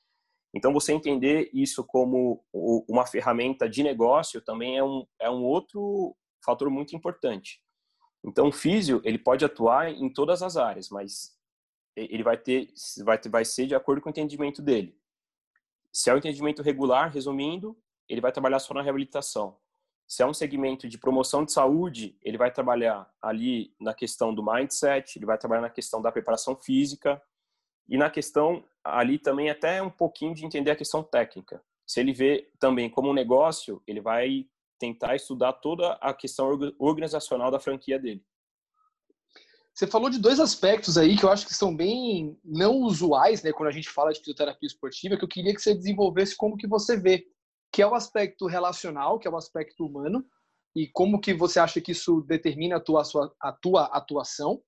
então, 0.55 0.71
você 0.71 0.93
entender 0.93 1.49
isso 1.53 1.83
como 1.83 2.41
uma 2.53 3.05
ferramenta 3.05 3.67
de 3.67 3.83
negócio 3.83 4.39
também 4.39 4.77
é 4.77 4.83
um, 4.83 5.05
é 5.19 5.29
um 5.29 5.43
outro 5.43 6.15
fator 6.43 6.69
muito 6.69 6.95
importante. 6.95 7.61
Então, 8.23 8.47
o 8.47 8.51
físio, 8.53 9.01
ele 9.03 9.17
pode 9.17 9.43
atuar 9.43 9.91
em 9.91 10.09
todas 10.09 10.41
as 10.41 10.55
áreas, 10.55 10.89
mas 10.89 11.37
ele 11.93 12.23
vai 12.23 12.37
ter, 12.37 12.69
vai, 13.03 13.17
ter, 13.17 13.27
vai 13.27 13.43
ser 13.43 13.67
de 13.67 13.75
acordo 13.75 14.01
com 14.01 14.07
o 14.07 14.11
entendimento 14.11 14.61
dele. 14.61 14.97
Se 15.91 16.09
é 16.09 16.13
um 16.13 16.17
entendimento 16.17 16.61
regular, 16.61 17.11
resumindo, 17.11 17.77
ele 18.07 18.21
vai 18.21 18.31
trabalhar 18.31 18.59
só 18.59 18.73
na 18.73 18.81
reabilitação. 18.81 19.57
Se 20.07 20.23
é 20.23 20.25
um 20.25 20.33
segmento 20.33 20.87
de 20.87 20.97
promoção 20.97 21.43
de 21.43 21.51
saúde, 21.51 22.17
ele 22.21 22.37
vai 22.37 22.49
trabalhar 22.49 23.11
ali 23.21 23.73
na 23.79 23.93
questão 23.93 24.33
do 24.33 24.43
mindset, 24.43 25.17
ele 25.17 25.25
vai 25.25 25.37
trabalhar 25.37 25.61
na 25.61 25.69
questão 25.69 26.01
da 26.01 26.11
preparação 26.11 26.55
física, 26.55 27.21
e 27.87 27.97
na 27.97 28.09
questão 28.09 28.63
ali 28.83 29.17
também 29.17 29.49
até 29.49 29.81
um 29.81 29.89
pouquinho 29.89 30.33
de 30.33 30.45
entender 30.45 30.71
a 30.71 30.75
questão 30.75 31.03
técnica. 31.03 31.61
Se 31.85 31.99
ele 31.99 32.13
vê 32.13 32.49
também 32.59 32.89
como 32.89 33.09
um 33.09 33.13
negócio, 33.13 33.81
ele 33.87 34.01
vai 34.01 34.47
tentar 34.79 35.15
estudar 35.15 35.53
toda 35.53 35.93
a 35.93 36.13
questão 36.13 36.49
organizacional 36.79 37.49
da 37.49 37.59
franquia 37.59 37.99
dele. 37.99 38.23
Você 39.73 39.87
falou 39.87 40.09
de 40.09 40.19
dois 40.19 40.39
aspectos 40.39 40.97
aí 40.97 41.17
que 41.17 41.25
eu 41.25 41.29
acho 41.29 41.45
que 41.45 41.53
são 41.53 41.75
bem 41.75 42.39
não 42.43 42.77
usuais, 42.77 43.43
né, 43.43 43.51
quando 43.51 43.67
a 43.67 43.73
gente 43.73 43.89
fala 43.89 44.13
de 44.13 44.19
fisioterapia 44.19 44.67
esportiva, 44.67 45.17
que 45.17 45.23
eu 45.23 45.29
queria 45.29 45.53
que 45.53 45.61
você 45.61 45.75
desenvolvesse 45.75 46.35
como 46.35 46.55
que 46.55 46.65
você 46.65 46.97
vê, 46.97 47.25
que 47.73 47.81
é 47.81 47.87
o 47.87 47.93
aspecto 47.93 48.47
relacional, 48.47 49.19
que 49.19 49.27
é 49.27 49.31
o 49.31 49.35
aspecto 49.35 49.85
humano, 49.85 50.25
e 50.73 50.87
como 50.93 51.19
que 51.19 51.33
você 51.33 51.59
acha 51.59 51.81
que 51.81 51.91
isso 51.91 52.21
determina 52.21 52.77
a 52.77 52.79
tua, 52.79 53.03
a 53.41 53.51
tua 53.51 53.85
atuação, 53.87 54.61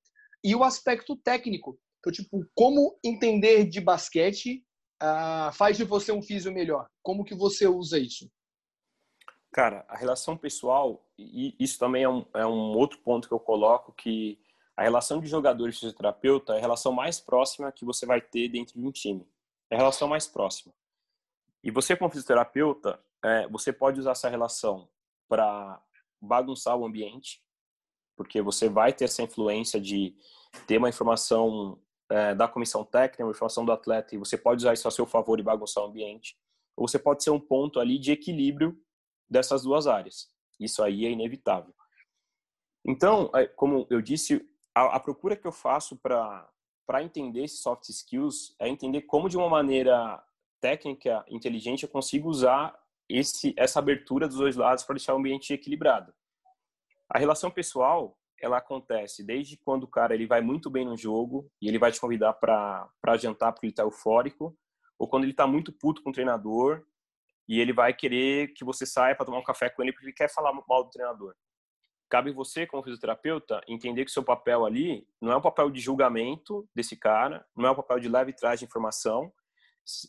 e 0.44 0.54
o 0.54 0.64
aspecto 0.64 1.16
técnico, 1.16 1.80
então, 2.00 2.12
tipo, 2.12 2.46
como 2.56 2.98
entender 3.04 3.66
de 3.66 3.82
basquete 3.82 4.66
uh, 5.02 5.52
faz 5.54 5.78
de 5.78 5.84
você 5.84 6.12
um 6.12 6.22
físio 6.22 6.52
melhor? 6.52 6.88
Como 7.04 7.24
que 7.24 7.36
você 7.36 7.68
usa 7.68 8.00
isso? 8.00 8.30
Cara, 9.52 9.86
a 9.88 9.98
relação 9.98 10.38
pessoal, 10.38 11.06
e 11.18 11.56
isso 11.60 11.80
também 11.80 12.04
é 12.04 12.10
um, 12.10 12.26
é 12.34 12.46
um 12.46 12.78
outro 12.78 13.00
ponto 13.00 13.28
que 13.28 13.34
eu 13.34 13.40
coloco, 13.40 13.92
que 13.94 14.40
A 14.78 14.84
relação 14.84 15.20
de 15.20 15.28
jogador 15.28 15.68
e 15.68 15.74
fisioterapeuta 15.74 16.54
é 16.54 16.58
a 16.58 16.62
relação 16.62 16.92
mais 16.92 17.20
próxima 17.20 17.72
que 17.72 17.84
você 17.84 18.06
vai 18.06 18.22
ter 18.22 18.48
dentro 18.48 18.80
de 18.80 18.86
um 18.86 18.92
time. 18.92 19.28
É 19.72 19.76
a 19.76 19.80
relação 19.80 20.08
mais 20.08 20.28
próxima. 20.28 20.72
E 21.64 21.72
você, 21.72 21.98
como 21.98 22.12
fisioterapeuta, 22.12 23.04
é, 23.26 23.48
você 23.48 23.74
pode 23.74 24.00
usar 24.00 24.12
essa 24.12 24.30
relação 24.30 24.88
para 25.28 25.82
bagunçar 26.22 26.78
o 26.78 26.86
ambiente, 26.86 27.42
porque 28.16 28.40
você 28.40 28.70
vai 28.70 28.94
ter 28.94 29.06
essa 29.06 29.24
influência 29.24 29.82
de 29.82 30.16
ter 30.68 30.78
uma 30.78 30.90
informação 30.90 31.80
é, 32.10 32.34
da 32.36 32.48
comissão 32.48 32.84
técnica, 32.84 33.24
uma 33.24 33.32
informação 33.32 33.65
do 33.65 33.72
atleta, 33.72 34.15
e 34.15 34.17
você 34.17 34.38
pode 34.38 34.62
usar 34.62 34.74
isso 34.74 34.88
a 34.88 34.91
seu 34.91 35.06
favor 35.06 35.39
e 35.39 35.43
bagunçar 35.43 35.84
o 35.84 35.88
ambiente. 35.88 36.38
Ou 36.76 36.88
você 36.88 37.00
pode 37.00 37.24
ser 37.24 37.32
um 37.32 37.39
ponto 37.39 37.80
ali 37.80 37.98
de 37.98 38.12
equilíbrio 38.12 38.78
dessas 39.30 39.63
duas 39.63 39.88
áreas. 39.88 40.30
Isso 40.60 40.84
aí 40.84 41.06
é 41.06 41.12
inevitável. 41.12 41.74
Então, 42.86 43.30
é, 43.36 43.46
como 43.48 43.86
eu 43.89 44.02
disse, 44.02 44.48
a, 44.74 44.96
a 44.96 45.00
procura 45.00 45.36
que 45.36 45.46
eu 45.46 45.52
faço 45.52 45.98
para 45.98 47.04
entender 47.04 47.43
esses 47.43 47.62
soft 47.62 47.89
skills 47.89 48.56
é 48.60 48.70
entender 48.70 49.02
como 49.02 49.30
de 49.30 49.38
uma 49.38 49.50
maneira 49.50 50.24
técnica, 50.62 51.26
inteligente, 51.30 51.84
eu 51.84 51.89
consigo 51.89 52.30
usar 52.30 52.78
esse 53.10 53.54
essa 53.58 53.80
abertura 53.80 54.28
dos 54.28 54.38
dois 54.38 54.56
lados 54.56 54.84
para 54.84 54.96
deixar 54.96 55.13
o 55.13 55.17
ambiente 55.17 55.54
equilibrado. 55.54 56.13
A 57.10 57.17
relação 57.17 57.50
pessoal, 57.50 58.17
ela 58.39 58.58
acontece 58.58 59.23
desde 59.23 59.58
quando 59.58 59.84
o 59.84 59.88
cara 59.88 60.13
ele 60.13 60.28
vai 60.28 60.41
muito 60.41 60.69
bem 60.69 60.86
no 60.86 60.97
jogo 60.97 61.50
e 61.62 61.67
ele 61.67 61.80
vai 61.80 61.91
te 61.91 62.00
convidar 62.00 62.34
para 62.34 63.17
jantar 63.17 63.52
porque 63.52 63.65
ele 63.65 63.73
está 63.73 63.84
eufórico, 63.84 64.58
ou 64.97 65.08
quando 65.08 65.23
ele 65.23 65.32
está 65.32 65.45
muito 65.47 65.71
puto 65.71 66.02
com 66.02 66.10
o 66.10 66.13
treinador 66.13 66.84
e 67.47 67.60
ele 67.60 67.73
vai 67.73 67.93
querer 67.93 68.54
que 68.54 68.65
você 68.65 68.86
saia 68.86 69.15
para 69.15 69.26
tomar 69.26 69.39
um 69.39 69.43
café 69.43 69.69
com 69.69 69.82
ele 69.82 69.91
porque 69.91 70.06
ele 70.06 70.13
quer 70.13 70.34
falar 70.34 70.54
mal 70.54 70.84
do 70.84 70.89
treinador 70.89 71.36
cabe 72.10 72.32
você, 72.32 72.65
como 72.65 72.84
fisioterapeuta, 72.84 73.62
entender 73.67 74.06
que 74.06 74.12
seu 74.12 74.23
papel 74.23 74.65
ali 74.65 75.08
não 75.21 75.32
é 75.32 75.38
um 75.38 75.41
papel 75.41 75.69
de 75.69 75.80
julgamento 75.80 76.67
desse 76.73 76.95
cara, 76.95 77.45
não 77.56 77.67
é 77.67 77.71
um 77.71 77.76
papel 77.76 78.00
de 78.00 78.10
leve 78.10 78.34
trás 78.34 78.60
de 78.60 78.65
informação. 78.65 79.32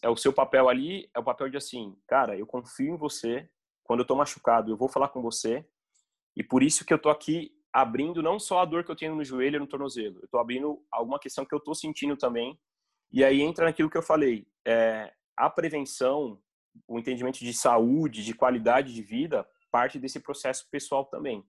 É 0.02 0.08
o 0.08 0.16
seu 0.16 0.32
papel 0.32 0.68
ali, 0.68 1.08
é 1.14 1.18
o 1.18 1.24
papel 1.24 1.48
de 1.48 1.56
assim, 1.56 1.96
cara, 2.06 2.36
eu 2.36 2.46
confio 2.46 2.94
em 2.94 2.96
você. 2.96 3.48
Quando 3.84 4.00
eu 4.00 4.06
tô 4.06 4.14
machucado, 4.14 4.70
eu 4.70 4.76
vou 4.76 4.88
falar 4.88 5.08
com 5.08 5.22
você. 5.22 5.66
E 6.36 6.42
por 6.42 6.62
isso 6.62 6.84
que 6.84 6.92
eu 6.92 6.98
tô 6.98 7.10
aqui 7.10 7.52
abrindo 7.80 8.22
não 8.22 8.38
só 8.38 8.60
a 8.60 8.64
dor 8.64 8.84
que 8.84 8.90
eu 8.90 8.96
tenho 8.96 9.14
no 9.14 9.24
joelho 9.24 9.56
e 9.56 9.60
no 9.60 9.66
tornozelo, 9.66 10.18
eu 10.20 10.28
tô 10.28 10.38
abrindo 10.38 10.84
alguma 10.90 11.18
questão 11.18 11.44
que 11.44 11.54
eu 11.54 11.60
tô 11.60 11.74
sentindo 11.74 12.16
também. 12.16 12.58
E 13.12 13.24
aí 13.24 13.40
entra 13.40 13.64
naquilo 13.64 13.88
que 13.88 13.96
eu 13.96 14.02
falei, 14.02 14.46
é, 14.66 15.12
a 15.36 15.48
prevenção, 15.48 16.42
o 16.86 16.98
entendimento 16.98 17.38
de 17.38 17.54
saúde, 17.54 18.24
de 18.24 18.34
qualidade 18.34 18.92
de 18.92 19.02
vida, 19.02 19.48
parte 19.70 19.98
desse 19.98 20.20
processo 20.20 20.68
pessoal 20.70 21.04
também. 21.04 21.44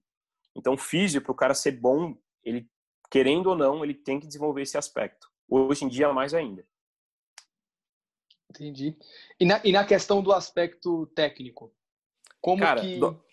Então, 0.55 0.77
físico, 0.77 1.25
para 1.25 1.31
o 1.31 1.35
cara 1.35 1.53
ser 1.53 1.71
bom, 1.71 2.17
ele, 2.43 2.69
querendo 3.09 3.47
ou 3.47 3.55
não, 3.55 3.83
ele 3.83 3.93
tem 3.93 4.19
que 4.19 4.27
desenvolver 4.27 4.61
esse 4.61 4.77
aspecto. 4.77 5.29
Hoje 5.47 5.83
em 5.83 5.87
dia, 5.87 6.13
mais 6.13 6.33
ainda. 6.33 6.65
Entendi. 8.49 8.97
E 9.39 9.45
na, 9.45 9.61
e 9.63 9.71
na 9.71 9.85
questão 9.85 10.21
do 10.21 10.31
aspecto 10.31 11.07
técnico? 11.07 11.73
Como 12.41 12.61
cara, 12.61 12.81
que... 12.81 12.99
Do... 12.99 13.28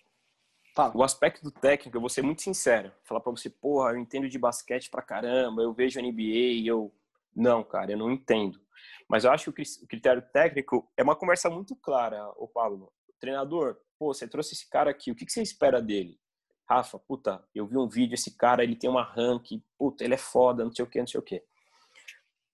O 0.95 1.03
aspecto 1.03 1.51
técnico, 1.51 1.97
eu 1.97 2.01
vou 2.01 2.11
ser 2.11 2.23
muito 2.23 2.43
sincero. 2.43 2.93
Falar 3.03 3.21
para 3.21 3.33
você, 3.33 3.49
porra, 3.49 3.93
eu 3.93 3.99
entendo 3.99 4.29
de 4.29 4.39
basquete 4.39 4.91
pra 4.91 5.01
caramba, 5.01 5.63
eu 5.63 5.73
vejo 5.73 6.01
NBA, 6.01 6.67
eu... 6.67 6.93
Não, 7.35 7.65
cara, 7.65 7.93
eu 7.93 7.99
não 7.99 8.11
entendo. 8.11 8.61
Mas 9.09 9.25
eu 9.25 9.31
acho 9.31 9.53
que 9.53 9.63
o 9.63 9.87
critério 9.87 10.23
técnico 10.33 10.91
é 10.97 11.03
uma 11.03 11.17
conversa 11.17 11.49
muito 11.49 11.75
clara, 11.77 12.29
o 12.37 12.47
Pablo. 12.47 12.93
treinador, 13.19 13.79
pô, 13.99 14.13
você 14.13 14.29
trouxe 14.29 14.55
esse 14.55 14.69
cara 14.69 14.91
aqui, 14.91 15.11
o 15.11 15.15
que 15.15 15.31
você 15.31 15.41
espera 15.41 15.81
dele? 15.81 16.21
Rafa, 16.69 16.99
puta, 16.99 17.43
eu 17.55 17.67
vi 17.67 17.79
um 17.79 17.89
vídeo, 17.89 18.15
esse 18.15 18.37
cara, 18.37 18.63
ele 18.63 18.77
tem 18.77 18.91
uma 18.91 19.03
rank, 19.03 19.63
puta, 19.79 20.05
ele 20.05 20.15
é 20.15 20.19
foda, 20.19 20.65
não 20.65 20.73
sei 20.73 20.85
o 20.85 20.89
que, 20.89 20.99
não 20.99 21.07
sei 21.07 21.21
o 21.21 21.23
que. 21.23 21.43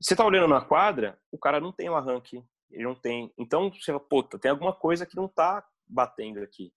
Você 0.01 0.15
tá 0.15 0.25
olhando 0.25 0.49
na 0.49 0.61
quadra, 0.61 1.19
o 1.31 1.39
cara 1.39 1.61
não 1.61 1.73
tem 1.73 1.89
uma 1.89 2.01
rank, 2.01 2.35
ele 2.71 2.85
não 2.85 2.95
tem. 2.95 3.33
Então, 3.39 3.71
você 3.73 3.87
fala, 3.87 4.01
puta, 4.01 4.39
tem 4.39 4.51
alguma 4.51 4.73
coisa 4.73 5.07
que 5.07 5.17
não 5.17 5.27
tá 5.27 5.67
batendo 5.87 6.41
aqui. 6.41 6.73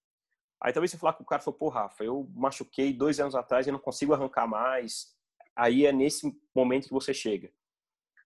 Aí 0.66 0.74
talvez 0.74 0.90
você 0.90 0.98
falar 0.98 1.14
com 1.14 1.22
o 1.22 1.26
cara, 1.28 1.44
falou, 1.44 1.60
pô, 1.60 1.70
Rafa, 1.70 2.04
eu 2.04 2.28
machuquei 2.34 2.92
dois 2.92 3.20
anos 3.20 3.36
atrás 3.36 3.68
e 3.68 3.72
não 3.72 3.78
consigo 3.78 4.16
arrancar 4.16 4.48
mais. 4.48 5.16
Aí 5.56 5.86
é 5.86 5.94
nesse 5.94 6.36
momento 6.56 6.88
que 6.88 6.94
você 6.94 7.14
chega. 7.14 7.52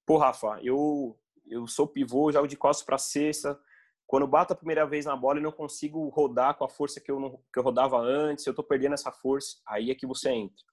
Pô, 0.06 0.16
Rafa, 0.16 0.58
eu, 0.64 1.20
eu 1.46 1.68
sou 1.68 1.86
pivô, 1.86 2.32
jogo 2.32 2.48
de 2.48 2.56
costas 2.56 2.86
para 2.86 2.98
cesta, 2.98 3.60
quando 4.08 4.26
bato 4.26 4.54
a 4.54 4.56
primeira 4.56 4.86
vez 4.86 5.06
na 5.06 5.18
bola 5.18 5.38
e 5.38 5.44
não 5.44 5.52
consigo 5.52 6.08
rodar 6.08 6.56
com 6.56 6.64
a 6.64 6.70
força 6.70 7.02
que 7.02 7.12
eu, 7.12 7.20
não, 7.20 7.44
que 7.52 7.60
eu 7.60 7.64
rodava 7.64 8.00
antes, 8.00 8.46
eu 8.46 8.52
estou 8.52 8.64
perdendo 8.64 8.94
essa 8.94 9.12
força, 9.12 9.58
aí 9.68 9.92
é 9.92 9.96
que 9.96 10.08
você 10.08 10.30
entra. 10.30 10.64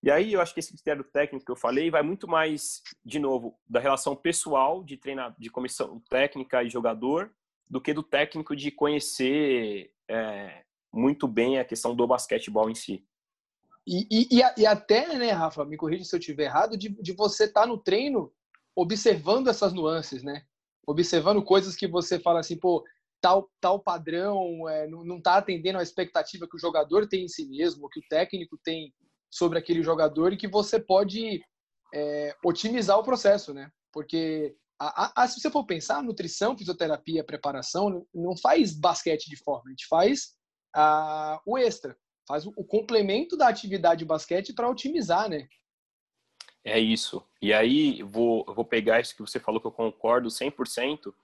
E 0.00 0.12
aí 0.12 0.34
eu 0.34 0.40
acho 0.40 0.54
que 0.54 0.60
esse 0.60 0.72
critério 0.72 1.02
técnico 1.02 1.44
que 1.44 1.50
eu 1.50 1.56
falei 1.56 1.90
vai 1.90 2.02
muito 2.04 2.28
mais, 2.28 2.80
de 3.04 3.18
novo, 3.18 3.58
da 3.68 3.80
relação 3.80 4.14
pessoal 4.14 4.84
de 4.84 4.96
treinar, 4.96 5.34
de 5.36 5.50
comissão 5.50 6.00
técnica 6.08 6.62
e 6.62 6.70
jogador, 6.70 7.34
do 7.68 7.80
que 7.80 7.92
do 7.92 8.04
técnico 8.04 8.54
de 8.54 8.70
conhecer 8.70 9.92
é, 10.08 10.62
muito 10.92 11.28
bem 11.28 11.58
a 11.58 11.64
questão 11.64 11.94
do 11.94 12.06
basquetebol 12.06 12.70
em 12.70 12.74
si. 12.74 13.04
E, 13.86 14.06
e, 14.10 14.42
e, 14.58 14.66
até, 14.66 15.16
né, 15.16 15.30
Rafa, 15.30 15.64
me 15.64 15.76
corrija 15.76 16.04
se 16.04 16.14
eu 16.14 16.18
estiver 16.18 16.44
errado, 16.44 16.76
de, 16.76 16.90
de 16.90 17.12
você 17.12 17.44
estar 17.44 17.62
tá 17.62 17.66
no 17.66 17.78
treino 17.78 18.32
observando 18.76 19.48
essas 19.48 19.72
nuances, 19.72 20.22
né? 20.22 20.44
observando 20.88 21.42
coisas 21.42 21.76
que 21.76 21.86
você 21.86 22.18
fala 22.18 22.40
assim, 22.40 22.56
pô, 22.56 22.82
tal, 23.20 23.50
tal 23.60 23.78
padrão 23.78 24.66
é, 24.66 24.86
não 24.88 25.18
está 25.18 25.36
atendendo 25.36 25.78
a 25.78 25.82
expectativa 25.82 26.48
que 26.48 26.56
o 26.56 26.60
jogador 26.60 27.06
tem 27.06 27.24
em 27.24 27.28
si 27.28 27.46
mesmo, 27.46 27.90
que 27.90 28.00
o 28.00 28.08
técnico 28.08 28.58
tem 28.64 28.92
sobre 29.30 29.58
aquele 29.58 29.82
jogador 29.82 30.32
e 30.32 30.36
que 30.38 30.48
você 30.48 30.80
pode 30.80 31.42
é, 31.92 32.34
otimizar 32.42 32.98
o 32.98 33.02
processo, 33.02 33.52
né? 33.52 33.70
Porque 33.92 34.56
a, 34.80 35.22
a, 35.22 35.28
se 35.28 35.40
você 35.40 35.50
for 35.50 35.66
pensar, 35.66 36.02
nutrição, 36.02 36.56
fisioterapia, 36.56 37.22
preparação, 37.22 38.06
não 38.14 38.34
faz 38.34 38.72
basquete 38.74 39.28
de 39.28 39.36
forma, 39.36 39.64
a 39.66 39.70
gente 39.70 39.86
faz 39.86 40.37
a, 40.74 41.40
o 41.44 41.56
extra, 41.58 41.96
faz 42.26 42.46
o, 42.46 42.52
o 42.56 42.64
complemento 42.64 43.36
da 43.36 43.48
atividade 43.48 44.00
de 44.00 44.04
basquete 44.04 44.52
para 44.52 44.68
otimizar, 44.68 45.28
né? 45.28 45.48
É 46.64 46.78
isso. 46.78 47.26
E 47.40 47.52
aí, 47.52 48.02
vou, 48.02 48.44
vou 48.44 48.64
pegar 48.64 49.00
isso 49.00 49.14
que 49.14 49.22
você 49.22 49.40
falou 49.40 49.60
que 49.60 49.66
eu 49.66 49.72
concordo 49.72 50.28
100% 50.28 51.14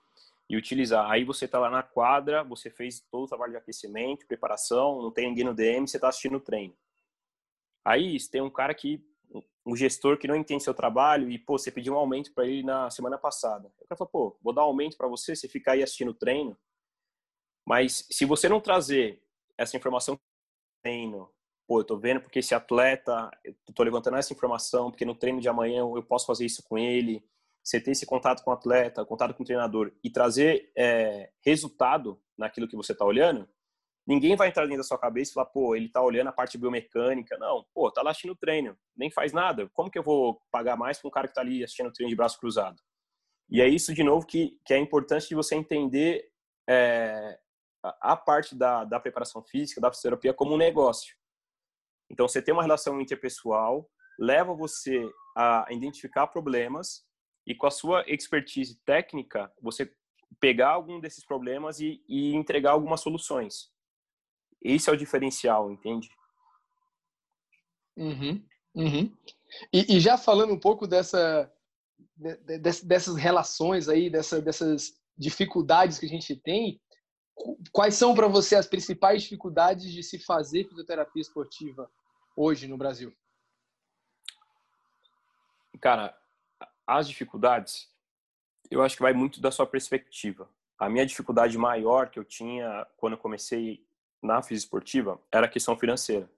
e 0.49 0.55
utilizar. 0.55 1.09
Aí 1.09 1.23
você 1.23 1.45
está 1.45 1.59
lá 1.59 1.69
na 1.69 1.83
quadra, 1.83 2.43
você 2.43 2.69
fez 2.69 2.99
todo 3.11 3.25
o 3.25 3.27
trabalho 3.27 3.51
de 3.51 3.57
aquecimento, 3.57 4.27
preparação, 4.27 5.01
não 5.01 5.11
tem 5.11 5.27
ninguém 5.27 5.43
no 5.43 5.53
DM, 5.53 5.87
você 5.87 5.97
está 5.97 6.09
assistindo 6.09 6.37
o 6.37 6.41
treino. 6.41 6.75
Aí 7.83 8.17
tem 8.29 8.41
um 8.41 8.49
cara 8.49 8.73
que, 8.73 9.03
um 9.65 9.75
gestor 9.75 10.17
que 10.17 10.27
não 10.27 10.35
entende 10.35 10.63
seu 10.63 10.73
trabalho 10.73 11.29
e, 11.29 11.37
pô, 11.37 11.57
você 11.57 11.71
pediu 11.71 11.93
um 11.93 11.97
aumento 11.97 12.33
para 12.33 12.47
ele 12.47 12.63
na 12.63 12.89
semana 12.89 13.17
passada. 13.17 13.71
O 13.79 13.87
cara 13.87 13.97
fala, 13.97 14.09
pô, 14.09 14.37
vou 14.41 14.53
dar 14.53 14.63
um 14.63 14.69
aumento 14.69 14.97
para 14.97 15.07
você, 15.07 15.35
você 15.35 15.47
ficar 15.47 15.73
aí 15.73 15.83
assistindo 15.83 16.09
o 16.09 16.15
treino. 16.15 16.57
Mas 17.65 18.07
se 18.09 18.25
você 18.25 18.47
não 18.47 18.61
trazer 18.61 19.21
essa 19.57 19.75
informação 19.77 20.19
treino, 20.83 21.29
pô, 21.67 21.79
eu 21.79 21.83
tô 21.83 21.97
vendo 21.97 22.21
porque 22.21 22.39
esse 22.39 22.53
atleta, 22.53 23.31
eu 23.43 23.55
tô 23.73 23.83
levantando 23.83 24.17
essa 24.17 24.33
informação, 24.33 24.91
porque 24.91 25.05
no 25.05 25.15
treino 25.15 25.41
de 25.41 25.49
amanhã 25.49 25.79
eu 25.79 26.03
posso 26.03 26.25
fazer 26.25 26.45
isso 26.45 26.63
com 26.63 26.77
ele. 26.77 27.23
Você 27.63 27.81
ter 27.81 27.91
esse 27.91 28.05
contato 28.05 28.43
com 28.43 28.51
o 28.51 28.53
atleta, 28.53 29.03
contato 29.03 29.33
com 29.33 29.41
o 29.41 29.45
treinador 29.45 29.91
e 30.03 30.09
trazer 30.11 30.71
é, 30.77 31.31
resultado 31.43 32.21
naquilo 32.37 32.67
que 32.67 32.75
você 32.75 32.93
tá 32.93 33.03
olhando, 33.03 33.49
ninguém 34.05 34.35
vai 34.35 34.49
entrar 34.49 34.65
dentro 34.65 34.77
da 34.77 34.83
sua 34.83 34.99
cabeça 34.99 35.31
e 35.31 35.33
falar, 35.33 35.47
pô, 35.47 35.75
ele 35.75 35.89
tá 35.89 35.99
olhando 36.03 36.27
a 36.27 36.31
parte 36.31 36.59
biomecânica. 36.59 37.35
Não, 37.39 37.65
pô, 37.73 37.89
tá 37.89 38.03
lá 38.03 38.11
assistindo 38.11 38.33
o 38.33 38.35
treino, 38.35 38.77
nem 38.95 39.09
faz 39.09 39.33
nada. 39.33 39.67
Como 39.73 39.89
que 39.89 39.97
eu 39.97 40.03
vou 40.03 40.39
pagar 40.51 40.77
mais 40.77 40.99
para 40.99 41.07
um 41.07 41.11
cara 41.11 41.27
que 41.27 41.33
tá 41.33 41.41
ali 41.41 41.63
assistindo 41.63 41.87
o 41.87 41.91
treino 41.91 42.09
de 42.09 42.15
braço 42.15 42.39
cruzado? 42.39 42.79
E 43.49 43.61
é 43.61 43.67
isso, 43.67 43.93
de 43.93 44.03
novo, 44.03 44.27
que, 44.27 44.59
que 44.63 44.73
é 44.73 44.77
importante 44.77 45.27
de 45.27 45.35
você 45.35 45.55
entender 45.55 46.29
é, 46.69 47.39
a 48.01 48.15
parte 48.15 48.55
da, 48.55 48.83
da 48.83 48.99
preparação 48.99 49.43
física, 49.43 49.81
da 49.81 49.91
fisioterapia 49.91 50.33
como 50.33 50.53
um 50.53 50.57
negócio. 50.57 51.15
Então, 52.09 52.27
você 52.27 52.41
tem 52.41 52.53
uma 52.53 52.63
relação 52.63 53.01
interpessoal, 53.01 53.89
leva 54.19 54.53
você 54.53 55.09
a 55.35 55.65
identificar 55.71 56.27
problemas 56.27 57.03
e 57.45 57.53
com 57.53 57.67
a 57.67 57.71
sua 57.71 58.03
expertise 58.07 58.79
técnica, 58.85 59.51
você 59.61 59.91
pegar 60.39 60.69
algum 60.69 60.99
desses 60.99 61.25
problemas 61.25 61.79
e, 61.79 62.03
e 62.07 62.33
entregar 62.33 62.71
algumas 62.71 63.01
soluções. 63.01 63.69
Esse 64.61 64.89
é 64.89 64.93
o 64.93 64.97
diferencial, 64.97 65.71
entende? 65.71 66.09
Uhum, 67.95 68.43
uhum. 68.75 69.15
E, 69.71 69.95
e, 69.95 69.99
já 69.99 70.17
falando 70.17 70.53
um 70.53 70.59
pouco 70.59 70.87
dessa, 70.87 71.51
de, 72.15 72.35
de, 72.37 72.57
dessas 72.57 73.15
relações 73.15 73.87
aí, 73.87 74.09
dessa, 74.09 74.41
dessas 74.41 74.99
dificuldades 75.17 75.99
que 75.99 76.05
a 76.05 76.09
gente 76.09 76.35
tem, 76.35 76.81
quais 77.71 77.95
são 77.95 78.15
para 78.15 78.27
você 78.27 78.55
as 78.55 78.67
principais 78.67 79.23
dificuldades 79.23 79.91
de 79.91 80.01
se 80.01 80.17
fazer 80.17 80.67
fisioterapia 80.67 81.21
esportiva 81.21 81.91
hoje 82.35 82.67
no 82.67 82.77
Brasil? 82.77 83.13
Cara, 85.81 86.17
as 86.87 87.07
dificuldades, 87.07 87.89
eu 88.71 88.81
acho 88.81 88.95
que 88.95 89.01
vai 89.01 89.13
muito 89.13 89.41
da 89.41 89.51
sua 89.51 89.67
perspectiva. 89.67 90.49
A 90.77 90.89
minha 90.89 91.05
dificuldade 91.05 91.57
maior 91.57 92.09
que 92.09 92.19
eu 92.19 92.23
tinha 92.23 92.85
quando 92.97 93.13
eu 93.13 93.19
comecei 93.19 93.85
na 94.21 94.41
fisioesportiva 94.41 95.21
era 95.31 95.45
a 95.45 95.49
questão 95.49 95.77
financeira. 95.77 96.29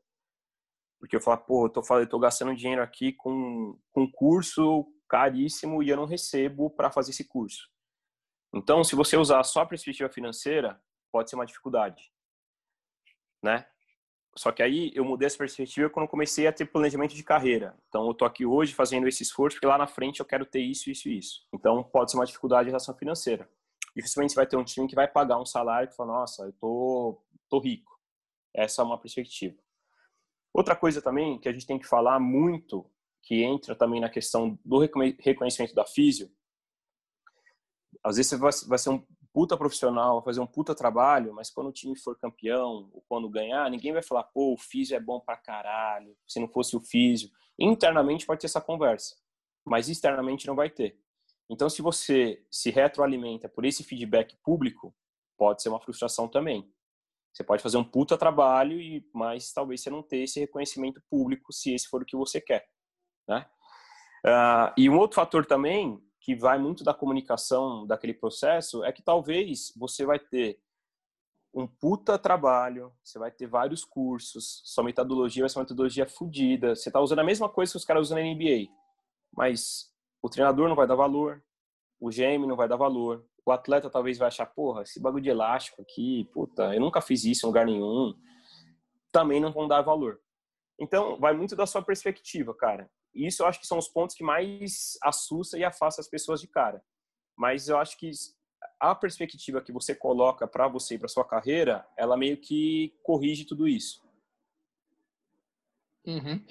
Porque 0.99 1.15
eu 1.15 1.21
falo, 1.21 1.38
pô, 1.38 1.65
eu 1.65 1.69
tô, 1.69 1.81
eu 1.99 2.10
tô 2.10 2.19
gastando 2.19 2.55
dinheiro 2.55 2.81
aqui 2.81 3.13
com, 3.13 3.79
com 3.91 4.12
curso 4.12 4.86
caríssimo 5.07 5.81
e 5.81 5.89
eu 5.89 5.95
não 5.95 6.05
recebo 6.05 6.69
para 6.69 6.91
fazer 6.91 7.12
esse 7.12 7.23
curso. 7.23 7.69
Então, 8.53 8.83
se 8.83 8.95
você 8.95 9.15
usar 9.15 9.43
só 9.43 9.62
a 9.62 9.65
perspectiva 9.65 10.10
financeira, 10.10 10.81
pode 11.17 11.32
ser 11.32 11.36
uma 11.36 11.47
dificuldade, 11.47 12.12
né? 13.43 13.65
Só 14.38 14.51
que 14.51 14.62
aí 14.62 14.91
eu 14.93 15.03
mudei 15.03 15.25
essa 15.25 15.38
perspectiva 15.39 15.89
quando 15.89 16.08
comecei 16.08 16.45
a 16.45 16.53
ter 16.53 16.67
planejamento 16.67 17.15
de 17.15 17.23
carreira. 17.23 17.75
Então, 17.88 18.06
eu 18.06 18.13
tô 18.13 18.23
aqui 18.23 18.45
hoje 18.45 18.71
fazendo 18.71 19.08
esse 19.08 19.23
esforço 19.23 19.56
porque 19.56 19.65
lá 19.65 19.80
na 19.80 19.88
frente 19.88 20.19
eu 20.19 20.25
quero 20.27 20.45
ter 20.45 20.60
isso, 20.60 20.91
isso 20.91 21.10
e 21.10 21.17
isso. 21.17 21.47
Então, 21.51 21.84
pode 21.84 22.12
ser 22.12 22.17
uma 22.17 22.25
dificuldade 22.25 22.67
em 22.67 22.69
relação 22.69 22.95
financeira. 22.95 23.49
Dificilmente 23.95 24.34
você 24.34 24.36
vai 24.36 24.45
ter 24.45 24.58
um 24.58 24.63
time 24.63 24.88
que 24.88 24.93
vai 24.93 25.08
pagar 25.08 25.39
um 25.39 25.45
salário 25.45 25.89
e 25.89 25.95
fala, 25.95 26.19
nossa, 26.19 26.43
eu 26.43 26.53
tô, 26.53 27.19
tô 27.49 27.58
rico. 27.58 27.99
Essa 28.53 28.84
é 28.84 28.86
uma 28.86 28.99
perspectiva. 28.99 29.58
Outra 30.53 30.75
coisa 30.75 31.01
também 31.01 31.39
que 31.39 31.49
a 31.49 31.51
gente 31.51 31.65
tem 31.65 31.80
que 31.80 31.88
falar 31.88 32.19
muito, 32.19 32.88
que 33.23 33.41
entra 33.41 33.75
também 33.75 33.99
na 33.99 34.10
questão 34.10 34.60
do 34.63 34.77
reconhecimento 34.77 35.73
da 35.73 35.84
físio, 35.84 36.32
às 38.03 38.17
vezes 38.17 38.39
você 38.39 38.67
vai 38.67 38.77
ser 38.77 38.91
um 38.91 39.03
puta 39.33 39.57
profissional, 39.57 40.23
fazer 40.23 40.39
um 40.39 40.47
puta 40.47 40.73
trabalho, 40.75 41.33
mas 41.33 41.49
quando 41.49 41.67
o 41.67 41.71
time 41.71 41.97
for 41.97 42.17
campeão 42.17 42.89
ou 42.93 43.03
quando 43.07 43.29
ganhar, 43.29 43.69
ninguém 43.69 43.93
vai 43.93 44.01
falar, 44.01 44.23
pô, 44.23 44.53
o 44.53 44.57
físio 44.57 44.95
é 44.95 44.99
bom 44.99 45.19
pra 45.19 45.37
caralho, 45.37 46.15
se 46.27 46.39
não 46.39 46.47
fosse 46.47 46.75
o 46.75 46.81
físio. 46.81 47.29
Internamente 47.59 48.25
pode 48.25 48.41
ter 48.41 48.47
essa 48.47 48.61
conversa, 48.61 49.15
mas 49.65 49.89
externamente 49.89 50.47
não 50.47 50.55
vai 50.55 50.69
ter. 50.69 50.99
Então, 51.49 51.69
se 51.69 51.81
você 51.81 52.45
se 52.51 52.69
retroalimenta 52.69 53.47
por 53.47 53.65
esse 53.65 53.83
feedback 53.83 54.37
público, 54.43 54.93
pode 55.37 55.61
ser 55.61 55.69
uma 55.69 55.79
frustração 55.79 56.27
também. 56.27 56.69
Você 57.33 57.43
pode 57.43 57.61
fazer 57.61 57.77
um 57.77 57.83
puta 57.83 58.17
trabalho, 58.17 58.81
e 58.81 59.07
mas 59.13 59.53
talvez 59.53 59.81
você 59.81 59.89
não 59.89 60.01
tenha 60.01 60.23
esse 60.23 60.39
reconhecimento 60.39 61.01
público 61.09 61.53
se 61.53 61.73
esse 61.73 61.87
for 61.87 62.01
o 62.01 62.05
que 62.05 62.17
você 62.17 62.41
quer. 62.41 62.67
Né? 63.27 63.45
Uh, 64.25 64.73
e 64.75 64.89
um 64.89 64.97
outro 64.97 65.15
fator 65.15 65.45
também 65.45 66.01
que 66.27 66.35
vai 66.35 66.59
muito 66.59 66.83
da 66.83 66.93
comunicação 66.93 67.87
daquele 67.87 68.13
processo 68.13 68.83
é 68.83 68.91
que 68.91 69.01
talvez 69.01 69.71
você 69.77 70.05
vai 70.05 70.19
ter 70.19 70.59
um 71.53 71.65
puta 71.65 72.19
trabalho, 72.19 72.91
você 73.01 73.17
vai 73.17 73.31
ter 73.31 73.47
vários 73.47 73.85
cursos, 73.85 74.61
sua 74.65 74.83
metodologia 74.83 75.43
vai 75.43 75.49
ser 75.49 75.57
uma 75.57 75.63
metodologia 75.63 76.05
fodida, 76.05 76.75
você 76.75 76.89
está 76.89 76.99
usando 76.99 77.19
a 77.19 77.23
mesma 77.23 77.47
coisa 77.47 77.71
que 77.71 77.77
os 77.77 77.85
caras 77.85 78.07
usam 78.07 78.17
na 78.17 78.25
NBA, 78.25 78.69
mas 79.33 79.89
o 80.21 80.27
treinador 80.27 80.67
não 80.67 80.75
vai 80.75 80.85
dar 80.85 80.95
valor, 80.95 81.41
o 81.97 82.09
GM 82.09 82.45
não 82.45 82.57
vai 82.57 82.67
dar 82.67 82.75
valor, 82.75 83.25
o 83.45 83.51
atleta 83.53 83.89
talvez 83.89 84.17
vai 84.17 84.27
achar, 84.27 84.47
porra, 84.47 84.81
esse 84.81 84.99
bagulho 84.99 85.23
de 85.23 85.29
elástico 85.29 85.81
aqui, 85.81 86.25
puta, 86.33 86.75
eu 86.75 86.81
nunca 86.81 86.99
fiz 86.99 87.23
isso 87.23 87.45
em 87.45 87.47
lugar 87.47 87.65
nenhum, 87.65 88.13
também 89.13 89.39
não 89.39 89.53
vão 89.53 89.65
dar 89.65 89.81
valor. 89.81 90.19
Então, 90.77 91.17
vai 91.17 91.33
muito 91.33 91.55
da 91.55 91.65
sua 91.65 91.81
perspectiva, 91.81 92.53
cara. 92.53 92.91
Isso 93.25 93.41
eu 93.41 93.47
acho 93.47 93.60
que 93.60 93.67
são 93.67 93.77
os 93.77 93.88
pontos 93.88 94.15
que 94.15 94.23
mais 94.23 94.97
assusta 95.01 95.58
e 95.58 95.63
afasta 95.63 96.01
as 96.01 96.08
pessoas 96.08 96.39
de 96.39 96.47
cara. 96.47 96.84
Mas 97.36 97.67
eu 97.67 97.77
acho 97.77 97.97
que 97.97 98.12
a 98.80 98.93
perspectiva 98.93 99.62
que 99.62 99.71
você 99.71 99.95
coloca 99.95 100.47
para 100.47 100.67
você 100.67 100.95
e 100.95 100.99
para 100.99 101.08
sua 101.08 101.25
carreira, 101.25 101.88
ela 101.97 102.17
meio 102.17 102.38
que 102.38 102.93
corrige 103.03 103.45
tudo 103.45 103.67
isso. 103.67 104.03
Uhum. 106.06 106.43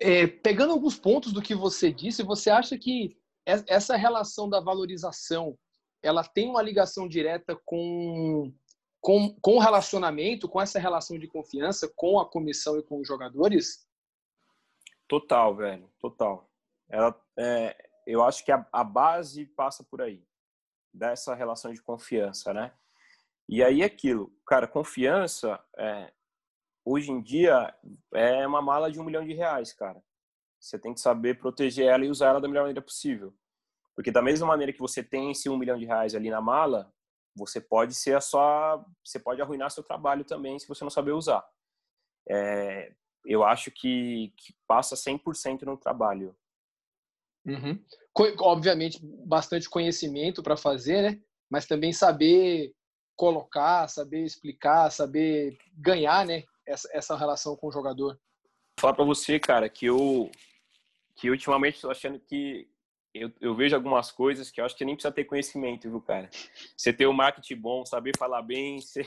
É, 0.00 0.26
pegando 0.26 0.72
alguns 0.72 0.98
pontos 0.98 1.32
do 1.32 1.42
que 1.42 1.54
você 1.54 1.92
disse, 1.92 2.22
você 2.22 2.50
acha 2.50 2.78
que 2.78 3.16
essa 3.44 3.96
relação 3.96 4.48
da 4.48 4.60
valorização, 4.60 5.58
ela 6.02 6.24
tem 6.24 6.48
uma 6.48 6.62
ligação 6.62 7.08
direta 7.08 7.58
com 7.64 8.52
com, 9.00 9.34
com 9.40 9.56
o 9.56 9.58
relacionamento, 9.58 10.48
com 10.48 10.60
essa 10.60 10.78
relação 10.78 11.18
de 11.18 11.26
confiança 11.26 11.90
com 11.96 12.20
a 12.20 12.28
comissão 12.28 12.78
e 12.78 12.82
com 12.82 13.00
os 13.00 13.08
jogadores? 13.08 13.86
Total, 15.10 15.56
velho, 15.56 15.90
total. 15.98 16.48
Ela, 16.88 17.20
é, 17.36 17.90
eu 18.06 18.22
acho 18.22 18.44
que 18.44 18.52
a, 18.52 18.64
a, 18.72 18.84
base 18.84 19.44
passa 19.44 19.82
por 19.82 20.00
aí, 20.00 20.24
dessa 20.94 21.34
relação 21.34 21.72
de 21.72 21.82
confiança, 21.82 22.54
né? 22.54 22.72
E 23.48 23.60
aí 23.60 23.82
aquilo, 23.82 24.32
cara, 24.46 24.68
confiança, 24.68 25.58
é, 25.76 26.12
hoje 26.84 27.10
em 27.10 27.20
dia, 27.20 27.74
é 28.14 28.46
uma 28.46 28.62
mala 28.62 28.88
de 28.88 29.00
um 29.00 29.04
milhão 29.04 29.26
de 29.26 29.34
reais, 29.34 29.72
cara. 29.72 30.00
Você 30.60 30.78
tem 30.78 30.94
que 30.94 31.00
saber 31.00 31.40
proteger 31.40 31.88
ela 31.88 32.04
e 32.04 32.08
usar 32.08 32.28
ela 32.28 32.40
da 32.40 32.46
melhor 32.46 32.62
maneira 32.62 32.80
possível. 32.80 33.34
Porque 33.96 34.12
da 34.12 34.22
mesma 34.22 34.46
maneira 34.46 34.72
que 34.72 34.78
você 34.78 35.02
tem 35.02 35.32
esse 35.32 35.48
um 35.48 35.58
milhão 35.58 35.76
de 35.76 35.86
reais 35.86 36.14
ali 36.14 36.30
na 36.30 36.40
mala, 36.40 36.94
você 37.34 37.60
pode 37.60 37.94
ser 37.94 38.14
a 38.14 38.20
sua, 38.20 38.86
você 39.04 39.18
pode 39.18 39.42
arruinar 39.42 39.72
seu 39.72 39.82
trabalho 39.82 40.24
também 40.24 40.56
se 40.56 40.68
você 40.68 40.84
não 40.84 40.90
saber 40.90 41.10
usar. 41.10 41.44
É, 42.28 42.94
eu 43.30 43.44
acho 43.44 43.70
que, 43.70 44.32
que 44.36 44.52
passa 44.66 44.96
100% 44.96 45.62
no 45.62 45.76
trabalho. 45.76 46.34
Uhum. 47.46 47.80
Obviamente, 48.40 48.98
bastante 49.24 49.70
conhecimento 49.70 50.42
para 50.42 50.56
fazer, 50.56 51.00
né? 51.00 51.20
Mas 51.48 51.64
também 51.64 51.92
saber 51.92 52.74
colocar, 53.14 53.86
saber 53.86 54.24
explicar, 54.24 54.90
saber 54.90 55.56
ganhar, 55.72 56.26
né? 56.26 56.42
Essa, 56.66 56.88
essa 56.92 57.16
relação 57.16 57.54
com 57.54 57.68
o 57.68 57.72
jogador. 57.72 58.14
Vou 58.14 58.80
falar 58.80 58.94
para 58.94 59.04
você, 59.04 59.38
cara, 59.38 59.68
que 59.68 59.86
eu 59.86 60.28
que 61.14 61.30
ultimamente 61.30 61.76
estou 61.76 61.90
achando 61.90 62.18
que 62.18 62.68
eu, 63.14 63.30
eu, 63.40 63.54
vejo 63.54 63.76
algumas 63.76 64.10
coisas 64.10 64.50
que 64.50 64.60
eu 64.60 64.64
acho 64.64 64.74
que 64.74 64.84
nem 64.84 64.96
precisa 64.96 65.12
ter 65.12 65.24
conhecimento, 65.24 65.88
viu, 65.88 66.00
cara? 66.00 66.28
Você 66.76 66.92
ter 66.92 67.06
o 67.06 67.10
um 67.10 67.12
marketing 67.12 67.56
bom, 67.56 67.86
saber 67.86 68.16
falar 68.18 68.42
bem, 68.42 68.80
você... 68.82 69.06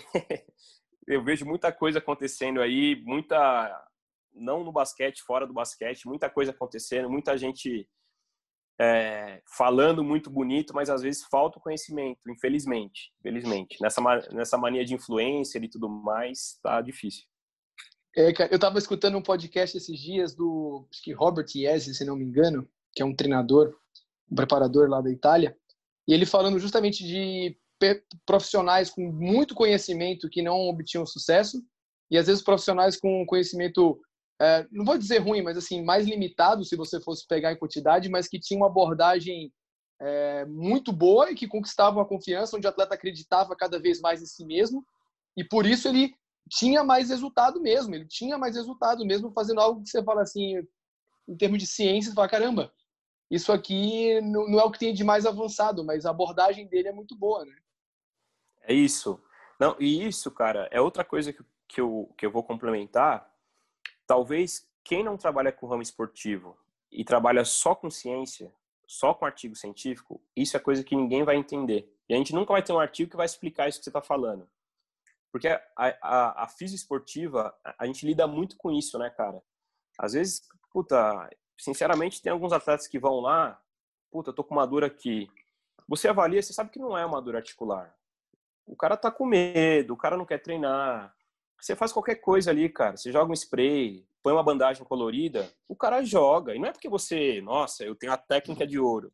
eu 1.06 1.22
vejo 1.22 1.46
muita 1.46 1.74
coisa 1.74 2.00
acontecendo 2.00 2.62
aí, 2.62 2.96
muita 3.04 3.90
não 4.34 4.64
no 4.64 4.72
basquete, 4.72 5.22
fora 5.22 5.46
do 5.46 5.54
basquete, 5.54 6.08
muita 6.08 6.30
coisa 6.30 6.52
acontecendo, 6.52 7.10
muita 7.10 7.38
gente 7.38 7.88
é, 8.80 9.42
falando 9.56 10.04
muito 10.04 10.30
bonito, 10.30 10.74
mas 10.74 10.90
às 10.90 11.02
vezes 11.02 11.24
falta 11.30 11.58
o 11.58 11.62
conhecimento, 11.62 12.30
infelizmente, 12.30 13.12
infelizmente. 13.20 13.78
Nessa, 13.82 14.02
nessa 14.32 14.58
mania 14.58 14.84
de 14.84 14.94
influência 14.94 15.60
e 15.60 15.70
tudo 15.70 15.88
mais, 15.88 16.60
tá 16.62 16.82
difícil. 16.82 17.24
É, 18.16 18.32
cara, 18.32 18.52
eu 18.52 18.56
estava 18.56 18.78
escutando 18.78 19.18
um 19.18 19.24
podcast 19.24 19.78
esses 19.78 20.00
dias 20.00 20.36
do 20.36 20.88
acho 20.92 21.02
que 21.02 21.14
Robert 21.14 21.48
Iesi, 21.56 21.96
se 21.96 22.06
não 22.06 22.16
me 22.16 22.26
engano, 22.26 22.68
que 22.94 23.02
é 23.02 23.06
um 23.06 23.16
treinador, 23.16 23.76
um 24.32 24.36
preparador 24.36 24.88
lá 24.88 25.02
da 25.02 25.10
Itália, 25.10 25.56
e 26.08 26.14
ele 26.14 26.26
falando 26.26 26.60
justamente 26.60 27.04
de 27.04 27.58
profissionais 28.26 28.90
com 28.90 29.12
muito 29.12 29.56
conhecimento 29.56 30.30
que 30.30 30.42
não 30.42 30.58
obtinham 30.70 31.06
sucesso, 31.06 31.62
e 32.10 32.18
às 32.18 32.28
vezes 32.28 32.44
profissionais 32.44 32.98
com 32.98 33.26
conhecimento 33.26 34.00
é, 34.42 34.68
não 34.72 34.84
vou 34.84 34.98
dizer 34.98 35.20
ruim, 35.20 35.42
mas 35.42 35.58
assim 35.58 35.84
mais 35.84 36.06
limitado 36.06 36.66
se 36.66 36.76
você 36.76 37.00
fosse 37.00 37.26
pegar 37.28 37.52
em 37.52 37.58
quantidade, 37.58 38.10
mas 38.10 38.28
que 38.28 38.40
tinha 38.40 38.60
uma 38.60 38.68
abordagem 38.68 39.52
é, 40.02 40.46
muito 40.46 40.92
boa 40.92 41.32
e 41.32 41.36
que 41.36 41.48
conquistava 41.48 42.02
a 42.02 42.06
confiança, 42.06 42.58
onde 42.58 42.68
o 42.68 42.70
atleta 42.70 42.96
acreditava 42.96 43.56
cada 43.56 43.80
vez 43.80 44.02
mais 44.02 44.22
em 44.22 44.26
si 44.26 44.46
mesmo 44.46 44.86
e 45.38 45.44
por 45.44 45.66
isso 45.66 45.88
ele 45.88 46.14
tinha 46.50 46.84
mais 46.84 47.10
resultado 47.10 47.62
mesmo, 47.62 47.96
ele 47.96 48.06
tinha 48.06 48.38
mais 48.38 48.56
resultado 48.56 49.06
mesmo 49.06 49.32
fazendo 49.32 49.62
algo 49.62 49.82
que 49.82 49.90
você 49.90 50.04
fala 50.04 50.22
assim, 50.22 50.58
em 51.28 51.38
termos 51.38 51.60
de 51.60 51.68
ciência, 51.68 52.10
você 52.10 52.16
fala, 52.16 52.28
caramba, 52.28 52.74
isso 53.32 53.52
aqui 53.52 54.20
não 54.22 54.60
é 54.60 54.64
o 54.64 54.72
que 54.72 54.80
tem 54.80 54.94
de 54.94 55.04
mais 55.04 55.26
avançado, 55.26 55.84
mas 55.84 56.06
a 56.06 56.12
abordagem 56.12 56.68
dele 56.68 56.90
é 56.90 56.92
muito 56.92 57.16
boa, 57.16 57.46
né? 57.46 57.56
É 58.64 58.74
isso. 58.74 59.22
Não, 59.60 59.76
e 59.80 60.06
isso, 60.06 60.30
cara, 60.32 60.68
é 60.72 60.80
outra 60.80 61.04
coisa 61.04 61.32
que, 61.32 61.44
que, 61.68 61.82
eu, 61.82 62.14
que 62.18 62.26
eu 62.26 62.32
vou 62.32 62.44
complementar, 62.44 63.33
talvez 64.06 64.68
quem 64.84 65.04
não 65.04 65.18
trabalha 65.18 65.52
com 65.52 65.68
ramo 65.68 65.82
esportivo 65.82 66.58
e 66.92 67.04
trabalha 67.04 67.46
só 67.46 67.74
com 67.74 67.90
ciência, 67.90 68.54
só 68.86 69.14
com 69.14 69.26
artigo 69.26 69.56
científico, 69.56 70.22
isso 70.36 70.56
é 70.56 70.60
coisa 70.60 70.84
que 70.84 70.96
ninguém 70.96 71.24
vai 71.24 71.36
entender. 71.36 71.92
E 72.08 72.14
a 72.14 72.18
gente 72.18 72.34
nunca 72.34 72.54
vai 72.54 72.62
ter 72.62 72.74
um 72.74 72.80
artigo 72.80 73.10
que 73.10 73.18
vai 73.18 73.26
explicar 73.26 73.68
isso 73.68 73.80
que 73.80 73.86
você 73.86 73.90
está 73.90 74.02
falando. 74.02 74.48
Porque 75.32 75.48
a, 75.48 75.64
a, 75.76 76.44
a 76.44 76.48
esportiva, 76.62 77.56
a 77.80 77.86
gente 77.88 78.06
lida 78.06 78.28
muito 78.28 78.56
com 78.56 78.72
isso, 78.72 79.00
né, 79.00 79.10
cara? 79.10 79.42
Às 79.98 80.14
vezes, 80.14 80.48
puta, 80.72 81.28
sinceramente, 81.58 82.22
tem 82.22 82.32
alguns 82.32 82.54
atletas 82.54 82.88
que 82.88 83.00
vão 83.00 83.20
lá, 83.20 83.60
puta, 84.12 84.30
eu 84.30 84.34
tô 84.34 84.44
com 84.44 84.54
uma 84.54 84.68
dor 84.68 84.84
aqui. 84.84 85.28
Você 85.88 86.08
avalia, 86.08 86.42
você 86.42 86.54
sabe 86.54 86.70
que 86.70 86.80
não 86.80 86.96
é 86.96 87.06
uma 87.06 87.22
dor 87.22 87.36
articular. 87.36 87.96
O 88.66 88.76
cara 88.76 88.96
tá 88.96 89.10
com 89.10 89.26
medo, 89.26 89.94
o 89.94 89.98
cara 89.98 90.16
não 90.16 90.26
quer 90.26 90.38
treinar, 90.38 91.16
você 91.64 91.78
faz 91.78 91.94
qualquer 91.94 92.16
coisa 92.16 92.52
ali, 92.52 92.68
cara. 92.68 92.98
Você 92.98 93.10
joga 93.10 93.32
um 93.32 93.34
spray, 93.34 94.06
põe 94.22 94.34
uma 94.34 94.44
bandagem 94.44 94.84
colorida, 94.84 95.50
o 95.66 95.78
cara 95.78 96.04
joga. 96.04 96.54
E 96.54 96.60
não 96.60 96.68
é 96.68 96.74
porque 96.74 96.90
você, 96.90 97.40
nossa, 97.40 97.86
eu 97.86 97.96
tenho 97.96 98.12
a 98.12 98.18
técnica 98.18 98.68
de 98.68 98.78
ouro. 98.78 99.14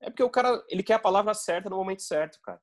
É 0.00 0.10
porque 0.10 0.22
o 0.22 0.28
cara, 0.28 0.60
ele 0.68 0.82
quer 0.82 0.94
a 0.94 0.98
palavra 0.98 1.32
certa 1.32 1.70
no 1.70 1.76
momento 1.76 2.02
certo, 2.02 2.40
cara. 2.42 2.60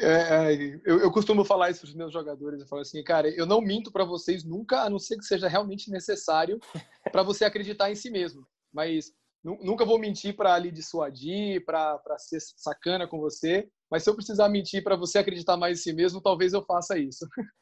É, 0.00 0.54
é 0.54 0.80
eu, 0.86 1.00
eu, 1.00 1.12
costumo 1.12 1.44
falar 1.44 1.70
isso 1.70 1.80
para 1.80 1.88
os 1.88 1.94
meus 1.94 2.12
jogadores. 2.12 2.58
Eu 2.58 2.66
falo 2.66 2.80
assim, 2.80 3.04
cara, 3.04 3.28
eu 3.28 3.44
não 3.44 3.60
minto 3.60 3.92
para 3.92 4.06
vocês 4.06 4.42
nunca, 4.42 4.80
a 4.80 4.88
não 4.88 4.98
ser 4.98 5.18
que 5.18 5.24
seja 5.26 5.48
realmente 5.48 5.90
necessário 5.90 6.58
para 7.12 7.22
você 7.22 7.44
acreditar 7.44 7.90
em 7.90 7.94
si 7.94 8.10
mesmo. 8.10 8.48
Mas 8.72 9.12
nunca 9.62 9.84
vou 9.84 9.98
mentir 9.98 10.34
para 10.34 10.58
lhe 10.58 10.72
dissuadir, 10.72 11.64
para 11.64 12.00
ser 12.18 12.40
sacana 12.40 13.06
com 13.06 13.20
você. 13.20 13.68
Mas 13.88 14.02
se 14.02 14.10
eu 14.10 14.14
precisar 14.14 14.48
mentir 14.48 14.82
para 14.82 14.96
você 14.96 15.18
acreditar 15.18 15.56
mais 15.56 15.78
em 15.78 15.82
si 15.82 15.92
mesmo, 15.92 16.20
talvez 16.20 16.52
eu 16.52 16.64
faça 16.64 16.98
isso. 16.98 17.26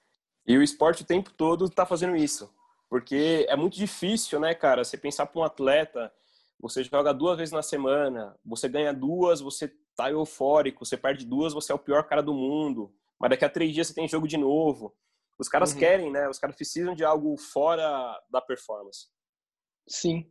E 0.47 0.59
o 0.59 0.63
esporte 0.63 1.03
o 1.03 1.07
tempo 1.07 1.31
todo 1.33 1.65
está 1.65 1.87
fazendo 1.87 2.15
isso. 2.15 2.53
Porque 2.91 3.47
é 3.49 3.57
muito 3.57 3.79
difícil, 3.79 4.39
né, 4.39 4.55
cara? 4.55 4.85
Você 4.85 4.95
pensar 4.95 5.25
para 5.25 5.41
um 5.41 5.43
atleta, 5.43 6.13
você 6.61 6.85
joga 6.85 7.15
duas 7.15 7.39
vezes 7.39 7.51
na 7.51 7.63
semana, 7.63 8.37
você 8.45 8.69
ganha 8.69 8.93
duas, 8.93 9.41
você 9.41 9.73
tá 9.97 10.11
eufórico, 10.11 10.85
você 10.85 10.99
perde 10.99 11.25
duas, 11.25 11.55
você 11.55 11.73
é 11.73 11.75
o 11.75 11.79
pior 11.79 12.05
cara 12.05 12.23
do 12.23 12.35
mundo. 12.35 12.95
Mas 13.19 13.31
daqui 13.31 13.45
a 13.47 13.49
três 13.49 13.73
dias 13.73 13.87
você 13.87 13.95
tem 13.95 14.07
jogo 14.07 14.29
de 14.29 14.37
novo. 14.37 14.95
Os 15.39 15.49
caras 15.49 15.73
uhum. 15.73 15.79
querem, 15.79 16.13
né? 16.13 16.29
Os 16.29 16.39
caras 16.39 16.55
precisam 16.55 16.95
de 16.95 17.05
algo 17.05 17.37
fora 17.39 18.23
da 18.31 18.43
performance. 18.43 19.07
Sim. 19.89 20.31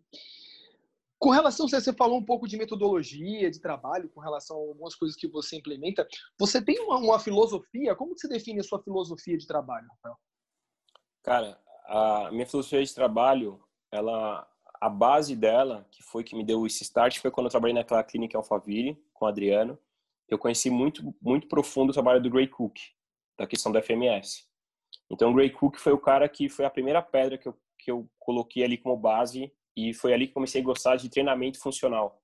Com 1.23 1.29
relação, 1.29 1.69
você 1.69 1.93
falou 1.93 2.17
um 2.17 2.25
pouco 2.25 2.49
de 2.49 2.57
metodologia, 2.57 3.49
de 3.49 3.57
trabalho, 3.57 4.09
com 4.09 4.19
relação 4.19 4.57
a 4.57 4.59
algumas 4.59 4.93
coisas 4.93 5.15
que 5.15 5.25
você 5.25 5.55
implementa. 5.55 6.05
Você 6.37 6.61
tem 6.61 6.77
uma, 6.81 6.97
uma 6.97 7.17
filosofia? 7.17 7.95
Como 7.95 8.13
você 8.13 8.27
define 8.27 8.59
a 8.59 8.63
sua 8.63 8.83
filosofia 8.83 9.37
de 9.37 9.47
trabalho, 9.47 9.87
Rafael? 9.87 10.17
Cara, 11.23 11.57
a 11.85 12.29
minha 12.29 12.45
filosofia 12.45 12.83
de 12.83 12.93
trabalho, 12.93 13.63
ela, 13.89 14.45
a 14.81 14.89
base 14.89 15.33
dela, 15.33 15.87
que 15.91 16.03
foi 16.03 16.25
que 16.25 16.35
me 16.35 16.43
deu 16.43 16.67
esse 16.67 16.83
start, 16.83 17.17
foi 17.19 17.31
quando 17.31 17.45
eu 17.45 17.51
trabalhei 17.51 17.73
naquela 17.73 18.03
clínica 18.03 18.37
Alphaville 18.37 19.01
com 19.13 19.23
o 19.23 19.27
Adriano. 19.29 19.79
Eu 20.27 20.37
conheci 20.37 20.69
muito, 20.69 21.15
muito 21.21 21.47
profundo 21.47 21.91
o 21.91 21.93
trabalho 21.93 22.21
do 22.21 22.29
Gray 22.29 22.49
Cook, 22.49 22.77
da 23.39 23.47
questão 23.47 23.71
da 23.71 23.81
FMS. 23.81 24.45
Então, 25.09 25.31
o 25.31 25.33
Gray 25.33 25.51
Cook 25.51 25.77
foi 25.77 25.93
o 25.93 25.97
cara 25.97 26.27
que 26.27 26.49
foi 26.49 26.65
a 26.65 26.69
primeira 26.69 27.01
pedra 27.01 27.37
que 27.37 27.47
eu, 27.47 27.57
que 27.79 27.89
eu 27.89 28.09
coloquei 28.19 28.61
ali 28.61 28.77
como 28.77 28.97
base 28.97 29.49
e 29.75 29.93
foi 29.93 30.13
ali 30.13 30.27
que 30.27 30.33
comecei 30.33 30.61
a 30.61 30.63
gostar 30.63 30.95
de 30.95 31.09
treinamento 31.09 31.59
funcional. 31.59 32.21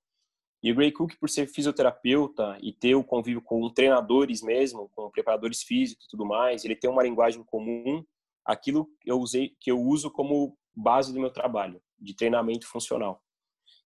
E 0.62 0.72
o 0.72 0.76
Gray 0.76 0.92
Cook, 0.92 1.16
por 1.18 1.30
ser 1.30 1.48
fisioterapeuta 1.48 2.58
e 2.62 2.74
ter 2.74 2.94
o 2.94 3.04
convívio 3.04 3.42
com 3.42 3.70
treinadores 3.70 4.42
mesmo, 4.42 4.90
com 4.90 5.10
preparadores 5.10 5.64
físicos 5.64 6.06
e 6.06 6.10
tudo 6.10 6.26
mais, 6.26 6.66
ele 6.66 6.76
tem 6.76 6.90
uma 6.90 7.04
linguagem 7.04 7.44
comum, 7.44 8.06
aquilo 8.46 8.90
eu 9.06 9.20
usei, 9.20 9.56
que 9.60 9.72
eu 9.72 9.80
uso 9.80 10.12
como 10.12 10.58
base 10.76 11.14
do 11.14 11.20
meu 11.20 11.32
trabalho, 11.32 11.82
de 11.98 12.14
treinamento 12.14 12.68
funcional. 12.68 13.24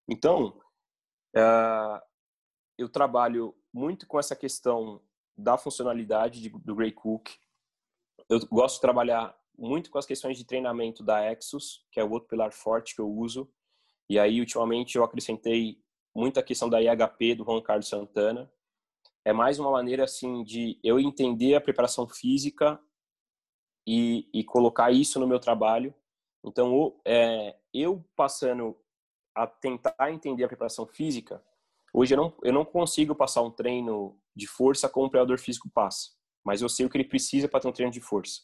Então, 0.09 0.59
uh, 1.35 2.01
eu 2.77 2.89
trabalho 2.89 3.55
muito 3.71 4.07
com 4.07 4.19
essa 4.19 4.35
questão 4.35 5.01
da 5.37 5.57
funcionalidade 5.57 6.41
de, 6.41 6.49
do 6.49 6.75
Gray 6.75 6.91
Cook. 6.91 7.29
Eu 8.29 8.39
gosto 8.47 8.75
de 8.75 8.81
trabalhar 8.81 9.37
muito 9.57 9.89
com 9.89 9.97
as 9.97 10.05
questões 10.05 10.37
de 10.37 10.45
treinamento 10.45 11.03
da 11.03 11.23
Exos, 11.31 11.85
que 11.91 11.99
é 11.99 12.03
o 12.03 12.11
outro 12.11 12.29
pilar 12.29 12.51
forte 12.51 12.95
que 12.95 13.01
eu 13.01 13.09
uso. 13.09 13.49
E 14.09 14.19
aí, 14.19 14.39
ultimamente, 14.39 14.97
eu 14.97 15.03
acrescentei 15.03 15.77
muita 16.15 16.43
questão 16.43 16.69
da 16.69 16.81
IHP 16.81 17.35
do 17.35 17.43
Juan 17.43 17.61
Carlos 17.61 17.87
Santana. 17.87 18.51
É 19.25 19.31
mais 19.31 19.59
uma 19.59 19.71
maneira, 19.71 20.03
assim, 20.03 20.43
de 20.43 20.79
eu 20.83 20.99
entender 20.99 21.55
a 21.55 21.61
preparação 21.61 22.07
física 22.07 22.79
e, 23.87 24.29
e 24.33 24.43
colocar 24.43 24.91
isso 24.91 25.19
no 25.19 25.27
meu 25.27 25.39
trabalho. 25.39 25.93
Então, 26.43 26.99
é, 27.05 27.57
eu 27.73 28.03
passando 28.15 28.77
a 29.35 29.47
tentar 29.47 30.11
entender 30.11 30.43
a 30.43 30.47
preparação 30.47 30.85
física, 30.85 31.43
hoje 31.93 32.13
eu 32.13 32.17
não, 32.17 32.37
eu 32.43 32.53
não 32.53 32.65
consigo 32.65 33.15
passar 33.15 33.41
um 33.41 33.49
treino 33.49 34.19
de 34.35 34.45
força 34.45 34.89
como 34.89 35.07
o 35.07 35.09
preparador 35.09 35.39
físico 35.39 35.69
passa, 35.69 36.11
mas 36.43 36.61
eu 36.61 36.69
sei 36.69 36.85
o 36.85 36.89
que 36.89 36.97
ele 36.97 37.07
precisa 37.07 37.47
para 37.47 37.61
ter 37.61 37.67
um 37.67 37.71
treino 37.71 37.91
de 37.91 38.01
força. 38.01 38.41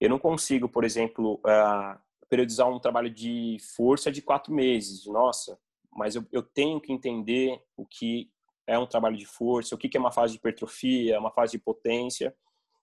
Eu 0.00 0.10
não 0.10 0.18
consigo, 0.18 0.68
por 0.68 0.84
exemplo, 0.84 1.40
uh, 1.44 1.98
periodizar 2.28 2.68
um 2.68 2.78
trabalho 2.78 3.10
de 3.10 3.56
força 3.76 4.10
de 4.10 4.20
quatro 4.20 4.52
meses. 4.52 5.06
Nossa, 5.06 5.58
mas 5.92 6.14
eu, 6.14 6.24
eu 6.30 6.42
tenho 6.42 6.80
que 6.80 6.92
entender 6.92 7.62
o 7.76 7.86
que 7.86 8.30
é 8.66 8.78
um 8.78 8.86
trabalho 8.86 9.16
de 9.16 9.26
força, 9.26 9.74
o 9.74 9.78
que, 9.78 9.88
que 9.88 9.96
é 9.96 10.00
uma 10.00 10.12
fase 10.12 10.32
de 10.32 10.38
hipertrofia, 10.38 11.18
uma 11.18 11.30
fase 11.30 11.52
de 11.52 11.58
potência, 11.58 12.36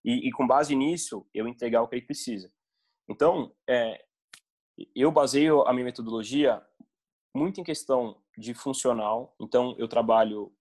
e, 0.03 0.27
e, 0.27 0.31
com 0.31 0.45
base 0.45 0.75
nisso, 0.75 1.25
eu 1.33 1.47
entregar 1.47 1.81
o 1.81 1.87
que 1.87 1.95
ele 1.95 2.05
precisa. 2.05 2.51
Então, 3.07 3.55
é, 3.69 4.03
eu 4.95 5.11
baseio 5.11 5.61
a 5.61 5.73
minha 5.73 5.85
metodologia 5.85 6.61
muito 7.33 7.61
em 7.61 7.63
questão 7.63 8.21
de 8.37 8.53
funcional. 8.53 9.33
Então, 9.39 9.75
eu 9.77 9.87
trabalho 9.87 10.53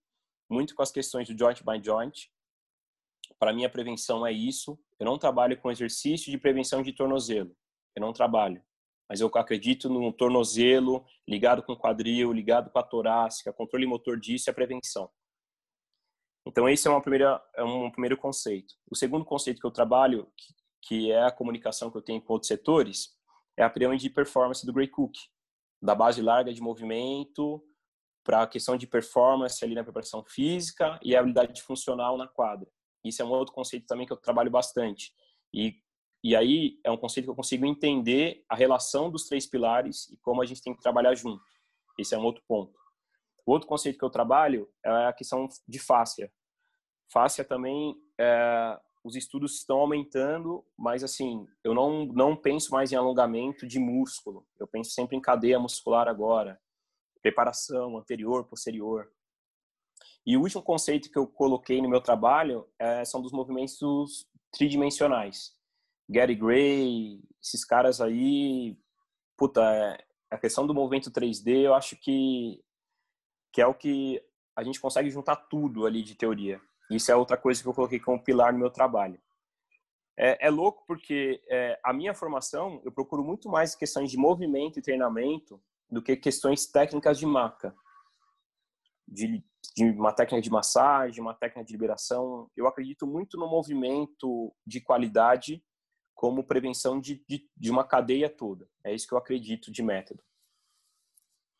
muito 0.48 0.74
com 0.74 0.82
as 0.82 0.92
questões 0.92 1.28
do 1.28 1.36
joint 1.36 1.62
by 1.64 1.82
joint. 1.82 2.30
Para 3.38 3.52
mim, 3.52 3.64
a 3.64 3.70
prevenção 3.70 4.24
é 4.24 4.32
isso. 4.32 4.78
Eu 5.02 5.06
não 5.06 5.18
trabalho 5.18 5.60
com 5.60 5.68
exercício 5.68 6.30
de 6.30 6.38
prevenção 6.38 6.80
de 6.80 6.92
tornozelo. 6.92 7.52
Eu 7.92 8.00
não 8.00 8.12
trabalho. 8.12 8.62
Mas 9.08 9.20
eu 9.20 9.26
acredito 9.34 9.88
no 9.88 10.12
tornozelo 10.12 11.04
ligado 11.28 11.60
com 11.60 11.74
quadril, 11.74 12.32
ligado 12.32 12.70
com 12.70 12.78
a 12.78 12.84
torácica, 12.84 13.52
controle 13.52 13.84
motor 13.84 14.16
disso 14.16 14.48
e 14.48 14.52
a 14.52 14.54
prevenção. 14.54 15.10
Então, 16.46 16.68
esse 16.68 16.86
é, 16.86 16.90
uma 16.92 17.02
primeira, 17.02 17.42
é 17.56 17.64
um 17.64 17.90
primeiro 17.90 18.16
conceito. 18.16 18.76
O 18.88 18.94
segundo 18.94 19.24
conceito 19.24 19.60
que 19.60 19.66
eu 19.66 19.72
trabalho, 19.72 20.32
que, 20.80 21.10
é 21.10 21.24
a 21.24 21.32
comunicação 21.32 21.90
que 21.90 21.98
eu 21.98 22.02
tenho 22.02 22.22
com 22.22 22.34
outros 22.34 22.46
setores, 22.46 23.08
é 23.56 23.64
a 23.64 23.70
pirâmide 23.70 24.04
de 24.04 24.10
performance 24.10 24.64
do 24.64 24.72
Gray 24.72 24.86
Cook, 24.86 25.16
da 25.82 25.96
base 25.96 26.22
larga 26.22 26.54
de 26.54 26.60
movimento 26.60 27.60
para 28.22 28.42
a 28.42 28.46
questão 28.46 28.76
de 28.76 28.86
performance 28.86 29.64
ali 29.64 29.74
na 29.74 29.82
preparação 29.82 30.24
física 30.24 30.96
e 31.02 31.16
a 31.16 31.18
habilidade 31.18 31.60
funcional 31.60 32.16
na 32.16 32.28
quadra. 32.28 32.70
Isso 33.04 33.22
é 33.22 33.24
um 33.24 33.30
outro 33.30 33.54
conceito 33.54 33.86
também 33.86 34.06
que 34.06 34.12
eu 34.12 34.16
trabalho 34.16 34.50
bastante. 34.50 35.12
E, 35.52 35.74
e 36.22 36.36
aí 36.36 36.78
é 36.84 36.90
um 36.90 36.96
conceito 36.96 37.26
que 37.26 37.30
eu 37.30 37.36
consigo 37.36 37.66
entender 37.66 38.44
a 38.48 38.54
relação 38.54 39.10
dos 39.10 39.24
três 39.24 39.46
pilares 39.46 40.08
e 40.10 40.16
como 40.18 40.40
a 40.42 40.46
gente 40.46 40.62
tem 40.62 40.74
que 40.74 40.82
trabalhar 40.82 41.14
junto. 41.14 41.42
Esse 41.98 42.14
é 42.14 42.18
um 42.18 42.24
outro 42.24 42.42
ponto. 42.46 42.78
O 43.44 43.52
outro 43.52 43.68
conceito 43.68 43.98
que 43.98 44.04
eu 44.04 44.10
trabalho 44.10 44.68
é 44.84 45.06
a 45.06 45.12
questão 45.12 45.48
de 45.66 45.78
fáscia. 45.78 46.32
Fáscia 47.12 47.44
também, 47.44 47.94
é, 48.18 48.80
os 49.04 49.16
estudos 49.16 49.56
estão 49.56 49.78
aumentando, 49.78 50.64
mas 50.78 51.02
assim, 51.02 51.46
eu 51.64 51.74
não, 51.74 52.06
não 52.06 52.36
penso 52.36 52.70
mais 52.70 52.92
em 52.92 52.96
alongamento 52.96 53.66
de 53.66 53.78
músculo. 53.78 54.46
Eu 54.58 54.66
penso 54.66 54.92
sempre 54.92 55.16
em 55.16 55.20
cadeia 55.20 55.58
muscular 55.58 56.08
agora, 56.08 56.60
preparação 57.20 57.98
anterior, 57.98 58.44
posterior. 58.44 59.10
E 60.24 60.36
o 60.36 60.40
último 60.40 60.62
conceito 60.62 61.10
que 61.10 61.18
eu 61.18 61.26
coloquei 61.26 61.82
no 61.82 61.88
meu 61.88 62.00
trabalho 62.00 62.68
é, 62.78 63.04
são 63.04 63.20
dos 63.20 63.32
movimentos 63.32 64.26
tridimensionais. 64.52 65.56
Gary 66.08 66.34
Gray, 66.34 67.20
esses 67.42 67.64
caras 67.64 68.00
aí, 68.00 68.76
puta, 69.36 69.60
é, 69.62 70.04
a 70.30 70.38
questão 70.38 70.66
do 70.66 70.74
movimento 70.74 71.10
3D, 71.10 71.62
eu 71.62 71.74
acho 71.74 71.96
que, 71.96 72.62
que 73.52 73.60
é 73.60 73.66
o 73.66 73.74
que 73.74 74.22
a 74.54 74.62
gente 74.62 74.80
consegue 74.80 75.10
juntar 75.10 75.36
tudo 75.36 75.86
ali 75.86 76.02
de 76.02 76.14
teoria. 76.14 76.60
Isso 76.90 77.10
é 77.10 77.16
outra 77.16 77.36
coisa 77.36 77.62
que 77.62 77.68
eu 77.68 77.74
coloquei 77.74 77.98
como 77.98 78.22
pilar 78.22 78.52
no 78.52 78.58
meu 78.58 78.70
trabalho. 78.70 79.20
É, 80.16 80.46
é 80.46 80.50
louco 80.50 80.84
porque 80.86 81.42
é, 81.48 81.80
a 81.82 81.92
minha 81.92 82.14
formação, 82.14 82.80
eu 82.84 82.92
procuro 82.92 83.24
muito 83.24 83.48
mais 83.48 83.74
questões 83.74 84.10
de 84.10 84.16
movimento 84.16 84.78
e 84.78 84.82
treinamento 84.82 85.60
do 85.90 86.02
que 86.02 86.16
questões 86.16 86.66
técnicas 86.66 87.18
de 87.18 87.26
maca. 87.26 87.74
De 89.12 89.44
de 89.74 89.84
uma 89.84 90.12
técnica 90.12 90.42
de 90.42 90.50
massagem, 90.50 91.20
uma 91.20 91.34
técnica 91.34 91.66
de 91.66 91.72
liberação. 91.72 92.50
Eu 92.56 92.66
acredito 92.66 93.06
muito 93.06 93.38
no 93.38 93.48
movimento 93.48 94.54
de 94.66 94.80
qualidade 94.80 95.62
como 96.14 96.44
prevenção 96.44 97.00
de, 97.00 97.22
de, 97.28 97.48
de 97.56 97.70
uma 97.70 97.84
cadeia 97.84 98.28
toda. 98.28 98.68
É 98.84 98.94
isso 98.94 99.06
que 99.06 99.14
eu 99.14 99.18
acredito 99.18 99.72
de 99.72 99.82
método. 99.82 100.22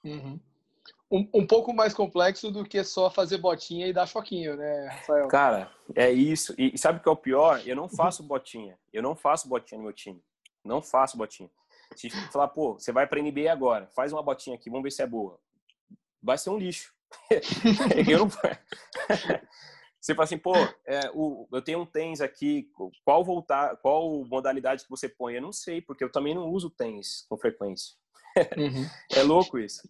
Uhum. 0.04 0.38
Um, 1.10 1.28
um, 1.34 1.46
pouco 1.46 1.72
mais 1.72 1.92
complexo 1.94 2.50
do 2.50 2.64
que 2.64 2.82
só 2.82 3.10
fazer 3.10 3.38
botinha 3.38 3.86
e 3.86 3.92
dar 3.92 4.06
choquinho, 4.06 4.56
né, 4.56 4.86
Rafael? 4.86 5.28
Cara, 5.28 5.70
é 5.94 6.10
isso. 6.10 6.54
E 6.58 6.76
sabe 6.78 6.98
o 6.98 7.02
que 7.02 7.08
é 7.08 7.12
o 7.12 7.16
pior? 7.16 7.66
Eu 7.66 7.76
não 7.76 7.88
faço 7.88 8.22
botinha. 8.22 8.78
Eu 8.92 9.02
não 9.02 9.14
faço 9.14 9.48
botinha 9.48 9.78
no 9.78 9.84
meu 9.84 9.92
time. 9.92 10.22
Não 10.64 10.80
faço 10.80 11.16
botinha. 11.16 11.50
Se 11.94 12.08
falar, 12.30 12.48
pô, 12.48 12.74
você 12.74 12.90
vai 12.90 13.06
para 13.06 13.20
NBA 13.20 13.52
agora, 13.52 13.86
faz 13.88 14.12
uma 14.12 14.22
botinha 14.22 14.56
aqui, 14.56 14.70
vamos 14.70 14.84
ver 14.84 14.90
se 14.90 15.02
é 15.02 15.06
boa. 15.06 15.38
Vai 16.22 16.38
ser 16.38 16.48
um 16.48 16.56
lixo. 16.56 16.94
eu 18.10 18.18
não... 18.18 18.28
você 20.00 20.14
fala 20.14 20.24
assim, 20.24 20.38
pô, 20.38 20.52
é, 20.86 21.10
o, 21.14 21.46
eu 21.52 21.62
tenho 21.62 21.80
um 21.80 21.86
tênis 21.86 22.20
aqui, 22.20 22.68
qual 23.04 23.24
voltar, 23.24 23.76
qual 23.76 24.24
modalidade 24.24 24.84
que 24.84 24.90
você 24.90 25.08
põe? 25.08 25.34
Eu 25.34 25.42
não 25.42 25.52
sei, 25.52 25.80
porque 25.80 26.02
eu 26.02 26.10
também 26.10 26.34
não 26.34 26.50
uso 26.50 26.70
tênis 26.70 27.24
com 27.28 27.38
frequência. 27.38 27.94
Uhum. 28.56 28.86
é 29.14 29.22
louco 29.22 29.58
isso. 29.58 29.88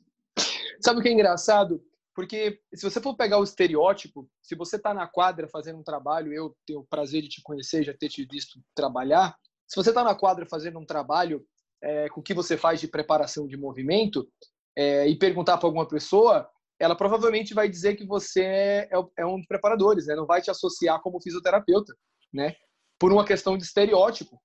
Sabe 0.80 1.00
o 1.00 1.02
que 1.02 1.08
é 1.08 1.12
engraçado? 1.12 1.82
Porque 2.14 2.60
se 2.74 2.82
você 2.82 3.00
for 3.00 3.16
pegar 3.16 3.38
o 3.38 3.44
estereótipo, 3.44 4.28
se 4.42 4.54
você 4.54 4.76
está 4.76 4.92
na 4.92 5.06
quadra 5.06 5.48
fazendo 5.48 5.78
um 5.78 5.84
trabalho, 5.84 6.32
eu 6.32 6.54
tenho 6.66 6.80
o 6.80 6.86
prazer 6.86 7.22
de 7.22 7.28
te 7.28 7.42
conhecer, 7.42 7.82
já 7.82 7.94
ter 7.94 8.08
te 8.08 8.26
visto 8.30 8.60
trabalhar. 8.74 9.34
Se 9.66 9.76
você 9.76 9.88
está 9.88 10.04
na 10.04 10.14
quadra 10.14 10.46
fazendo 10.46 10.78
um 10.78 10.84
trabalho 10.84 11.42
é, 11.82 12.08
com 12.10 12.20
o 12.20 12.22
que 12.22 12.34
você 12.34 12.56
faz 12.56 12.80
de 12.80 12.88
preparação 12.88 13.46
de 13.46 13.56
movimento 13.56 14.28
é, 14.76 15.08
e 15.08 15.16
perguntar 15.16 15.56
para 15.56 15.66
alguma 15.66 15.88
pessoa, 15.88 16.48
ela 16.82 16.96
provavelmente 16.96 17.54
vai 17.54 17.68
dizer 17.68 17.94
que 17.94 18.04
você 18.04 18.42
é, 18.42 18.90
é 19.16 19.24
um 19.24 19.36
dos 19.36 19.46
preparadores, 19.46 20.06
né? 20.06 20.16
Não 20.16 20.26
vai 20.26 20.42
te 20.42 20.50
associar 20.50 21.00
como 21.00 21.22
fisioterapeuta, 21.22 21.94
né? 22.34 22.56
Por 22.98 23.12
uma 23.12 23.24
questão 23.24 23.56
de 23.56 23.62
estereótipo. 23.62 24.36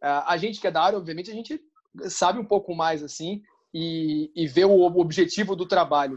A 0.00 0.36
gente 0.36 0.60
que 0.60 0.68
é 0.68 0.70
da 0.70 0.82
área, 0.82 0.96
obviamente, 0.96 1.32
a 1.32 1.34
gente 1.34 1.60
sabe 2.08 2.38
um 2.38 2.44
pouco 2.44 2.76
mais 2.76 3.02
assim 3.02 3.42
e, 3.74 4.30
e 4.36 4.46
vê 4.46 4.64
o 4.64 4.84
objetivo 5.00 5.56
do 5.56 5.66
trabalho. 5.66 6.16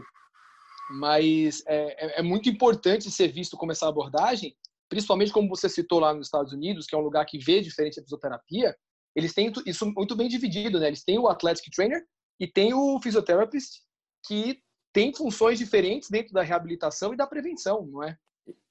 Mas 0.92 1.64
é, 1.66 2.06
é, 2.06 2.20
é 2.20 2.22
muito 2.22 2.48
importante 2.48 3.10
ser 3.10 3.32
visto 3.32 3.56
como 3.56 3.72
essa 3.72 3.88
abordagem, 3.88 4.54
principalmente 4.88 5.32
como 5.32 5.48
você 5.48 5.68
citou 5.68 5.98
lá 5.98 6.14
nos 6.14 6.28
Estados 6.28 6.52
Unidos, 6.52 6.86
que 6.86 6.94
é 6.94 6.98
um 6.98 7.02
lugar 7.02 7.26
que 7.26 7.38
vê 7.38 7.60
diferente 7.60 7.98
a 7.98 8.02
fisioterapia, 8.02 8.76
eles 9.16 9.34
têm 9.34 9.52
isso 9.66 9.86
muito 9.86 10.14
bem 10.14 10.28
dividido, 10.28 10.78
né? 10.78 10.86
Eles 10.86 11.02
têm 11.02 11.18
o 11.18 11.26
athletic 11.26 11.68
trainer 11.74 12.00
e 12.38 12.46
tem 12.46 12.72
o 12.74 13.00
physiotherapist 13.02 13.82
que 14.24 14.62
tem 14.94 15.12
funções 15.12 15.58
diferentes 15.58 16.08
dentro 16.08 16.32
da 16.32 16.40
reabilitação 16.40 17.12
e 17.12 17.16
da 17.16 17.26
prevenção, 17.26 17.84
não 17.84 18.04
é? 18.04 18.16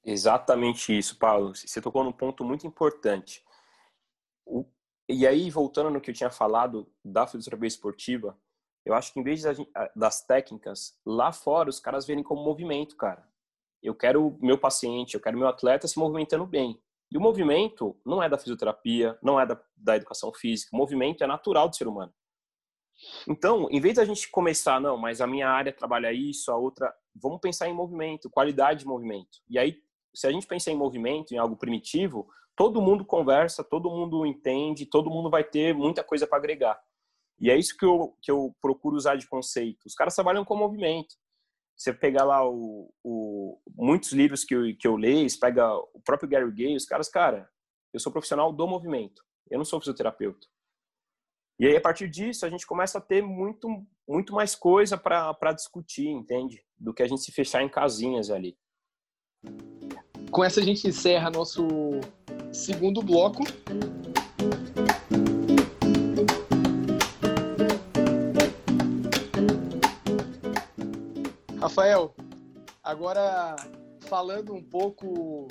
Exatamente 0.06 0.98
isso, 0.98 1.20
Paulo. 1.20 1.54
Você 1.54 1.82
tocou 1.82 2.02
num 2.02 2.14
ponto 2.14 2.46
muito 2.46 2.66
importante. 2.66 3.44
O... 4.46 4.66
E 5.10 5.28
aí, 5.28 5.50
voltando 5.50 5.90
no 5.90 6.00
que 6.00 6.10
eu 6.10 6.14
tinha 6.14 6.32
falado 6.32 6.90
da 7.04 7.28
fisioterapia 7.28 7.68
esportiva, 7.68 8.40
eu 8.86 8.94
acho 8.94 9.12
que 9.12 9.20
em 9.20 9.24
vez 9.24 9.44
das 9.94 10.26
técnicas, 10.26 10.98
lá 11.06 11.34
fora 11.34 11.70
os 11.70 11.80
caras 11.80 12.06
verem 12.06 12.24
como 12.24 12.42
movimento, 12.44 12.96
cara. 12.96 13.28
Eu 13.82 13.94
quero 13.94 14.38
meu 14.42 14.58
paciente, 14.58 15.16
eu 15.16 15.22
quero 15.22 15.38
meu 15.38 15.48
atleta 15.48 15.90
se 15.90 16.00
movimentando 16.00 16.48
bem. 16.48 16.82
E 17.12 17.18
o 17.18 17.22
movimento 17.22 18.00
não 18.06 18.24
é 18.24 18.30
da 18.30 18.38
fisioterapia, 18.38 19.20
não 19.22 19.38
é 19.38 19.46
da, 19.46 19.62
da 19.76 19.98
educação 19.98 20.34
física. 20.34 20.74
O 20.74 20.78
movimento 20.78 21.22
é 21.22 21.28
natural 21.28 21.68
do 21.68 21.76
ser 21.76 21.88
humano. 21.88 22.14
Então, 23.28 23.68
em 23.70 23.80
vez 23.80 23.96
da 23.96 24.06
gente 24.06 24.30
começar, 24.30 24.80
não, 24.80 24.98
mas 24.98 25.22
a 25.22 25.28
minha 25.28 25.50
área 25.50 25.72
trabalha 25.72 26.12
isso, 26.12 26.52
a 26.52 26.58
outra, 26.58 26.94
vamos 27.16 27.40
pensar 27.40 27.68
em 27.70 27.74
movimento, 27.74 28.30
qualidade 28.30 28.82
de 28.82 28.86
movimento. 28.86 29.40
E 29.50 29.58
aí, 29.58 29.78
se 30.14 30.28
a 30.28 30.32
gente 30.32 30.48
pensar 30.48 30.72
em 30.72 30.78
movimento, 30.78 31.34
em 31.34 31.38
algo 31.38 31.56
primitivo, 31.56 32.28
todo 32.56 32.82
mundo 32.82 33.06
conversa, 33.06 33.64
todo 33.64 33.90
mundo 33.90 34.26
entende, 34.26 34.86
todo 34.86 35.10
mundo 35.10 35.30
vai 35.30 35.44
ter 35.44 35.74
muita 35.74 36.04
coisa 36.04 36.28
para 36.28 36.38
agregar. 36.38 36.80
E 37.40 37.50
é 37.50 37.58
isso 37.58 37.76
que 37.78 37.86
eu, 37.86 38.16
que 38.22 38.32
eu 38.32 38.56
procuro 38.62 38.96
usar 38.96 39.16
de 39.16 39.28
conceito. 39.28 39.86
Os 39.86 39.96
caras 39.96 40.16
trabalham 40.16 40.46
com 40.46 40.56
movimento. 40.56 41.16
Você 41.76 41.92
pegar 41.92 42.24
lá 42.24 42.48
o, 42.48 42.94
o, 43.04 43.60
muitos 43.76 44.12
livros 44.12 44.44
que 44.44 44.56
eu, 44.56 44.78
que 44.78 44.88
eu 44.88 44.96
leio, 44.96 45.28
você 45.28 45.38
pega 45.40 45.76
o 45.76 46.00
próprio 46.06 46.30
Gary 46.30 46.52
Gay, 46.52 46.76
os 46.76 46.86
caras, 46.86 47.10
cara, 47.10 47.50
eu 47.92 48.00
sou 48.00 48.12
profissional 48.12 48.54
do 48.54 48.68
movimento. 48.68 49.24
Eu 49.50 49.58
não 49.58 49.66
sou 49.66 49.80
fisioterapeuta. 49.80 50.48
E 51.60 51.68
aí, 51.68 51.78
a 51.78 51.82
partir 51.82 52.10
disso, 52.10 52.46
a 52.46 52.50
gente 52.50 52.66
começa 52.66 52.98
a 52.98 53.02
ter 53.02 53.22
muito, 53.22 53.68
muito 54.08 54.34
mais 54.34 54.56
coisa 54.56 54.98
para 54.98 55.54
discutir, 55.54 56.08
entende? 56.08 56.64
Do 56.78 56.94
que 56.94 57.04
a 57.04 57.08
gente 57.08 57.22
se 57.22 57.32
fechar 57.32 57.62
em 57.62 57.70
casinhas 57.70 58.32
ali. 58.32 58.58
Com 60.32 60.44
essa, 60.44 60.60
a 60.60 60.64
gente 60.64 60.88
encerra 60.88 61.30
nosso 61.30 61.68
segundo 62.52 63.02
bloco. 63.02 63.44
Rafael, 71.60 72.16
agora 72.84 73.56
falando 74.08 74.54
um 74.54 74.64
pouco 74.64 75.48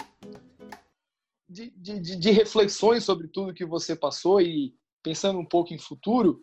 de, 1.48 1.70
de, 1.70 2.00
de, 2.00 2.30
reflexões 2.30 3.05
sobre 3.05 3.28
tudo 3.28 3.55
que 3.55 3.64
você 3.64 3.96
passou 3.96 4.40
e 4.40 4.74
pensando 5.03 5.38
um 5.38 5.44
pouco 5.44 5.72
em 5.74 5.78
futuro, 5.78 6.42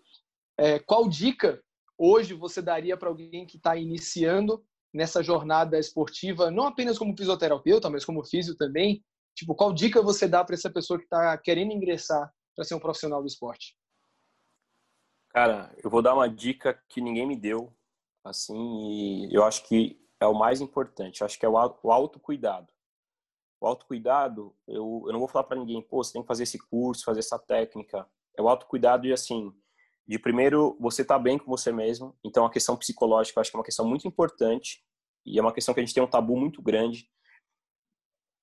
é, 0.58 0.80
qual 0.80 1.08
dica 1.08 1.62
hoje 1.98 2.34
você 2.34 2.62
daria 2.62 2.98
para 2.98 3.10
alguém 3.10 3.46
que 3.46 3.58
está 3.58 3.76
iniciando 3.76 4.64
nessa 4.94 5.22
jornada 5.22 5.78
esportiva, 5.78 6.50
não 6.50 6.66
apenas 6.66 6.98
como 6.98 7.16
fisioterapeuta, 7.16 7.90
mas 7.90 8.06
como 8.06 8.26
físio 8.26 8.56
também? 8.56 9.04
Tipo, 9.36 9.56
qual 9.56 9.72
dica 9.72 10.02
você 10.02 10.28
dá 10.28 10.44
para 10.44 10.56
essa 10.56 10.70
pessoa 10.70 10.98
que 10.98 11.06
está 11.06 11.38
querendo 11.38 11.72
ingressar 11.72 12.32
para 12.56 12.66
ser 12.66 12.76
um 12.76 12.80
profissional 12.80 13.22
do 13.22 13.28
esporte? 13.28 13.78
Cara, 15.30 15.74
eu 15.84 15.90
vou 15.90 16.02
dar 16.02 16.16
uma 16.16 16.28
dica 16.28 16.74
que 16.90 17.00
ninguém 17.00 17.28
me 17.28 17.36
deu, 17.36 17.72
assim, 18.24 19.28
e 19.30 19.34
eu 19.34 19.44
acho 19.44 19.64
que 19.68 20.00
é 20.20 20.26
o 20.26 20.34
mais 20.34 20.60
importante. 20.60 21.22
Eu 21.22 21.26
acho 21.26 21.40
que 21.40 21.46
é 21.46 21.50
o 21.50 21.58
autocuidado. 21.58 22.74
O 23.62 23.68
autocuidado, 23.68 24.56
eu, 24.68 25.04
eu 25.06 25.14
não 25.14 25.20
vou 25.20 25.28
falar 25.28 25.44
para 25.44 25.60
ninguém, 25.60 25.82
pô, 25.82 26.04
você 26.04 26.14
tem 26.14 26.22
que 26.22 26.28
fazer 26.28 26.44
esse 26.44 26.58
curso, 26.58 27.06
fazer 27.06 27.20
essa 27.20 27.38
técnica. 27.38 28.08
É 28.40 28.42
o 28.42 28.48
autocuidado 28.48 29.06
e, 29.06 29.12
assim, 29.12 29.54
de 30.08 30.18
primeiro, 30.18 30.78
você 30.80 31.04
tá 31.04 31.20
bem 31.20 31.38
com 31.38 31.46
você 31.46 31.74
mesmo. 31.74 32.18
Então, 32.24 32.46
a 32.46 32.50
questão 32.50 32.78
psicológica, 32.78 33.38
eu 33.38 33.42
acho 33.42 33.52
que 33.52 33.58
é 33.58 33.60
uma 33.60 33.66
questão 33.66 33.86
muito 33.86 34.08
importante 34.08 34.82
e 35.26 35.38
é 35.38 35.42
uma 35.42 35.54
questão 35.54 35.74
que 35.74 35.82
a 35.82 35.84
gente 35.84 35.94
tem 35.94 36.02
um 36.02 36.10
tabu 36.10 36.38
muito 36.38 36.62
grande. 36.62 37.10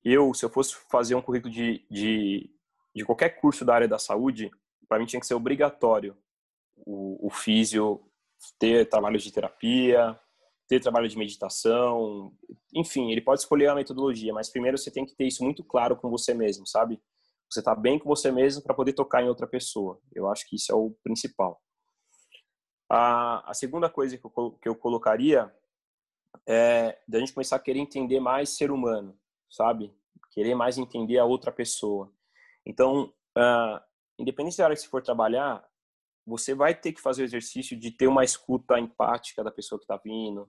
Eu, 0.05 0.35
se 0.35 0.45
eu 0.45 0.51
fosse 0.51 0.77
fazer 0.91 1.15
um 1.15 1.23
currículo 1.23 1.51
de, 1.51 1.85
de, 1.91 2.51
de 2.95 3.05
qualquer 3.07 3.41
curso 3.41 3.65
da 3.65 3.75
área 3.75 3.89
da 3.89 3.99
saúde, 3.99 4.51
para 4.87 4.99
mim 4.99 5.07
tinha 5.07 5.19
que 5.19 5.27
ser 5.27 5.35
obrigatório 5.35 6.15
o, 6.77 7.27
o 7.27 7.31
físio 7.31 8.05
ter 8.59 8.87
trabalho 8.91 9.19
de 9.19 9.33
terapia, 9.33 10.21
ter 10.69 10.79
trabalho 10.79 11.09
de 11.09 11.17
meditação, 11.17 12.37
enfim, 12.75 13.11
ele 13.11 13.23
pode 13.23 13.41
escolher 13.41 13.69
a 13.69 13.75
metodologia, 13.75 14.35
mas 14.35 14.51
primeiro 14.51 14.77
você 14.77 14.91
tem 14.91 15.07
que 15.07 15.15
ter 15.15 15.27
isso 15.27 15.43
muito 15.43 15.65
claro 15.65 15.97
com 15.97 16.11
você 16.11 16.35
mesmo, 16.35 16.67
sabe? 16.67 17.01
Você 17.51 17.63
tá 17.63 17.75
bem 17.75 17.99
com 17.99 18.09
você 18.09 18.31
mesmo 18.31 18.63
para 18.63 18.75
poder 18.75 18.93
tocar 18.93 19.23
em 19.23 19.29
outra 19.29 19.47
pessoa. 19.47 20.01
Eu 20.13 20.29
acho 20.29 20.49
que 20.49 20.57
isso 20.57 20.73
é 20.73 20.75
o 20.75 20.91
principal. 21.03 21.63
A, 22.91 23.51
a 23.51 23.55
segunda 23.55 23.89
coisa 23.89 24.17
que 24.17 24.25
eu, 24.25 24.53
que 24.61 24.69
eu 24.69 24.75
colocaria 24.75 25.53
é 26.47 26.99
da 27.07 27.19
gente 27.19 27.33
começar 27.33 27.57
a 27.57 27.61
querer 27.61 27.81
entender 27.81 28.21
mais 28.21 28.51
ser 28.51 28.71
humano, 28.71 29.19
sabe? 29.51 29.93
Querer 30.31 30.55
mais 30.55 30.79
entender 30.79 31.19
a 31.19 31.25
outra 31.25 31.51
pessoa. 31.51 32.13
Então, 32.65 33.13
uh, 33.37 33.81
independente 34.19 34.57
da 34.57 34.65
área 34.65 34.77
que 34.77 34.83
você 34.83 34.89
for 34.89 35.03
trabalhar, 35.03 35.67
você 36.27 36.55
vai 36.55 36.75
ter 36.75 36.93
que 36.93 37.01
fazer 37.01 37.23
o 37.23 37.25
exercício 37.25 37.79
de 37.79 37.91
ter 37.91 38.09
uma 38.09 38.25
escuta 38.25 38.79
empática 38.79 39.43
da 39.45 39.51
pessoa 39.51 39.79
que 39.79 39.85
está 39.85 39.97
vindo, 39.97 40.49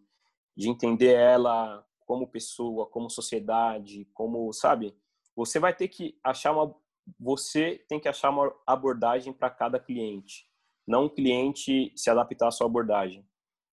de 0.55 0.69
entender 0.69 1.13
ela 1.13 1.85
como 2.05 2.27
pessoa, 2.27 2.87
como 2.87 3.09
sociedade, 3.09 4.05
como, 4.13 4.51
sabe? 4.53 4.95
Você 5.35 5.59
vai 5.59 5.75
ter 5.75 5.87
que 5.87 6.17
achar 6.23 6.51
uma 6.51 6.73
você 7.19 7.83
tem 7.87 7.99
que 7.99 8.07
achar 8.07 8.29
uma 8.29 8.53
abordagem 8.65 9.31
para 9.31 9.49
cada 9.49 9.79
cliente, 9.79 10.45
não 10.87 11.05
o 11.05 11.09
cliente 11.09 11.91
se 11.95 12.09
adaptar 12.09 12.47
à 12.47 12.51
sua 12.51 12.67
abordagem. 12.67 13.27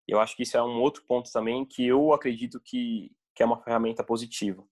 Eu 0.07 0.21
acho 0.21 0.37
que 0.37 0.43
isso 0.43 0.57
é 0.57 0.63
um 0.63 0.81
outro 0.81 1.03
ponto 1.07 1.31
também 1.33 1.65
que 1.65 1.87
eu 1.87 2.13
acredito 2.13 2.61
que, 2.61 3.11
que 3.35 3.43
é 3.43 3.47
uma 3.47 3.63
ferramenta 3.63 4.05
positiva. 4.05 4.65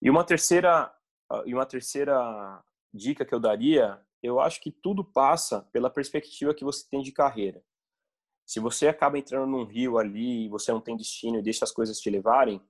E 0.00 0.10
uma 0.10 0.24
terceira 0.24 0.92
e 1.46 1.54
uma 1.54 1.64
terceira 1.64 2.62
dica 2.92 3.24
que 3.24 3.34
eu 3.34 3.40
daria 3.40 3.98
eu 4.22 4.38
acho 4.38 4.60
que 4.60 4.70
tudo 4.70 5.02
passa 5.02 5.62
pela 5.72 5.90
perspectiva 5.90 6.54
que 6.54 6.64
você 6.64 6.86
tem 6.88 7.02
de 7.02 7.10
carreira. 7.10 7.62
Se 8.46 8.60
você 8.60 8.86
acaba 8.86 9.18
entrando 9.18 9.50
num 9.50 9.64
rio 9.64 9.98
ali 9.98 10.48
você 10.48 10.72
não 10.72 10.80
tem 10.80 10.96
destino 10.96 11.38
e 11.38 11.42
deixa 11.42 11.64
as 11.64 11.72
coisas 11.72 12.00
te 12.00 12.10
levarem, 12.10 12.60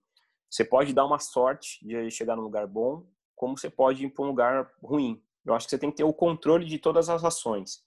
você 0.51 0.65
pode 0.65 0.93
dar 0.93 1.07
uma 1.07 1.19
sorte 1.19 1.85
de 1.87 2.11
chegar 2.11 2.37
num 2.37 2.43
lugar 2.43 2.67
bom, 2.67 3.07
como 3.43 3.59
você 3.59 3.69
pode 3.69 4.07
ir 4.07 4.11
para 4.11 4.23
um 4.25 4.29
lugar 4.29 4.73
ruim. 4.81 5.21
Eu 5.45 5.53
acho 5.53 5.67
que 5.67 5.71
você 5.71 5.79
tem 5.79 5.91
que 5.91 5.97
ter 5.97 6.05
o 6.05 6.15
controle 6.15 6.65
de 6.65 6.79
todas 6.79 7.09
as 7.09 7.25
ações. 7.25 7.85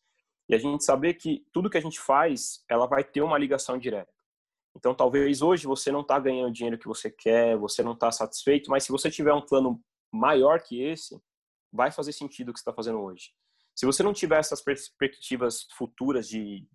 E 0.49 0.53
a 0.53 0.57
gente 0.57 0.83
saber 0.83 1.13
que 1.13 1.47
tudo 1.53 1.69
que 1.69 1.77
a 1.77 1.81
gente 1.81 1.97
faz, 1.97 2.65
ela 2.67 2.85
vai 2.85 3.05
ter 3.05 3.21
uma 3.21 3.37
ligação 3.37 3.77
direta. 3.77 4.11
Então, 4.75 4.93
talvez 4.93 5.41
hoje 5.41 5.65
você 5.65 5.93
não 5.93 6.01
está 6.01 6.19
ganhando 6.19 6.49
o 6.49 6.51
dinheiro 6.51 6.77
que 6.77 6.89
você 6.89 7.09
quer, 7.09 7.55
você 7.55 7.81
não 7.81 7.93
está 7.93 8.11
satisfeito, 8.11 8.69
mas 8.69 8.83
se 8.83 8.91
você 8.91 9.09
tiver 9.09 9.31
um 9.31 9.45
plano 9.45 9.81
maior 10.11 10.61
que 10.61 10.83
esse, 10.83 11.17
vai 11.71 11.89
fazer 11.89 12.11
sentido 12.11 12.49
o 12.49 12.53
que 12.53 12.59
você 12.59 12.63
está 12.63 12.73
fazendo 12.73 12.99
hoje. 12.99 13.31
Se 13.73 13.85
você 13.85 14.03
não 14.03 14.11
tiver 14.11 14.39
essas 14.39 14.61
perspectivas 14.61 15.67
futuras 15.77 16.27
de, 16.27 16.67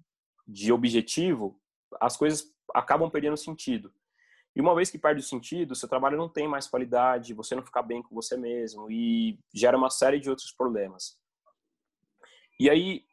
de 0.49 0.73
objetivo, 0.73 1.61
as 2.01 2.17
coisas 2.17 2.51
acabam 2.73 3.11
perdendo 3.11 3.37
sentido. 3.37 3.93
E 4.55 4.61
uma 4.61 4.75
vez 4.75 4.91
que 4.91 4.99
perde 4.99 5.21
o 5.21 5.25
sentido, 5.25 5.75
seu 5.75 5.89
trabalho 5.89 6.19
não 6.19 6.29
tem 6.29 6.49
mais 6.49 6.67
qualidade, 6.67 7.35
você 7.35 7.55
não 7.55 7.63
fica 7.63 7.83
bem 7.83 8.03
com 8.03 8.15
você 8.15 8.37
mesmo 8.37 8.91
e 8.91 9.39
gera 9.55 9.77
uma 9.77 9.91
série 9.91 10.19
de 10.19 10.29
outros 10.29 10.53
problemas. 10.53 11.17
E 12.59 12.69
aí, 12.69 13.05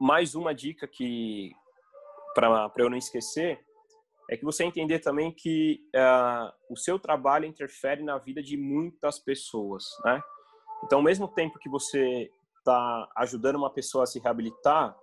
mais 0.00 0.34
uma 0.34 0.54
dica 0.54 0.86
que 0.86 1.52
para 2.34 2.70
eu 2.76 2.90
não 2.90 2.96
esquecer 2.96 3.64
é 4.30 4.36
que 4.36 4.44
você 4.44 4.64
entender 4.64 4.98
também 4.98 5.32
que 5.32 5.80
uh, 5.94 6.52
o 6.70 6.76
seu 6.76 6.98
trabalho 6.98 7.44
interfere 7.44 8.02
na 8.02 8.18
vida 8.18 8.42
de 8.42 8.56
muitas 8.56 9.18
pessoas, 9.18 9.84
né? 10.04 10.22
Então, 10.84 10.98
ao 10.98 11.04
mesmo 11.04 11.28
tempo 11.28 11.58
que 11.58 11.68
você 11.68 12.30
está 12.58 13.08
ajudando 13.16 13.56
uma 13.56 13.70
pessoa 13.70 14.04
a 14.04 14.06
se 14.06 14.18
reabilitar, 14.18 14.96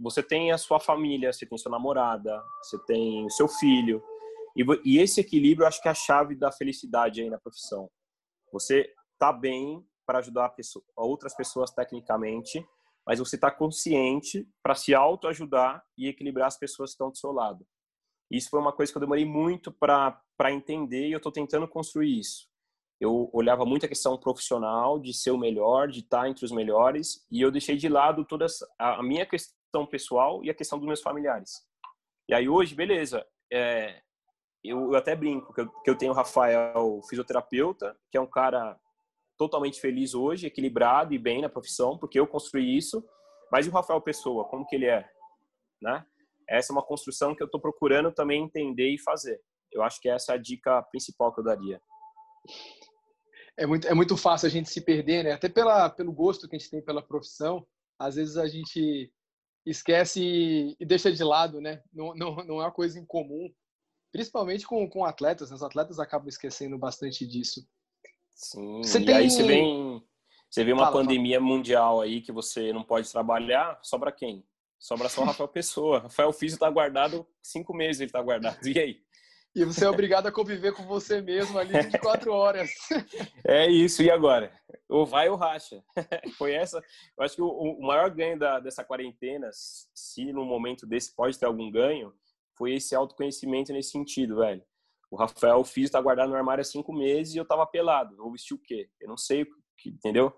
você 0.00 0.22
tem 0.22 0.52
a 0.52 0.58
sua 0.58 0.80
família, 0.80 1.32
você 1.32 1.46
tem 1.46 1.58
sua 1.58 1.70
namorada, 1.70 2.42
você 2.62 2.78
tem 2.84 3.24
o 3.24 3.30
seu 3.30 3.48
filho. 3.48 4.02
E, 4.56 4.64
e 4.84 4.98
esse 4.98 5.20
equilíbrio, 5.20 5.64
eu 5.64 5.68
acho 5.68 5.80
que 5.80 5.88
é 5.88 5.90
a 5.90 5.94
chave 5.94 6.34
da 6.34 6.52
felicidade 6.52 7.20
aí 7.20 7.30
na 7.30 7.38
profissão. 7.38 7.90
Você 8.52 8.92
tá 9.18 9.32
bem 9.32 9.84
para 10.06 10.18
ajudar 10.18 10.50
pessoa, 10.50 10.84
outras 10.96 11.34
pessoas 11.34 11.70
tecnicamente, 11.70 12.64
mas 13.06 13.18
você 13.18 13.36
está 13.36 13.50
consciente 13.50 14.48
para 14.62 14.74
se 14.74 14.94
autoajudar 14.94 15.82
e 15.96 16.08
equilibrar 16.08 16.48
as 16.48 16.58
pessoas 16.58 16.90
que 16.90 16.94
estão 16.94 17.10
do 17.10 17.18
seu 17.18 17.32
lado. 17.32 17.66
Isso 18.30 18.48
foi 18.50 18.60
uma 18.60 18.72
coisa 18.72 18.90
que 18.90 18.96
eu 18.96 19.00
demorei 19.00 19.24
muito 19.24 19.72
para 19.72 20.22
entender 20.50 21.08
e 21.08 21.12
eu 21.12 21.18
estou 21.18 21.32
tentando 21.32 21.68
construir 21.68 22.18
isso 22.18 22.52
eu 23.02 23.28
olhava 23.32 23.64
muito 23.64 23.84
a 23.84 23.88
questão 23.88 24.16
profissional, 24.16 24.96
de 24.96 25.12
ser 25.12 25.32
o 25.32 25.38
melhor, 25.38 25.88
de 25.88 25.98
estar 25.98 26.28
entre 26.28 26.44
os 26.44 26.52
melhores, 26.52 27.26
e 27.28 27.40
eu 27.40 27.50
deixei 27.50 27.76
de 27.76 27.88
lado 27.88 28.24
toda 28.24 28.46
a 28.78 29.02
minha 29.02 29.26
questão 29.26 29.84
pessoal 29.90 30.44
e 30.44 30.50
a 30.50 30.54
questão 30.54 30.78
dos 30.78 30.86
meus 30.86 31.02
familiares. 31.02 31.66
E 32.28 32.34
aí 32.34 32.48
hoje, 32.48 32.76
beleza, 32.76 33.26
é, 33.52 34.00
eu, 34.64 34.92
eu, 34.92 34.94
até 34.94 35.16
brinco 35.16 35.52
que 35.52 35.60
eu, 35.60 35.68
que 35.68 35.90
eu 35.90 35.96
tenho 35.96 36.12
o 36.12 36.14
Rafael, 36.14 37.00
fisioterapeuta, 37.08 37.96
que 38.10 38.16
é 38.16 38.20
um 38.20 38.26
cara 38.26 38.78
totalmente 39.36 39.80
feliz 39.80 40.14
hoje, 40.14 40.46
equilibrado 40.46 41.12
e 41.12 41.18
bem 41.18 41.42
na 41.42 41.48
profissão, 41.48 41.98
porque 41.98 42.18
eu 42.18 42.26
construí 42.26 42.76
isso. 42.76 43.04
Mas 43.50 43.66
e 43.66 43.68
o 43.68 43.72
Rafael 43.72 44.00
Pessoa, 44.00 44.44
como 44.44 44.66
que 44.66 44.76
ele 44.76 44.86
é? 44.86 45.08
Né? 45.80 46.04
Essa 46.48 46.72
é 46.72 46.74
uma 46.74 46.84
construção 46.84 47.34
que 47.34 47.42
eu 47.42 47.46
estou 47.46 47.60
procurando 47.60 48.12
também 48.12 48.44
entender 48.44 48.88
e 48.90 48.98
fazer. 48.98 49.40
Eu 49.72 49.82
acho 49.82 50.00
que 50.00 50.08
essa 50.08 50.32
é 50.32 50.34
a 50.36 50.38
dica 50.38 50.82
principal 50.82 51.34
que 51.34 51.40
eu 51.40 51.44
daria. 51.44 51.80
É 53.56 53.66
muito, 53.66 53.86
é 53.86 53.94
muito 53.94 54.16
fácil 54.16 54.46
a 54.46 54.50
gente 54.50 54.70
se 54.70 54.80
perder, 54.80 55.24
né? 55.24 55.32
Até 55.32 55.48
pela, 55.48 55.90
pelo 55.90 56.12
gosto 56.12 56.48
que 56.48 56.56
a 56.56 56.58
gente 56.58 56.70
tem 56.70 56.82
pela 56.82 57.02
profissão. 57.02 57.66
Às 57.98 58.14
vezes 58.14 58.36
a 58.36 58.46
gente 58.46 59.12
esquece 59.66 60.76
e 60.78 60.84
deixa 60.84 61.12
de 61.12 61.22
lado, 61.22 61.60
né? 61.60 61.82
Não, 61.92 62.14
não, 62.14 62.36
não 62.36 62.60
é 62.60 62.64
uma 62.64 62.72
coisa 62.72 62.98
incomum. 62.98 63.52
Principalmente 64.12 64.66
com, 64.66 64.88
com 64.88 65.04
atletas. 65.04 65.50
Né? 65.50 65.56
Os 65.56 65.62
atletas 65.62 65.98
acabam 65.98 66.28
esquecendo 66.28 66.78
bastante 66.78 67.26
disso. 67.26 67.66
Sim, 68.34 68.82
você 68.82 69.00
e 69.00 69.06
tem... 69.06 69.14
aí 69.14 69.30
você 69.30 69.42
vem, 69.42 70.02
você 70.50 70.64
vê 70.64 70.72
uma 70.72 70.84
fala, 70.84 70.98
pandemia 70.98 71.38
fala. 71.38 71.48
mundial 71.48 72.00
aí 72.00 72.20
que 72.20 72.32
você 72.32 72.72
não 72.72 72.82
pode 72.82 73.10
trabalhar, 73.10 73.78
sobra 73.82 74.12
quem? 74.12 74.44
Sobra 74.78 75.08
só 75.08 75.22
o 75.22 75.24
Rafael 75.24 75.48
Pessoa. 75.48 76.00
Rafael 76.00 76.32
Físio 76.32 76.58
tá 76.58 76.68
guardado 76.68 77.26
cinco 77.42 77.74
meses, 77.74 78.00
ele 78.00 78.10
tá 78.10 78.20
guardado. 78.20 78.66
E 78.66 78.78
aí? 78.78 79.02
E 79.54 79.64
você 79.66 79.84
é 79.84 79.88
obrigado 79.88 80.26
a 80.26 80.32
conviver 80.32 80.72
com 80.72 80.82
você 80.84 81.20
mesmo 81.20 81.58
ali 81.58 81.74
24 81.74 82.32
horas. 82.32 82.70
É 83.46 83.70
isso, 83.70 84.02
e 84.02 84.10
agora? 84.10 84.50
Ou 84.88 85.04
vai 85.04 85.28
ou 85.28 85.36
racha. 85.36 85.84
Foi 86.38 86.54
essa. 86.54 86.82
Eu 87.18 87.24
acho 87.24 87.36
que 87.36 87.42
o, 87.42 87.78
maior 87.82 88.10
ganho 88.10 88.38
da, 88.38 88.58
dessa 88.60 88.82
quarentena, 88.82 89.50
se 89.52 90.32
no 90.32 90.44
momento 90.46 90.86
desse 90.86 91.14
pode 91.14 91.38
ter 91.38 91.44
algum 91.44 91.70
ganho, 91.70 92.14
foi 92.56 92.74
esse 92.74 92.94
autoconhecimento 92.94 93.72
nesse 93.72 93.90
sentido, 93.90 94.36
velho. 94.36 94.64
O 95.10 95.16
Rafael 95.16 95.62
Físio 95.62 95.92
tá 95.92 96.00
guardado 96.00 96.30
no 96.30 96.36
armário 96.36 96.62
há 96.62 96.64
cinco 96.64 96.92
meses 96.92 97.34
e 97.34 97.38
eu 97.38 97.44
tava 97.44 97.66
pelado. 97.66 98.16
Vou 98.16 98.32
vestir 98.32 98.54
o 98.54 98.58
quê? 98.58 98.90
Eu 98.98 99.08
não 99.08 99.16
sei, 99.16 99.46
entendeu? 99.84 100.32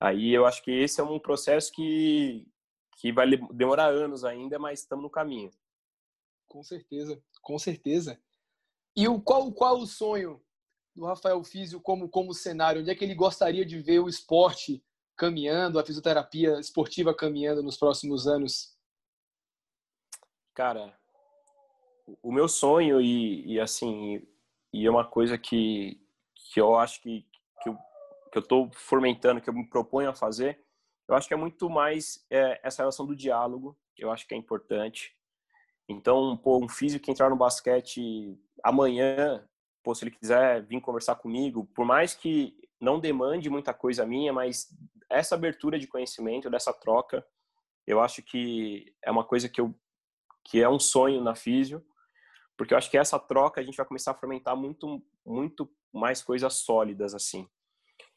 Aí 0.00 0.32
eu 0.32 0.44
acho 0.44 0.62
que 0.62 0.70
esse 0.70 1.00
é 1.00 1.04
um 1.04 1.18
processo 1.18 1.70
que, 1.72 2.46
que 2.98 3.12
vai 3.12 3.26
demorar 3.52 3.86
anos 3.86 4.24
ainda, 4.24 4.58
mas 4.58 4.80
estamos 4.80 5.04
no 5.04 5.10
caminho. 5.10 5.50
Com 6.48 6.62
certeza, 6.62 7.22
com 7.42 7.58
certeza. 7.58 8.20
E 8.96 9.06
o, 9.06 9.20
qual, 9.20 9.52
qual 9.52 9.78
o 9.78 9.86
sonho 9.86 10.42
do 10.96 11.04
Rafael 11.04 11.42
Físio 11.44 11.80
como, 11.80 12.08
como 12.08 12.34
cenário? 12.34 12.80
Onde 12.80 12.90
é 12.90 12.94
que 12.96 13.04
ele 13.04 13.14
gostaria 13.14 13.64
de 13.64 13.78
ver 13.80 14.00
o 14.00 14.08
esporte 14.08 14.84
caminhando, 15.16 15.78
a 15.78 15.84
fisioterapia 15.84 16.58
esportiva 16.58 17.14
caminhando 17.14 17.62
nos 17.62 17.76
próximos 17.76 18.26
anos? 18.26 18.76
Cara, 20.54 20.97
o 22.22 22.32
meu 22.32 22.48
sonho 22.48 23.00
e, 23.00 23.54
e 23.54 23.60
assim, 23.60 24.26
e 24.72 24.86
é 24.86 24.90
uma 24.90 25.04
coisa 25.04 25.36
que, 25.36 26.00
que 26.34 26.60
eu 26.60 26.76
acho 26.76 27.00
que, 27.02 27.26
que 27.62 27.68
eu 27.68 27.76
que 28.30 28.38
eu 28.38 28.42
estou 28.42 28.70
fomentando, 28.72 29.40
que 29.40 29.48
eu 29.48 29.54
me 29.54 29.66
proponho 29.66 30.10
a 30.10 30.14
fazer, 30.14 30.62
eu 31.08 31.14
acho 31.14 31.26
que 31.26 31.34
é 31.34 31.36
muito 31.36 31.68
mais 31.70 32.24
é, 32.30 32.60
essa 32.62 32.82
relação 32.82 33.06
do 33.06 33.16
diálogo, 33.16 33.76
eu 33.96 34.10
acho 34.10 34.26
que 34.26 34.34
é 34.34 34.36
importante. 34.36 35.16
Então, 35.88 36.36
pô, 36.36 36.62
um 36.62 36.68
físico 36.68 37.04
que 37.04 37.10
entrar 37.10 37.30
no 37.30 37.36
basquete 37.36 38.38
amanhã, 38.62 39.48
pô, 39.82 39.94
se 39.94 40.04
ele 40.04 40.10
quiser 40.10 40.62
vir 40.62 40.80
conversar 40.80 41.14
comigo, 41.14 41.64
por 41.74 41.86
mais 41.86 42.14
que 42.14 42.54
não 42.78 43.00
demande 43.00 43.48
muita 43.48 43.72
coisa 43.72 44.04
minha, 44.04 44.32
mas 44.32 44.68
essa 45.08 45.34
abertura 45.34 45.78
de 45.78 45.86
conhecimento, 45.86 46.50
dessa 46.50 46.72
troca, 46.72 47.26
eu 47.86 48.00
acho 48.00 48.22
que 48.22 48.94
é 49.02 49.10
uma 49.10 49.24
coisa 49.24 49.48
que 49.48 49.60
eu 49.60 49.74
que 50.44 50.62
é 50.62 50.68
um 50.68 50.78
sonho 50.78 51.22
na 51.22 51.34
físio, 51.34 51.84
porque 52.58 52.74
eu 52.74 52.78
acho 52.78 52.90
que 52.90 52.98
essa 52.98 53.18
troca 53.20 53.60
a 53.60 53.64
gente 53.64 53.76
vai 53.76 53.86
começar 53.86 54.10
a 54.10 54.14
fomentar 54.14 54.56
muito 54.56 55.00
muito 55.24 55.72
mais 55.92 56.22
coisas 56.22 56.54
sólidas 56.54 57.14
assim. 57.14 57.48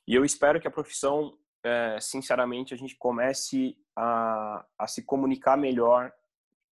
E 0.07 0.15
eu 0.15 0.25
espero 0.25 0.59
que 0.59 0.67
a 0.67 0.71
profissão, 0.71 1.37
é, 1.63 1.99
sinceramente, 2.01 2.73
a 2.73 2.77
gente 2.77 2.95
comece 2.95 3.77
a, 3.95 4.65
a 4.77 4.87
se 4.87 5.03
comunicar 5.03 5.55
melhor 5.55 6.11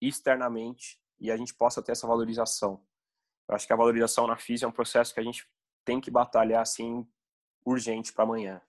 externamente 0.01 0.99
e 1.20 1.32
a 1.32 1.38
gente 1.38 1.53
possa 1.53 1.82
ter 1.82 1.91
essa 1.91 2.07
valorização. 2.07 2.84
Eu 3.47 3.55
acho 3.55 3.67
que 3.67 3.74
a 3.74 3.78
valorização 3.78 4.26
na 4.26 4.36
física 4.36 4.65
é 4.65 4.70
um 4.70 4.74
processo 4.74 5.13
que 5.13 5.20
a 5.20 5.24
gente 5.24 5.47
tem 5.86 6.01
que 6.01 6.09
batalhar 6.09 6.61
assim 6.61 7.07
urgente 7.63 8.11
para 8.11 8.24
amanhã. 8.24 8.61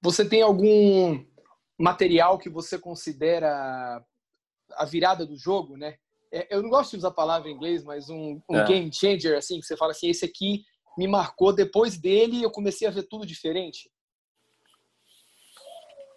Você 0.00 0.28
tem 0.28 0.42
algum 0.42 1.24
material 1.78 2.38
que 2.38 2.48
você 2.48 2.78
considera 2.78 4.04
a 4.72 4.84
virada 4.84 5.26
do 5.26 5.36
jogo, 5.36 5.76
né? 5.76 5.98
É, 6.34 6.54
eu 6.54 6.62
não 6.62 6.70
gosto 6.70 6.92
de 6.92 6.96
usar 6.98 7.08
a 7.08 7.12
palavra 7.12 7.48
em 7.48 7.54
inglês, 7.54 7.84
mas 7.84 8.10
um, 8.10 8.40
um 8.48 8.56
é. 8.56 8.64
game 8.66 8.92
changer, 8.92 9.36
assim, 9.36 9.60
que 9.60 9.66
você 9.66 9.76
fala 9.76 9.92
assim, 9.92 10.08
esse 10.08 10.24
aqui 10.24 10.64
me 10.98 11.06
marcou. 11.06 11.52
Depois 11.52 11.96
dele, 11.96 12.42
eu 12.42 12.50
comecei 12.50 12.86
a 12.86 12.90
ver 12.90 13.04
tudo 13.04 13.26
diferente. 13.26 13.90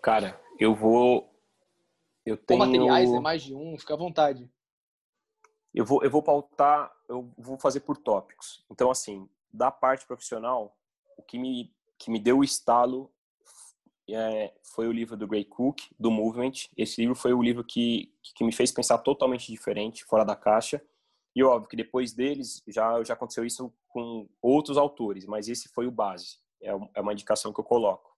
Cara, 0.02 0.40
eu 0.60 0.74
vou. 0.74 1.30
Eu 2.26 2.38
tenho. 2.38 2.62
Ou 2.62 2.66
materiais, 2.66 3.14
é 3.14 3.20
mais 3.20 3.44
de 3.44 3.54
um, 3.54 3.78
fica 3.78 3.94
à 3.94 3.98
vontade 3.98 4.50
eu 5.78 5.86
vou, 5.86 6.04
eu 6.04 6.10
vou 6.10 6.24
pautar, 6.24 6.92
eu 7.08 7.32
vou 7.38 7.58
fazer 7.60 7.82
por 7.82 7.98
tópicos. 7.98 8.66
Então, 8.72 8.90
assim, 8.90 9.30
da 9.54 9.70
parte 9.70 10.08
profissional, 10.08 10.76
o 11.16 11.22
que 11.22 11.38
me, 11.38 11.72
que 12.00 12.10
me 12.10 12.20
deu 12.20 12.40
o 12.40 12.44
estalo 12.44 13.14
é, 14.10 14.54
foi 14.64 14.88
o 14.88 14.92
livro 14.92 15.18
do 15.18 15.28
Gray 15.28 15.44
Cook, 15.44 15.82
do 16.00 16.10
Movement. 16.10 16.70
Esse 16.78 17.02
livro 17.02 17.16
foi 17.16 17.34
o 17.34 17.42
livro 17.42 17.64
que, 17.64 18.14
que 18.36 18.44
me 18.44 18.54
fez 18.54 18.72
pensar 18.72 18.98
totalmente 19.00 19.52
diferente, 19.52 20.06
fora 20.06 20.24
da 20.24 20.36
caixa. 20.36 20.82
E 21.36 21.44
óbvio 21.44 21.70
que 21.70 21.76
depois 21.76 22.14
deles 22.14 22.64
já, 22.68 23.04
já 23.04 23.14
aconteceu 23.14 23.46
isso 23.46 23.74
com 23.88 24.28
outros 24.42 24.78
autores, 24.78 25.26
mas 25.26 25.48
esse 25.48 25.70
foi 25.70 25.86
o 25.86 25.92
base. 25.92 26.40
É, 26.62 26.70
é 26.96 27.02
uma 27.02 27.14
indicação 27.14 27.54
que 27.54 27.60
eu 27.60 27.64
coloco. 27.64 28.16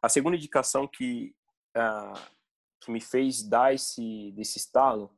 A 0.00 0.08
segunda 0.08 0.36
indicação 0.36 0.86
que, 0.86 1.34
uh, 1.76 2.18
que 2.80 2.90
me 2.90 3.00
fez 3.00 3.42
dar 3.42 3.74
esse, 3.74 4.32
desse 4.32 4.58
estalo 4.58 5.10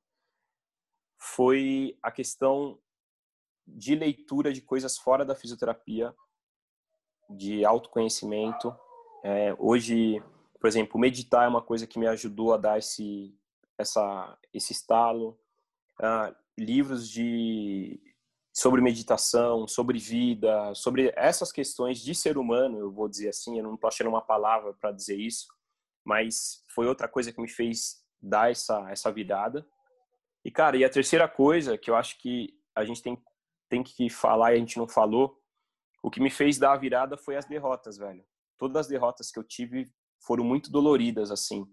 foi 1.19 1.99
a 2.03 2.11
questão 2.11 2.81
de 3.67 3.95
leitura 3.95 4.53
de 4.53 4.63
coisas 4.63 4.99
fora 4.99 5.25
da 5.25 5.35
fisioterapia, 5.37 6.15
de 7.29 7.65
autoconhecimento. 7.65 8.75
É, 9.23 9.55
hoje, 9.59 10.23
por 10.61 10.67
exemplo, 10.67 10.99
meditar 10.99 11.45
é 11.45 11.49
uma 11.49 11.63
coisa 11.63 11.87
que 11.87 11.99
me 11.99 12.07
ajudou 12.07 12.55
a 12.55 12.57
dar 12.57 12.79
esse, 12.79 13.35
essa, 13.77 14.39
esse 14.53 14.73
estalo. 14.73 15.39
Ah, 16.01 16.35
livros 16.57 17.09
de 17.09 18.01
sobre 18.53 18.81
meditação, 18.83 19.67
sobre 19.67 19.99
vida, 19.99 20.75
sobre 20.75 21.13
essas 21.17 21.53
questões 21.53 22.03
de 22.03 22.15
ser 22.15 22.37
humano, 22.37 22.79
eu 22.79 22.91
vou 22.91 23.09
dizer 23.09 23.29
assim, 23.29 23.57
eu 23.57 23.65
não 23.65 23.75
estou 23.75 23.89
achando 23.89 24.11
uma 24.11 24.21
palavra 24.21 24.75
para 24.75 24.93
dizer 24.93 25.17
isso, 25.17 25.47
mas 26.05 26.65
foi 26.75 26.87
outra 26.87 27.09
coisa 27.09 27.33
que 27.33 27.41
me 27.41 27.49
fez 27.49 28.05
dar 28.21 28.51
essa, 28.51 28.91
essa 28.91 29.11
virada. 29.13 29.67
E, 30.45 30.51
cara, 30.51 30.77
e 30.77 30.85
a 30.85 30.91
terceira 30.91 31.29
coisa 31.29 31.79
que 31.79 31.91
eu 31.91 31.97
acho 31.97 32.19
que 32.19 32.59
a 32.75 32.85
gente 32.85 33.03
tem, 33.03 33.23
tem 33.69 33.83
que 33.83 34.11
falar 34.11 34.53
e 34.53 34.57
a 34.57 34.59
gente 34.59 34.79
não 34.79 34.89
falou, 34.89 35.41
o 36.03 36.11
que 36.11 36.21
me 36.21 36.31
fez 36.31 36.59
dar 36.59 36.73
a 36.73 36.79
virada 36.79 37.17
foi 37.17 37.37
as 37.37 37.45
derrotas, 37.45 37.97
velho. 37.97 38.25
Todas 38.61 38.77
as 38.77 38.87
derrotas 38.87 39.31
que 39.31 39.39
eu 39.39 39.43
tive 39.43 39.91
foram 40.23 40.45
muito 40.45 40.71
doloridas, 40.71 41.31
assim. 41.31 41.67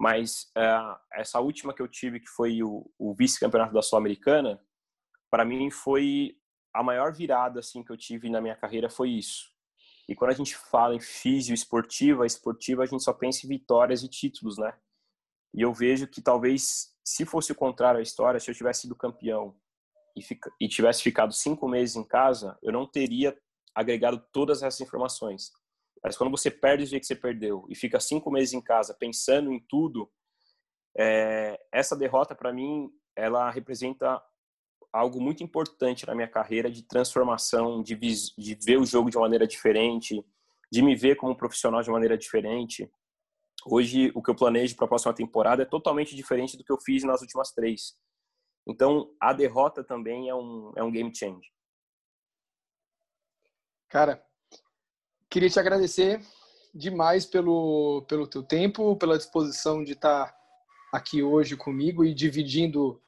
Mas 0.00 0.50
uh, 0.56 0.96
essa 1.12 1.38
última 1.38 1.74
que 1.74 1.82
eu 1.82 1.86
tive, 1.86 2.18
que 2.18 2.28
foi 2.28 2.62
o, 2.62 2.90
o 2.98 3.14
vice-campeonato 3.14 3.74
da 3.74 3.82
Sul-Americana, 3.82 4.58
para 5.30 5.44
mim 5.44 5.70
foi 5.70 6.38
a 6.74 6.82
maior 6.82 7.12
virada, 7.12 7.60
assim, 7.60 7.84
que 7.84 7.92
eu 7.92 7.96
tive 7.98 8.30
na 8.30 8.40
minha 8.40 8.56
carreira 8.56 8.88
foi 8.88 9.10
isso. 9.10 9.52
E 10.08 10.14
quando 10.14 10.30
a 10.30 10.34
gente 10.34 10.56
fala 10.56 10.94
em 10.94 11.00
físio 11.00 11.54
esportiva, 11.54 12.26
esportiva 12.26 12.82
a 12.82 12.86
gente 12.86 13.02
só 13.02 13.12
pensa 13.12 13.44
em 13.44 13.48
vitórias 13.48 14.02
e 14.02 14.08
títulos, 14.08 14.56
né? 14.56 14.72
E 15.54 15.60
eu 15.60 15.72
vejo 15.72 16.08
que 16.08 16.22
talvez 16.22 16.94
se 17.04 17.26
fosse 17.26 17.52
o 17.52 17.54
contrário 17.54 18.00
a 18.00 18.02
história, 18.02 18.40
se 18.40 18.50
eu 18.50 18.54
tivesse 18.54 18.82
sido 18.82 18.96
campeão 18.96 19.54
e, 20.16 20.22
fica, 20.22 20.50
e 20.58 20.66
tivesse 20.66 21.02
ficado 21.02 21.32
cinco 21.32 21.68
meses 21.68 21.94
em 21.94 22.04
casa, 22.04 22.58
eu 22.62 22.72
não 22.72 22.86
teria 22.86 23.36
agregado 23.74 24.22
todas 24.32 24.62
essas 24.62 24.80
informações. 24.80 25.50
Mas 26.02 26.16
quando 26.16 26.30
você 26.30 26.50
perde 26.50 26.84
o 26.84 26.86
jeito 26.86 27.02
que 27.02 27.06
você 27.06 27.16
perdeu 27.16 27.64
e 27.68 27.76
fica 27.76 28.00
cinco 28.00 28.30
meses 28.30 28.52
em 28.52 28.60
casa 28.60 28.96
pensando 28.98 29.52
em 29.52 29.60
tudo, 29.68 30.10
é, 30.98 31.58
essa 31.72 31.96
derrota 31.96 32.34
para 32.34 32.52
mim 32.52 32.90
ela 33.16 33.50
representa 33.50 34.22
algo 34.92 35.20
muito 35.20 35.42
importante 35.42 36.06
na 36.06 36.14
minha 36.14 36.28
carreira 36.28 36.70
de 36.70 36.82
transformação, 36.82 37.82
de, 37.82 37.94
de 37.96 38.58
ver 38.62 38.78
o 38.78 38.84
jogo 38.84 39.10
de 39.10 39.16
uma 39.16 39.22
maneira 39.22 39.46
diferente, 39.46 40.22
de 40.70 40.82
me 40.82 40.94
ver 40.94 41.16
como 41.16 41.36
profissional 41.36 41.82
de 41.82 41.90
maneira 41.90 42.16
diferente. 42.16 42.90
Hoje, 43.64 44.10
o 44.14 44.22
que 44.22 44.30
eu 44.30 44.34
planejo 44.34 44.74
para 44.76 44.86
a 44.86 44.88
próxima 44.88 45.14
temporada 45.14 45.62
é 45.62 45.66
totalmente 45.66 46.16
diferente 46.16 46.56
do 46.56 46.64
que 46.64 46.72
eu 46.72 46.80
fiz 46.80 47.04
nas 47.04 47.22
últimas 47.22 47.52
três. 47.52 47.94
Então, 48.66 49.14
a 49.20 49.32
derrota 49.32 49.82
também 49.82 50.28
é 50.28 50.34
um, 50.34 50.72
é 50.76 50.82
um 50.82 50.90
game 50.90 51.14
change. 51.14 51.50
Cara, 53.88 54.24
queria 55.32 55.48
te 55.48 55.58
agradecer 55.58 56.20
demais 56.74 57.24
pelo, 57.24 58.04
pelo 58.06 58.26
teu 58.26 58.42
tempo, 58.42 58.94
pela 58.96 59.16
disposição 59.16 59.82
de 59.82 59.92
estar 59.92 60.36
aqui 60.92 61.22
hoje 61.22 61.56
comigo 61.56 62.04
e 62.04 62.12
dividindo 62.12 63.00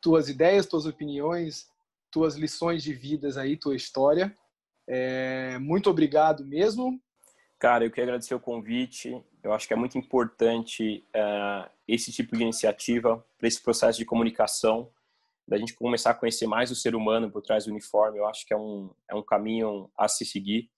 tuas 0.00 0.28
ideias, 0.28 0.64
tuas 0.64 0.86
opiniões, 0.86 1.66
tuas 2.08 2.36
lições 2.36 2.84
de 2.84 2.94
vidas 2.94 3.36
aí, 3.36 3.56
tua 3.56 3.74
história. 3.74 4.36
É, 4.86 5.58
muito 5.58 5.90
obrigado 5.90 6.44
mesmo. 6.44 7.02
Cara, 7.58 7.84
eu 7.84 7.90
queria 7.90 8.04
agradecer 8.04 8.34
o 8.36 8.40
convite. 8.40 9.20
Eu 9.42 9.52
acho 9.52 9.66
que 9.66 9.74
é 9.74 9.76
muito 9.76 9.98
importante 9.98 11.04
uh, 11.16 11.68
esse 11.88 12.12
tipo 12.12 12.36
de 12.36 12.44
iniciativa 12.44 13.26
para 13.36 13.48
esse 13.48 13.60
processo 13.60 13.98
de 13.98 14.04
comunicação, 14.04 14.88
da 15.48 15.58
gente 15.58 15.74
começar 15.74 16.10
a 16.10 16.14
conhecer 16.14 16.46
mais 16.46 16.70
o 16.70 16.76
ser 16.76 16.94
humano 16.94 17.28
por 17.28 17.42
trás 17.42 17.64
do 17.64 17.72
uniforme. 17.72 18.18
Eu 18.18 18.26
acho 18.28 18.46
que 18.46 18.54
é 18.54 18.56
um, 18.56 18.90
é 19.08 19.16
um 19.16 19.22
caminho 19.22 19.90
a 19.98 20.06
se 20.06 20.24
seguir. 20.24 20.70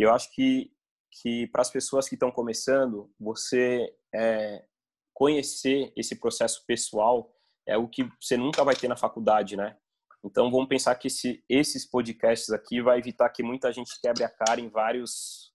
E 0.00 0.02
eu 0.02 0.14
acho 0.14 0.32
que, 0.34 0.72
que 1.12 1.46
para 1.48 1.60
as 1.60 1.70
pessoas 1.70 2.08
que 2.08 2.14
estão 2.14 2.30
começando, 2.30 3.12
você 3.20 3.94
é, 4.14 4.64
conhecer 5.12 5.92
esse 5.94 6.16
processo 6.16 6.64
pessoal 6.66 7.30
é 7.68 7.76
o 7.76 7.86
que 7.86 8.08
você 8.18 8.34
nunca 8.34 8.64
vai 8.64 8.74
ter 8.74 8.88
na 8.88 8.96
faculdade, 8.96 9.58
né? 9.58 9.76
Então 10.24 10.50
vamos 10.50 10.68
pensar 10.68 10.94
que 10.94 11.08
esse, 11.08 11.44
esses 11.46 11.84
podcasts 11.84 12.48
aqui 12.48 12.80
vai 12.80 12.98
evitar 12.98 13.28
que 13.28 13.42
muita 13.42 13.70
gente 13.74 14.00
quebre 14.00 14.24
a 14.24 14.30
cara 14.30 14.58
em 14.58 14.70
vários 14.70 15.52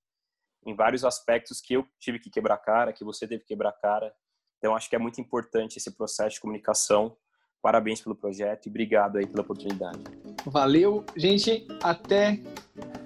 em 0.64 0.76
vários 0.76 1.04
aspectos 1.04 1.60
que 1.60 1.74
eu 1.74 1.88
tive 2.00 2.20
que 2.20 2.30
quebrar 2.30 2.56
a 2.56 2.60
cara, 2.60 2.93
que 2.93 3.04
você 3.04 3.28
teve 3.28 3.41
que 3.41 3.48
quebrar 3.48 3.70
a 3.70 3.74
cara. 3.74 4.14
Então 4.60 4.76
acho 4.76 4.88
que 4.88 4.96
é 4.96 5.00
muito 5.00 5.20
importante 5.20 5.78
esse 5.78 5.89
processo 5.96 6.36
de 6.36 6.41
comunicação. 6.41 7.18
Parabéns 7.64 8.00
pelo 8.00 8.16
projeto 8.16 8.68
e 8.68 8.70
obrigado 8.70 9.18
aí 9.18 9.26
pela 9.26 9.41
oportunidade. 9.41 10.04
Valeu, 10.46 11.04
gente, 11.16 11.68
até 11.82 12.41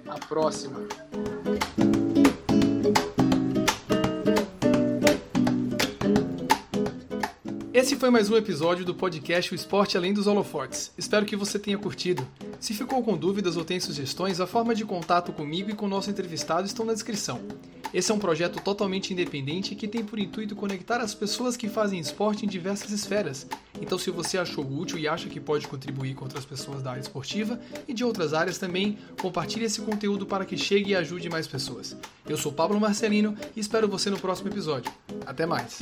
a 0.09 0.17
próxima. 0.27 0.79
Esse 7.89 7.97
foi 7.97 8.11
mais 8.11 8.29
um 8.29 8.37
episódio 8.37 8.85
do 8.85 8.93
podcast 8.93 9.51
O 9.51 9.55
Esporte 9.55 9.97
Além 9.97 10.13
dos 10.13 10.27
Holofotes. 10.27 10.91
Espero 10.95 11.25
que 11.25 11.35
você 11.35 11.57
tenha 11.57 11.75
curtido. 11.75 12.23
Se 12.59 12.71
ficou 12.75 13.01
com 13.01 13.17
dúvidas 13.17 13.57
ou 13.57 13.65
tem 13.65 13.79
sugestões, 13.79 14.39
a 14.39 14.45
forma 14.45 14.75
de 14.75 14.85
contato 14.85 15.33
comigo 15.33 15.71
e 15.71 15.73
com 15.73 15.87
o 15.87 15.89
nosso 15.89 16.07
entrevistado 16.07 16.67
estão 16.67 16.85
na 16.85 16.93
descrição. 16.93 17.41
Esse 17.91 18.11
é 18.11 18.13
um 18.13 18.19
projeto 18.19 18.61
totalmente 18.61 19.11
independente 19.11 19.73
que 19.73 19.87
tem 19.87 20.05
por 20.05 20.19
intuito 20.19 20.55
conectar 20.55 20.97
as 20.97 21.15
pessoas 21.15 21.57
que 21.57 21.67
fazem 21.67 21.99
esporte 21.99 22.45
em 22.45 22.47
diversas 22.47 22.91
esferas. 22.91 23.47
Então, 23.81 23.97
se 23.97 24.11
você 24.11 24.37
achou 24.37 24.63
útil 24.63 24.99
e 24.99 25.07
acha 25.07 25.27
que 25.27 25.39
pode 25.39 25.67
contribuir 25.67 26.13
com 26.13 26.25
outras 26.25 26.45
pessoas 26.45 26.83
da 26.83 26.91
área 26.91 27.01
esportiva 27.01 27.59
e 27.87 27.93
de 27.95 28.03
outras 28.03 28.35
áreas 28.35 28.59
também, 28.59 28.99
compartilhe 29.19 29.65
esse 29.65 29.81
conteúdo 29.81 30.27
para 30.27 30.45
que 30.45 30.55
chegue 30.55 30.91
e 30.91 30.95
ajude 30.95 31.27
mais 31.27 31.47
pessoas. 31.47 31.97
Eu 32.27 32.37
sou 32.37 32.51
Pablo 32.51 32.79
Marcelino 32.79 33.35
e 33.55 33.59
espero 33.59 33.87
você 33.87 34.11
no 34.11 34.19
próximo 34.19 34.47
episódio. 34.47 34.91
Até 35.25 35.47
mais! 35.47 35.79